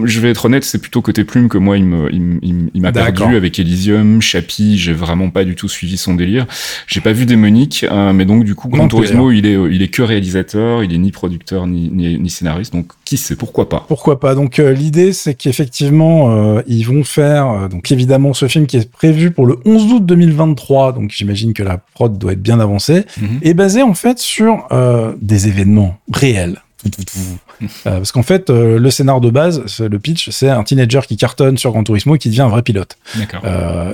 je 0.04 0.20
vais 0.20 0.30
être 0.30 0.46
honnête, 0.46 0.64
c'est 0.64 0.80
plutôt 0.80 1.02
côté 1.02 1.24
plume 1.24 1.50
que 1.50 1.58
moi 1.58 1.78
il 1.78 1.86
me, 1.86 2.10
il, 2.14 2.82
m'a 2.82 2.92
perdu 2.92 3.36
avec 3.36 3.60
Elysium, 3.60 4.22
Chappie, 4.22 4.78
j'ai 4.78 4.94
vraiment 4.94 5.30
pas 5.30 5.44
du 5.44 5.56
tout 5.56 5.70
suivi 5.70 5.98
son 5.98 6.16
délire. 6.16 6.46
J'ai 6.88 7.02
pas 7.02 7.12
vu 7.12 7.26
Démonique, 7.26 7.86
euh, 7.90 8.14
mais 8.14 8.26
donc 8.26 8.44
du 8.44 8.56
coup 8.56 8.70
Gran 8.70 8.88
Turismo, 8.88 9.32
il 9.32 9.46
est, 9.46 9.58
il 9.72 9.82
est 9.82 9.88
que 9.88 10.02
réalisateur, 10.02 10.84
il 10.84 10.94
est 10.94 10.98
ni 10.98 11.12
producteur 11.12 11.68
ni, 11.68 11.90
ni, 11.90 12.30
scénariste, 12.30 12.74
donc 12.74 12.88
qui 13.06 13.18
sait, 13.18 13.36
pourquoi 13.36 13.70
pas. 13.70 13.86
Pourquoi 13.88 14.20
pas. 14.20 14.36
Donc 14.36 14.60
euh, 14.60 14.74
l'idée 14.74 15.14
c'est 15.14 15.36
qu'effectivement 15.36 16.64
ils 16.68 16.84
vont 16.84 17.04
faire, 17.04 17.70
donc 17.70 17.92
évidemment 17.92 18.34
ce 18.34 18.48
film 18.48 18.66
qui 18.66 18.78
est 18.78 18.90
prévu 18.90 19.32
pour 19.32 19.46
le 19.46 19.58
11 19.66 19.94
août 19.94 20.06
2023, 20.06 20.94
donc 20.94 21.12
j'imagine 21.12 21.53
que 21.54 21.64
la 21.64 21.78
prod 21.78 22.18
doit 22.18 22.34
être 22.34 22.42
bien 22.42 22.60
avancée, 22.60 23.06
mhm. 23.20 23.40
est 23.42 23.54
basée 23.54 23.84
en 23.84 23.94
fait 23.94 24.20
sur 24.20 24.68
euh, 24.72 25.14
des 25.22 25.48
événements 25.48 25.98
réels. 26.12 26.62
Euh, 26.86 27.68
parce 27.86 28.12
qu'en 28.12 28.24
fait, 28.24 28.50
euh, 28.50 28.78
le 28.78 28.92
scénar 28.92 29.22
de 29.22 29.30
base, 29.30 29.64
le 29.80 30.00
pitch, 30.00 30.30
c'est 30.32 30.50
un 30.50 30.64
teenager 30.64 31.02
qui 31.08 31.16
cartonne 31.16 31.58
sur 31.58 31.72
Gran 31.72 31.84
Turismo 31.84 32.16
et 32.16 32.20
qui 32.20 32.30
devient 32.30 32.42
un 32.42 32.50
vrai 32.50 32.62
pilote. 32.62 32.98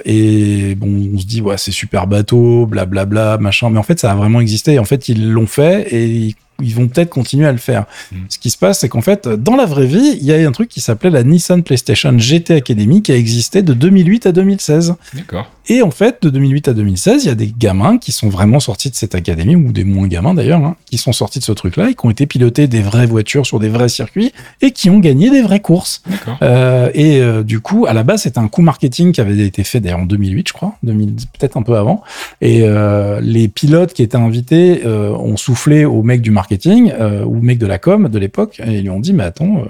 et 0.06 0.76
bon, 0.76 1.12
on 1.14 1.20
se 1.20 1.26
dit, 1.26 1.42
ouais, 1.42 1.58
c'est 1.58 1.72
super 1.72 2.08
bateau, 2.08 2.66
blablabla, 2.66 3.06
bla, 3.06 3.36
bla, 3.36 3.44
machin. 3.44 3.70
Mais 3.70 3.78
en 3.78 3.84
fait, 3.84 4.00
ça 4.00 4.12
a 4.12 4.16
vraiment 4.16 4.42
existé. 4.42 4.80
En 4.80 4.86
fait, 4.86 5.10
ils 5.10 5.30
l'ont 5.30 5.48
fait 5.48 5.88
et 5.94 6.36
ils 6.62 6.74
vont 6.74 6.88
peut-être 6.88 7.10
continuer 7.10 7.48
à 7.48 7.52
le 7.52 7.58
faire. 7.58 7.86
Mm. 8.12 8.18
Ce 8.30 8.38
qui 8.38 8.50
se 8.50 8.58
passe, 8.58 8.80
c'est 8.80 8.90
qu'en 8.90 9.02
fait, 9.02 9.28
dans 9.28 9.56
la 9.56 9.66
vraie 9.66 9.86
vie, 9.86 10.18
il 10.20 10.26
y 10.26 10.34
a 10.34 10.48
un 10.48 10.52
truc 10.52 10.70
qui 10.70 10.82
s'appelait 10.82 11.10
la 11.10 11.24
Nissan 11.24 11.64
PlayStation 11.64 12.18
GT 12.18 12.56
Academy 12.56 13.02
qui 13.02 13.12
a 13.12 13.16
existé 13.16 13.62
de 13.62 13.74
2008 13.74 14.26
à 14.26 14.32
2016. 14.32 14.96
D'accord. 15.14 15.50
Et 15.72 15.84
en 15.84 15.92
fait, 15.92 16.24
de 16.24 16.32
2008 16.32 16.68
à 16.70 16.74
2016, 16.74 17.26
il 17.26 17.28
y 17.28 17.32
a 17.32 17.36
des 17.36 17.54
gamins 17.56 18.00
qui 18.00 18.12
sont 18.12 18.28
vraiment 18.28 18.60
sortis 18.60 18.90
de 18.90 18.96
cette 18.96 19.14
académie, 19.14 19.56
ou 19.56 19.72
des 19.72 19.84
moins 19.84 20.08
gamins 20.08 20.34
d'ailleurs, 20.34 20.64
hein, 20.64 20.76
qui 20.88 20.98
sont 20.98 21.14
sortis 21.14 21.38
de 21.38 21.44
ce 21.44 21.52
truc-là 21.52 21.92
et 21.92 21.94
qui 21.94 22.06
ont 22.08 22.10
été 22.10 22.26
pilotés 22.26 22.68
des 22.68 22.82
vraies 22.82 23.06
voitures 23.06 23.46
sur 23.46 23.60
des 23.60 23.70
vrais 23.70 23.88
circuits 23.88 24.34
et 24.62 24.72
qui 24.72 24.90
ont 24.90 24.98
gagné 24.98 25.30
des 25.30 25.44
vraies 25.44 25.60
courses. 25.60 26.02
Euh, 26.42 26.90
et 26.96 27.22
euh, 27.22 27.44
du 27.44 27.60
coup, 27.60 27.86
à 27.88 27.94
la 27.94 28.02
base, 28.02 28.24
c'était 28.24 28.40
un 28.40 28.48
coup 28.48 28.64
marketing 28.64 29.12
qui 29.12 29.22
avait 29.22 29.38
été 29.46 29.64
fait 29.64 29.80
d'ailleurs 29.80 30.00
en 30.00 30.06
2008, 30.08 30.48
je 30.48 30.54
crois, 30.54 30.76
peut-être 30.84 31.56
un 31.56 31.62
peu 31.62 31.76
avant. 31.76 32.02
Et 32.42 32.64
euh, 32.64 33.22
les 33.22 33.48
pilotes 33.48 33.94
qui 33.94 34.02
étaient 34.02 34.18
invités 34.18 34.82
ont 34.88 35.38
soufflé 35.38 35.86
au 35.86 36.02
mec 36.02 36.22
du 36.22 36.32
marketing 36.32 36.92
ou 37.26 37.38
au 37.38 37.42
mec 37.42 37.60
de 37.60 37.68
la 37.68 37.78
com 37.78 38.10
de 38.10 38.18
l'époque 38.18 38.60
et 38.66 38.78
ils 38.78 38.82
lui 38.82 38.90
ont 38.90 39.00
dit, 39.00 39.14
mais 39.14 39.24
attends, 39.24 39.66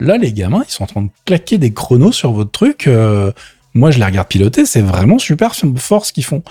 là, 0.00 0.16
les 0.16 0.32
gamins, 0.32 0.62
ils 0.66 0.72
sont 0.72 0.82
en 0.82 0.86
train 0.88 1.02
de 1.02 1.10
claquer 1.24 1.58
des 1.58 1.72
chronos 1.72 2.12
sur 2.12 2.32
votre 2.32 2.50
truc 2.50 2.88
moi 3.74 3.90
je 3.90 3.98
les 3.98 4.04
regarde 4.04 4.28
piloter, 4.28 4.64
c'est 4.66 4.82
vraiment 4.82 5.18
super 5.18 5.54
fort 5.76 6.06
ce 6.06 6.12
qu'ils 6.12 6.24
font. 6.24 6.42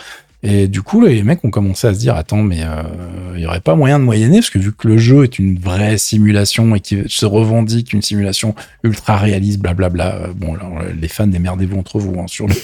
Et 0.45 0.67
du 0.67 0.81
coup, 0.81 0.99
les 1.05 1.23
mecs 1.23 1.43
ont 1.45 1.49
commencé 1.49 1.87
à 1.87 1.93
se 1.93 1.99
dire, 1.99 2.17
attends, 2.17 2.43
mais 2.43 2.63
euh, 2.63 2.83
il 3.35 3.41
y 3.41 3.45
aurait 3.45 3.61
pas 3.61 3.75
moyen 3.75 3.97
de 3.97 4.03
moyenner, 4.03 4.39
parce 4.39 4.49
que 4.49 4.59
vu 4.59 4.73
que 4.73 4.89
le 4.89 4.97
jeu 4.97 5.23
est 5.23 5.39
une 5.39 5.57
vraie 5.57 5.97
simulation 5.97 6.75
et 6.75 6.81
qui 6.81 7.01
se 7.07 7.25
revendique 7.25 7.93
une 7.93 8.01
simulation 8.01 8.53
ultra 8.83 9.15
réaliste, 9.15 9.61
blablabla, 9.61 10.15
euh, 10.15 10.27
bon, 10.35 10.55
alors, 10.55 10.79
les 10.99 11.07
fans, 11.07 11.27
démerdez-vous 11.27 11.79
entre 11.79 11.97
vous 11.97 12.19
hein, 12.19 12.25
sur, 12.27 12.47
le 12.47 12.55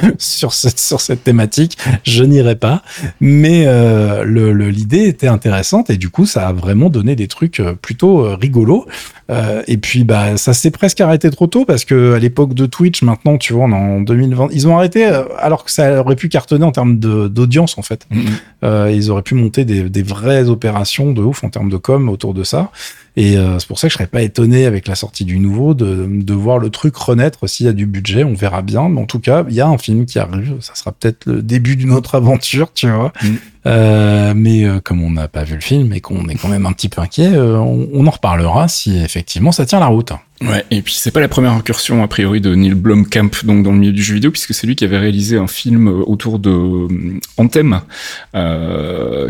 sur 0.18 0.52
cette 0.52 0.78
sur 0.78 1.00
cette 1.00 1.24
thématique. 1.24 1.78
Je 2.04 2.24
n'irai 2.24 2.56
pas, 2.56 2.82
mais 3.20 3.64
euh, 3.66 4.24
le 4.24 4.52
l'idée 4.70 5.04
était 5.04 5.28
intéressante 5.28 5.90
et 5.90 5.96
du 5.96 6.10
coup 6.10 6.26
ça 6.26 6.48
a 6.48 6.52
vraiment 6.52 6.90
donné 6.90 7.16
des 7.16 7.28
trucs 7.28 7.60
euh, 7.60 7.74
plutôt 7.74 8.24
euh, 8.24 8.34
rigolos. 8.34 8.86
Euh, 9.30 9.62
et 9.66 9.76
puis 9.76 10.04
bah 10.04 10.38
ça 10.38 10.54
s'est 10.54 10.70
presque 10.70 11.02
arrêté 11.02 11.30
trop 11.30 11.46
tôt 11.46 11.66
parce 11.66 11.84
que 11.84 12.14
à 12.14 12.18
l'époque 12.18 12.54
de 12.54 12.64
Twitch, 12.64 13.02
maintenant 13.02 13.36
tu 13.36 13.52
vois, 13.52 13.64
on 13.64 13.72
est 13.72 13.74
en 13.74 14.00
2020, 14.00 14.48
ils 14.52 14.66
ont 14.66 14.76
arrêté 14.76 15.04
alors 15.38 15.64
que 15.64 15.70
ça 15.70 16.00
aurait 16.00 16.16
pu 16.16 16.28
cartonner 16.28 16.64
en 16.64 16.72
termes 16.72 16.98
d'audience 16.98 17.76
en 17.76 17.82
fait. 17.82 18.06
Mhm. 18.10 18.24
Euh, 18.64 18.90
ils 18.92 19.10
auraient 19.10 19.22
pu 19.22 19.34
monter 19.34 19.64
des, 19.64 19.90
des 19.90 20.02
vraies 20.02 20.48
opérations 20.48 21.12
de 21.12 21.22
ouf 21.22 21.44
en 21.44 21.50
termes 21.50 21.68
de 21.68 21.76
com 21.76 22.08
autour 22.08 22.32
de 22.32 22.42
ça. 22.42 22.70
Et 23.18 23.36
euh, 23.36 23.58
c'est 23.58 23.66
pour 23.66 23.80
ça 23.80 23.88
que 23.88 23.90
je 23.90 23.94
serais 23.94 24.06
pas 24.06 24.22
étonné 24.22 24.64
avec 24.64 24.86
la 24.86 24.94
sortie 24.94 25.24
du 25.24 25.40
nouveau 25.40 25.74
de, 25.74 26.32
voir 26.32 26.60
le 26.60 26.70
truc 26.70 26.96
renaître 26.96 27.48
s'il 27.48 27.66
y 27.66 27.68
a 27.68 27.72
du 27.72 27.84
budget, 27.84 28.22
on 28.22 28.34
verra 28.34 28.62
bien. 28.62 28.88
Mais 28.88 29.00
en 29.00 29.06
tout 29.06 29.18
cas, 29.18 29.44
il 29.48 29.56
y 29.56 29.60
a 29.60 29.66
un 29.66 29.76
film 29.76 30.06
qui 30.06 30.20
arrive, 30.20 30.54
ça 30.60 30.76
sera 30.76 30.92
peut-être 30.92 31.26
le 31.26 31.42
début 31.42 31.74
d'une 31.74 31.90
autre 31.90 32.14
aventure, 32.14 32.72
tu 32.72 32.88
vois. 32.88 33.12
Mm. 33.20 33.34
Euh, 33.66 34.32
mais 34.36 34.64
euh, 34.64 34.80
comme 34.80 35.02
on 35.02 35.10
n'a 35.10 35.28
pas 35.28 35.44
vu 35.44 35.54
le 35.54 35.60
film 35.60 35.92
et 35.92 36.00
qu'on 36.00 36.28
est 36.28 36.36
quand 36.36 36.48
même 36.48 36.66
un 36.66 36.72
petit 36.72 36.88
peu 36.88 37.00
inquiet, 37.00 37.32
euh, 37.34 37.56
on, 37.58 37.88
on 37.92 38.06
en 38.06 38.10
reparlera 38.10 38.68
si 38.68 38.98
effectivement 38.98 39.52
ça 39.52 39.66
tient 39.66 39.80
la 39.80 39.86
route. 39.86 40.12
Ouais, 40.40 40.64
et 40.70 40.82
puis 40.82 40.94
c'est 40.96 41.10
pas 41.10 41.18
la 41.18 41.26
première 41.26 41.50
incursion 41.50 42.04
a 42.04 42.06
priori 42.06 42.40
de 42.40 42.54
Neil 42.54 42.74
Blomkamp 42.74 43.30
donc 43.42 43.64
dans 43.64 43.72
le 43.72 43.78
milieu 43.78 43.90
du 43.90 44.04
jeu 44.04 44.14
vidéo 44.14 44.30
puisque 44.30 44.54
c'est 44.54 44.68
lui 44.68 44.76
qui 44.76 44.84
avait 44.84 44.98
réalisé 44.98 45.36
un 45.36 45.48
film 45.48 45.88
autour 45.88 46.38
de 46.38 46.86
Anthem 47.38 47.80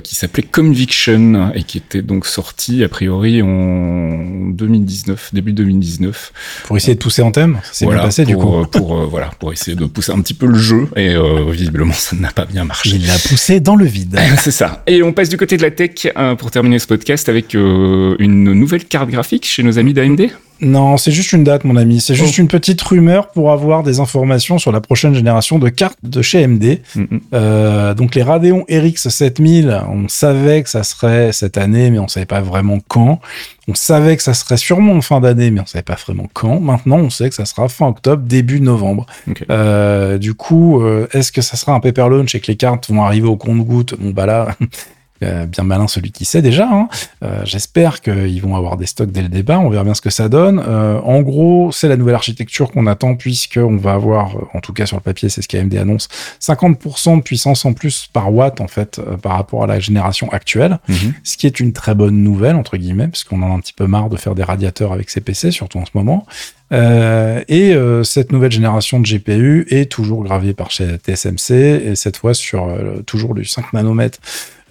qui 0.05 0.15
s'appelait 0.15 0.43
Conviction 0.43 1.51
et 1.55 1.63
qui 1.63 1.79
était 1.79 2.03
donc 2.03 2.27
sorti 2.27 2.85
a 2.85 2.91
priori 2.91 3.41
en 3.41 4.51
2019, 4.51 5.31
début 5.33 5.55
2019. 5.55 6.33
Pour 6.65 6.77
essayer 6.77 6.95
de 6.95 6.99
pousser 6.99 7.23
en 7.23 7.33
thème, 7.33 7.59
c'est 7.73 7.87
Voilà, 7.87 8.01
bien 8.01 8.09
passé 8.09 8.27
du 8.27 8.37
coup. 8.37 8.67
Pour 8.67 9.07
voilà, 9.07 9.31
pour 9.39 9.51
essayer 9.51 9.79
de 9.79 9.87
pousser 9.87 10.13
un 10.13 10.21
petit 10.21 10.35
peu 10.35 10.45
le 10.45 10.59
jeu 10.59 10.89
et 10.95 11.17
visiblement 11.51 11.95
ça 11.95 12.17
n'a 12.17 12.33
pas 12.33 12.45
bien 12.45 12.65
marché. 12.65 12.91
Il 12.91 13.07
l'a 13.07 13.19
poussé 13.19 13.61
dans 13.61 13.77
le 13.77 13.87
vide. 13.87 14.18
C'est 14.39 14.51
ça. 14.51 14.83
Et 14.87 15.03
on 15.03 15.13
passe 15.13 15.29
du 15.29 15.37
côté 15.37 15.57
de 15.57 15.63
la 15.63 15.71
tech 15.71 16.07
euh, 16.17 16.35
pour 16.35 16.51
terminer 16.51 16.79
ce 16.79 16.87
podcast 16.87 17.29
avec 17.29 17.55
euh, 17.55 18.17
une 18.19 18.53
nouvelle 18.53 18.85
carte 18.85 19.11
graphique 19.11 19.47
chez 19.47 19.63
nos 19.63 19.79
amis 19.79 19.93
d'AMD. 19.93 20.31
Non, 20.61 20.97
c'est 20.97 21.13
juste 21.13 21.33
une 21.33 21.45
date, 21.45 21.65
mon 21.65 21.77
ami. 21.77 22.01
C'est 22.01 22.15
juste 22.17 22.35
Oh. 22.39 22.41
une 22.43 22.49
petite 22.49 22.81
rumeur 22.83 23.29
pour 23.29 23.53
avoir 23.53 23.83
des 23.85 24.01
informations 24.01 24.59
sur 24.59 24.73
la 24.73 24.81
prochaine 24.81 25.15
génération 25.15 25.59
de 25.61 25.69
cartes 25.69 25.99
de 26.03 26.21
chez 26.21 26.43
AMD. 26.45 26.81
Mhm. 26.97 27.21
Euh, 27.33 27.95
donc 27.95 28.15
les 28.17 28.23
Radeon 28.23 28.65
RX 28.69 29.09
7000, 29.09 29.83
on 29.89 30.09
savait 30.09 30.63
que 30.65 30.69
ça 30.71 30.83
serait 30.83 31.33
cette 31.33 31.59
année, 31.59 31.91
mais 31.91 31.99
on 32.01 32.09
savait 32.09 32.27
pas 32.27 32.41
vraiment 32.41 32.79
quand. 32.89 33.21
On 33.69 33.75
savait 33.75 34.17
que 34.17 34.23
ça 34.23 34.35
serait 34.35 34.57
sûrement 34.57 34.95
en 34.95 35.01
fin 35.01 35.21
d'année, 35.21 35.51
mais 35.51 35.61
on 35.61 35.67
savait 35.67 35.83
pas 35.83 35.95
vraiment 35.97 36.27
quand. 36.33 36.59
Maintenant, 36.59 36.97
on 36.99 37.11
sait 37.11 37.29
que 37.29 37.35
ça 37.37 37.45
sera 37.45 37.69
fin 37.69 37.87
octobre, 37.87 38.23
début 38.27 38.61
novembre. 38.61 39.07
Euh, 39.51 40.19
du 40.19 40.35
coup, 40.35 40.81
euh, 40.83 41.07
est-ce 41.13 41.31
que 41.33 41.43
ça 41.43 41.57
sera 41.57 41.73
un 41.75 41.81
paper 41.81 42.09
launch 42.09 42.35
et 42.35 42.41
que 42.41 42.47
les 42.49 42.57
cartes 42.57 42.91
vont 42.91 43.05
arriver 43.05 43.29
au 43.29 43.37
compte-goutte? 43.37 43.95
Bon 44.01 44.11
bah 44.11 44.27
là, 44.27 44.49
euh, 45.23 45.47
bien 45.47 45.65
malin 45.65 45.89
celui 45.89 46.13
qui 46.13 46.25
sait 46.25 46.43
déjà. 46.43 46.69
Hein. 46.71 46.89
Euh, 47.23 47.41
J'espère 47.45 48.01
qu'ils 48.01 48.41
vont 48.43 48.57
avoir 48.57 48.77
des 48.77 48.87
stocks 48.87 49.11
dès 49.11 49.23
le 49.23 49.29
départ. 49.29 49.63
On 49.63 49.69
verra 49.71 49.85
bien 49.85 49.95
ce 49.95 50.01
que 50.01 50.11
ça 50.11 50.29
donne. 50.29 50.63
Euh, 50.67 51.01
en 51.01 51.21
gros, 51.23 51.71
c'est 51.73 51.89
la 51.89 51.97
nouvelle 51.97 52.15
architecture 52.15 52.71
qu'on 52.71 52.87
attend 52.87 53.15
puisque 53.17 53.59
on 53.63 53.77
va 53.77 53.93
avoir, 53.93 54.37
en 54.55 54.61
tout 54.61 54.73
cas 54.73 54.87
sur 54.87 54.97
le 54.97 55.03
papier, 55.03 55.29
c'est 55.29 55.43
ce 55.43 55.49
qu'AMD 55.49 55.75
annonce, 55.77 56.09
50% 56.41 57.17
de 57.19 57.23
puissance 57.23 57.65
en 57.65 57.73
plus 57.73 58.09
par 58.13 58.33
watt 58.33 58.61
en 58.61 58.69
fait 58.69 59.01
par 59.23 59.33
rapport 59.33 59.65
à 59.65 59.67
la 59.67 59.81
génération 59.81 60.31
actuelle, 60.33 60.79
Mhm. 60.89 61.15
ce 61.25 61.37
qui 61.37 61.47
est 61.47 61.61
une 61.61 61.73
très 61.73 61.95
bonne 61.95 62.23
nouvelle 62.23 62.57
entre 62.57 62.77
guillemets 62.77 63.09
parce 63.09 63.25
qu'on 63.25 63.43
en 63.43 63.51
a 63.53 63.55
un 63.55 63.61
petit 63.61 63.73
peu 63.73 63.87
marre 63.87 64.09
de 64.09 64.17
faire 64.17 64.35
des 64.35 64.43
radiateurs 64.45 64.93
avec 64.93 65.11
ces 65.11 65.21
PC, 65.21 65.51
surtout 65.51 65.79
en 65.79 65.85
ce 65.85 65.91
moment. 65.95 66.27
Euh, 66.73 67.43
et 67.49 67.73
euh, 67.75 68.03
cette 68.05 68.31
nouvelle 68.31 68.53
génération 68.53 69.01
de 69.01 69.07
GPU 69.09 69.67
est 69.71 69.91
toujours 69.91 70.23
gravée 70.23 70.53
par 70.53 70.71
chez 70.71 70.97
TSMC 70.99 71.51
et 71.55 71.95
cette 71.97 72.19
fois 72.19 72.35
sur 72.35 72.67
euh, 72.69 73.01
toujours 73.07 73.35
du 73.35 73.45
5 73.47 73.73
nanomètres 73.73 74.19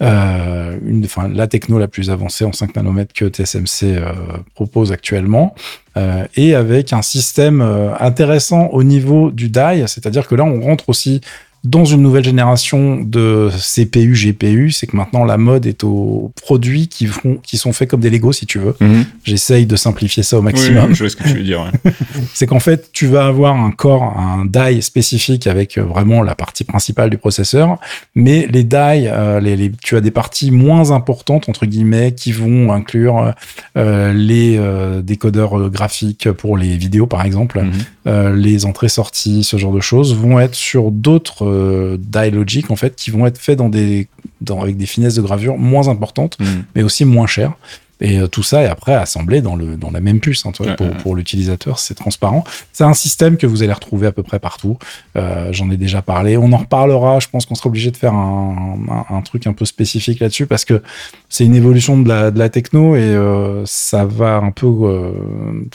euh, 0.00 0.78
une, 0.86 1.04
enfin, 1.04 1.28
la 1.28 1.46
techno 1.46 1.78
la 1.78 1.88
plus 1.88 2.10
avancée 2.10 2.44
en 2.44 2.52
5 2.52 2.76
nanomètres 2.76 3.12
que 3.12 3.28
TSMC 3.28 3.84
euh, 3.84 4.12
propose 4.54 4.92
actuellement, 4.92 5.54
euh, 5.96 6.24
et 6.36 6.54
avec 6.54 6.92
un 6.92 7.02
système 7.02 7.60
euh, 7.60 7.90
intéressant 7.98 8.68
au 8.68 8.84
niveau 8.84 9.30
du 9.30 9.48
die, 9.48 9.84
c'est-à-dire 9.86 10.28
que 10.28 10.34
là, 10.34 10.44
on 10.44 10.60
rentre 10.60 10.88
aussi 10.88 11.20
dans 11.64 11.84
une 11.84 12.02
nouvelle 12.02 12.24
génération 12.24 13.00
de 13.00 13.50
CPU, 13.58 14.14
GPU, 14.14 14.70
c'est 14.70 14.86
que 14.86 14.96
maintenant 14.96 15.24
la 15.24 15.36
mode 15.36 15.66
est 15.66 15.82
aux 15.84 16.32
produits 16.40 16.86
qui, 16.88 17.06
font, 17.06 17.38
qui 17.42 17.56
sont 17.58 17.72
faits 17.72 17.90
comme 17.90 18.00
des 18.00 18.10
Lego, 18.10 18.32
si 18.32 18.46
tu 18.46 18.58
veux. 18.58 18.76
Mhm. 18.80 19.04
J'essaye 19.24 19.66
de 19.66 19.74
simplifier 19.76 20.22
ça 20.22 20.38
au 20.38 20.42
maximum 20.42 20.86
oui, 20.90 20.94
je 20.94 21.00
vois 21.04 21.10
ce 21.10 21.16
que 21.16 21.24
tu 21.24 21.34
veux 21.34 21.42
dire. 21.42 21.60
ouais. 21.84 21.92
c'est 22.34 22.46
qu'en 22.46 22.60
fait, 22.60 22.90
tu 22.92 23.06
vas 23.06 23.26
avoir 23.26 23.56
un 23.56 23.70
corps, 23.72 24.02
un 24.18 24.44
die 24.46 24.80
spécifique 24.82 25.46
avec 25.48 25.78
euh, 25.78 25.82
vraiment 25.82 26.22
la 26.22 26.34
partie 26.34 26.64
principale 26.64 27.10
du 27.10 27.18
processeur, 27.18 27.78
mais 28.14 28.46
les 28.50 28.62
die, 28.64 28.76
euh, 29.08 29.40
les, 29.40 29.56
les- 29.56 29.72
tu 29.82 29.96
as 29.96 30.00
des 30.00 30.10
parties 30.12 30.50
moins 30.52 30.92
importantes 30.92 31.48
entre 31.48 31.66
guillemets 31.66 32.12
qui 32.12 32.30
vont 32.32 32.72
inclure 32.72 33.34
euh, 33.76 34.12
les 34.12 34.56
euh, 34.58 35.02
décodeurs 35.02 35.68
graphiques 35.70 36.30
pour 36.30 36.56
les 36.56 36.76
vidéos 36.76 37.06
par 37.06 37.24
exemple, 37.24 37.60
Mhm. 38.06 38.34
les 38.36 38.64
entrées-sorties, 38.64 39.44
ce 39.44 39.56
genre 39.58 39.72
de 39.72 39.80
choses 39.80 40.14
vont 40.14 40.38
être 40.40 40.54
sur 40.54 40.90
d'autres 40.90 41.47
euh, 41.48 41.96
die 41.98 42.30
logic 42.30 42.70
en 42.70 42.76
fait 42.76 42.94
qui 42.96 43.10
vont 43.10 43.26
être 43.26 43.38
faits 43.38 43.58
dans 43.58 43.68
des 43.68 44.08
dans, 44.40 44.60
avec 44.62 44.76
des 44.76 44.86
finesses 44.86 45.14
de 45.14 45.22
gravure 45.22 45.58
moins 45.58 45.88
importantes 45.88 46.36
Mhm. 46.40 46.64
mais 46.74 46.82
aussi 46.82 47.04
moins 47.04 47.26
cher. 47.26 47.52
Et 48.00 48.18
euh, 48.18 48.26
tout 48.28 48.42
ça 48.42 48.62
est 48.62 48.66
après 48.68 48.94
assemblé 48.94 49.40
dans, 49.40 49.56
le, 49.56 49.76
dans 49.76 49.90
la 49.90 50.00
même 50.00 50.20
puce. 50.20 50.44
hein, 50.46 50.52
Ouais, 50.60 50.76
pour 50.76 50.88
pour 50.90 51.14
l'utilisateur, 51.16 51.78
c'est 51.78 51.94
transparent. 51.94 52.44
C'est 52.72 52.84
un 52.84 52.94
système 52.94 53.36
que 53.36 53.46
vous 53.46 53.62
allez 53.62 53.72
retrouver 53.72 54.06
à 54.06 54.12
peu 54.12 54.22
près 54.22 54.38
partout. 54.38 54.78
Euh, 55.16 55.48
J'en 55.52 55.70
ai 55.70 55.76
déjà 55.76 56.00
parlé. 56.02 56.36
On 56.36 56.52
en 56.52 56.58
reparlera. 56.58 57.18
Je 57.20 57.28
pense 57.28 57.46
qu'on 57.46 57.54
sera 57.54 57.68
obligé 57.68 57.90
de 57.90 57.96
faire 57.96 58.12
un, 58.14 58.76
un, 59.10 59.16
un 59.16 59.20
truc 59.22 59.46
un 59.46 59.52
peu 59.52 59.64
spécifique 59.64 60.20
là-dessus 60.20 60.46
parce 60.46 60.64
que 60.64 60.82
c'est 61.28 61.44
une 61.44 61.54
évolution 61.54 61.98
de 61.98 62.08
la, 62.08 62.30
de 62.30 62.38
la 62.38 62.48
techno 62.48 62.94
et 62.96 63.00
euh, 63.00 63.62
ça 63.66 64.04
va 64.04 64.36
un 64.36 64.50
peu 64.50 64.66
euh, 64.66 65.10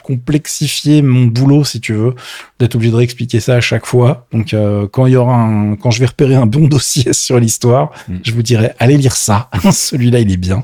complexifier 0.03 1.01
mon 1.01 1.26
boulot, 1.26 1.63
si 1.63 1.80
tu 1.82 1.93
veux, 1.93 2.15
d'être 2.59 2.76
obligé 2.76 2.91
de 2.91 2.97
réexpliquer 2.97 3.39
ça 3.39 3.55
à 3.55 3.61
chaque 3.61 3.86
fois. 3.86 4.28
Donc, 4.32 4.53
euh, 4.53 4.88
quand 4.91 5.05
il 5.07 5.13
y 5.13 5.15
aura 5.15 5.36
un, 5.36 5.76
quand 5.76 5.91
je 5.91 5.99
vais 5.99 6.05
repérer 6.05 6.36
un 6.36 6.45
bon 6.45 6.67
dossier 6.67 7.13
sur 7.13 7.39
l'histoire, 7.39 7.91
Mm. 8.07 8.15
je 8.24 8.32
vous 8.34 8.41
dirai, 8.43 8.71
allez 8.80 8.97
lire 8.97 9.15
ça. 9.15 9.49
Celui-là, 9.71 10.19
il 10.19 10.32
est 10.32 10.38
bien. 10.38 10.63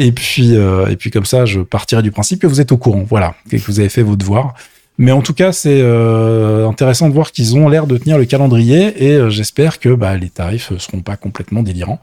Et 0.00 0.12
puis, 0.12 0.56
euh, 0.56 0.86
et 0.86 0.96
puis 0.96 1.10
comme 1.10 1.24
ça, 1.24 1.44
je 1.44 1.60
partirai 1.60 2.02
du 2.02 2.12
principe 2.12 2.40
que 2.40 2.46
vous 2.46 2.60
êtes 2.60 2.70
au 2.70 2.76
courant, 2.76 3.04
voilà, 3.06 3.34
que 3.50 3.56
vous 3.56 3.80
avez 3.80 3.88
fait 3.88 4.02
vos 4.02 4.14
devoirs. 4.14 4.54
Mais 4.96 5.10
en 5.10 5.22
tout 5.22 5.34
cas, 5.34 5.52
c'est 5.52 5.80
euh, 5.80 6.68
intéressant 6.68 7.08
de 7.08 7.14
voir 7.14 7.32
qu'ils 7.32 7.56
ont 7.56 7.68
l'air 7.68 7.88
de 7.88 7.98
tenir 7.98 8.16
le 8.16 8.24
calendrier 8.24 9.04
et 9.04 9.16
euh, 9.16 9.28
j'espère 9.28 9.80
que 9.80 9.90
bah, 9.90 10.16
les 10.16 10.30
tarifs 10.30 10.70
ne 10.70 10.78
seront 10.78 11.00
pas 11.00 11.16
complètement 11.16 11.62
délirants. 11.62 12.00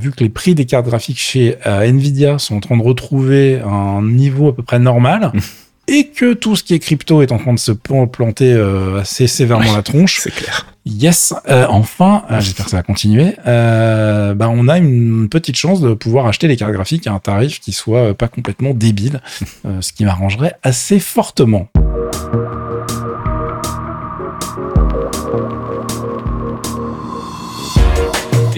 Vu 0.00 0.12
que 0.12 0.22
les 0.22 0.30
prix 0.30 0.54
des 0.54 0.64
cartes 0.64 0.86
graphiques 0.86 1.18
chez 1.18 1.56
Nvidia 1.66 2.38
sont 2.38 2.56
en 2.56 2.60
train 2.60 2.76
de 2.78 2.82
retrouver 2.82 3.60
un 3.60 4.02
niveau 4.02 4.48
à 4.48 4.54
peu 4.54 4.62
près 4.62 4.78
normal 4.78 5.32
et 5.90 6.06
que 6.08 6.32
tout 6.32 6.56
ce 6.56 6.62
qui 6.62 6.72
est 6.74 6.78
crypto 6.78 7.20
est 7.20 7.32
en 7.32 7.38
train 7.38 7.52
de 7.52 7.58
se 7.58 7.72
plan- 7.72 8.06
planter 8.06 8.52
euh, 8.52 9.00
assez 9.00 9.26
sévèrement 9.26 9.74
la 9.76 9.82
tronche, 9.82 10.20
C'est 10.22 10.30
clair. 10.34 10.66
Yes, 10.86 11.34
euh, 11.48 11.66
enfin, 11.68 12.22
euh, 12.30 12.40
j'espère 12.40 12.64
que 12.64 12.70
ça 12.70 12.78
va 12.78 12.82
continuer. 12.82 13.34
Euh, 13.46 14.32
bah, 14.34 14.48
on 14.50 14.66
a 14.66 14.78
une 14.78 15.28
petite 15.28 15.56
chance 15.56 15.80
de 15.82 15.92
pouvoir 15.92 16.26
acheter 16.26 16.48
les 16.48 16.56
cartes 16.56 16.72
graphiques 16.72 17.06
à 17.06 17.12
un 17.12 17.18
tarif 17.18 17.60
qui 17.60 17.72
soit 17.72 18.14
pas 18.14 18.28
complètement 18.28 18.72
débile, 18.72 19.20
ce 19.80 19.92
qui 19.92 20.04
m'arrangerait 20.06 20.54
assez 20.62 20.98
fortement. 20.98 21.68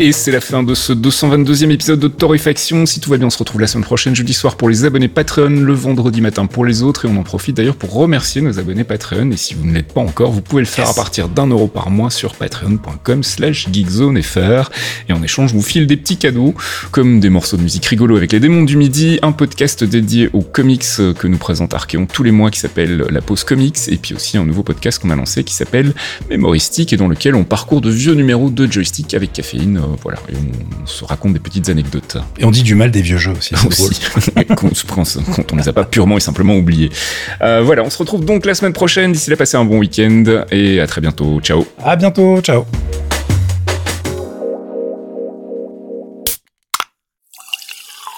Et 0.04 0.10
c'est 0.10 0.32
la 0.32 0.40
fin 0.40 0.64
de 0.64 0.74
ce 0.74 0.92
222e 0.92 1.70
épisode 1.70 2.00
de 2.00 2.08
Torréfaction. 2.08 2.86
Si 2.86 2.98
tout 2.98 3.08
va 3.08 3.18
bien, 3.18 3.28
on 3.28 3.30
se 3.30 3.38
retrouve 3.38 3.60
la 3.60 3.68
semaine 3.68 3.84
prochaine, 3.84 4.16
jeudi 4.16 4.34
soir, 4.34 4.56
pour 4.56 4.68
les 4.68 4.84
abonnés 4.84 5.06
Patreon, 5.06 5.48
le 5.48 5.72
vendredi 5.74 6.20
matin 6.20 6.46
pour 6.46 6.64
les 6.64 6.82
autres. 6.82 7.04
Et 7.04 7.08
on 7.08 7.16
en 7.18 7.22
profite 7.22 7.56
d'ailleurs 7.56 7.76
pour 7.76 7.92
remercier 7.92 8.42
nos 8.42 8.58
abonnés 8.58 8.82
Patreon. 8.82 9.30
Et 9.30 9.36
si 9.36 9.54
vous 9.54 9.64
ne 9.64 9.72
l'êtes 9.72 9.92
pas 9.92 10.00
encore, 10.00 10.32
vous 10.32 10.40
pouvez 10.40 10.62
le 10.62 10.66
faire 10.66 10.88
à 10.88 10.94
partir 10.94 11.28
d'un 11.28 11.46
euro 11.46 11.68
par 11.68 11.88
mois 11.90 12.10
sur 12.10 12.34
patreon.com 12.34 13.22
slash 13.22 13.68
geekzonefr. 13.70 14.72
Et 15.08 15.12
en 15.12 15.22
échange, 15.22 15.50
je 15.50 15.54
vous 15.54 15.62
file 15.62 15.86
des 15.86 15.96
petits 15.96 16.16
cadeaux, 16.16 16.56
comme 16.90 17.20
des 17.20 17.30
morceaux 17.30 17.56
de 17.56 17.62
musique 17.62 17.86
rigolo 17.86 18.16
avec 18.16 18.32
les 18.32 18.40
démons 18.40 18.64
du 18.64 18.76
midi, 18.76 19.20
un 19.22 19.30
podcast 19.30 19.84
dédié 19.84 20.30
aux 20.32 20.42
comics 20.42 20.82
que 21.16 21.28
nous 21.28 21.38
présente 21.38 21.74
Archeon 21.74 22.06
tous 22.12 22.24
les 22.24 22.32
mois 22.32 22.50
qui 22.50 22.58
s'appelle 22.58 23.06
La 23.08 23.20
Pause 23.20 23.44
Comics, 23.44 23.78
et 23.86 23.98
puis 23.98 24.16
aussi 24.16 24.36
un 24.36 24.46
nouveau 24.46 24.64
podcast 24.64 25.00
qu'on 25.00 25.10
a 25.10 25.16
lancé 25.16 25.44
qui 25.44 25.54
s'appelle 25.54 25.94
Mémoristique 26.28 26.92
et 26.92 26.96
dans 26.96 27.06
lequel 27.06 27.36
on 27.36 27.44
parcourt 27.44 27.80
de 27.80 27.90
vieux 27.90 28.14
numéros 28.14 28.50
de 28.50 28.66
joystick 28.66 29.14
avec 29.14 29.32
caféine, 29.32 29.80
voilà, 30.00 30.18
et 30.28 30.34
on, 30.34 30.82
on 30.82 30.86
se 30.86 31.04
raconte 31.04 31.32
des 31.32 31.40
petites 31.40 31.68
anecdotes. 31.68 32.16
Et 32.38 32.44
on 32.44 32.50
dit 32.50 32.62
du 32.62 32.74
mal 32.74 32.90
des 32.90 33.02
vieux 33.02 33.18
jeux 33.18 33.32
aussi. 33.32 33.54
quand 34.56 35.52
on 35.52 35.56
les 35.56 35.68
a 35.68 35.72
pas 35.72 35.84
purement 35.84 36.16
et 36.16 36.20
simplement 36.20 36.56
oubliés. 36.56 36.90
Euh, 37.42 37.62
voilà, 37.64 37.82
on 37.82 37.90
se 37.90 37.98
retrouve 37.98 38.24
donc 38.24 38.46
la 38.46 38.54
semaine 38.54 38.72
prochaine. 38.72 39.12
D'ici 39.12 39.30
là, 39.30 39.36
passez 39.36 39.56
un 39.56 39.64
bon 39.64 39.78
week-end 39.78 40.44
et 40.50 40.80
à 40.80 40.86
très 40.86 41.00
bientôt. 41.00 41.40
Ciao. 41.40 41.66
À 41.82 41.96
bientôt, 41.96 42.40
ciao. 42.40 42.64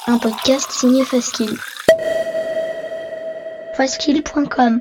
Un 0.07 0.19
podcast 0.19 0.71
signé 0.71 1.05
Faskill. 1.05 1.57
Faskill.com 3.77 4.81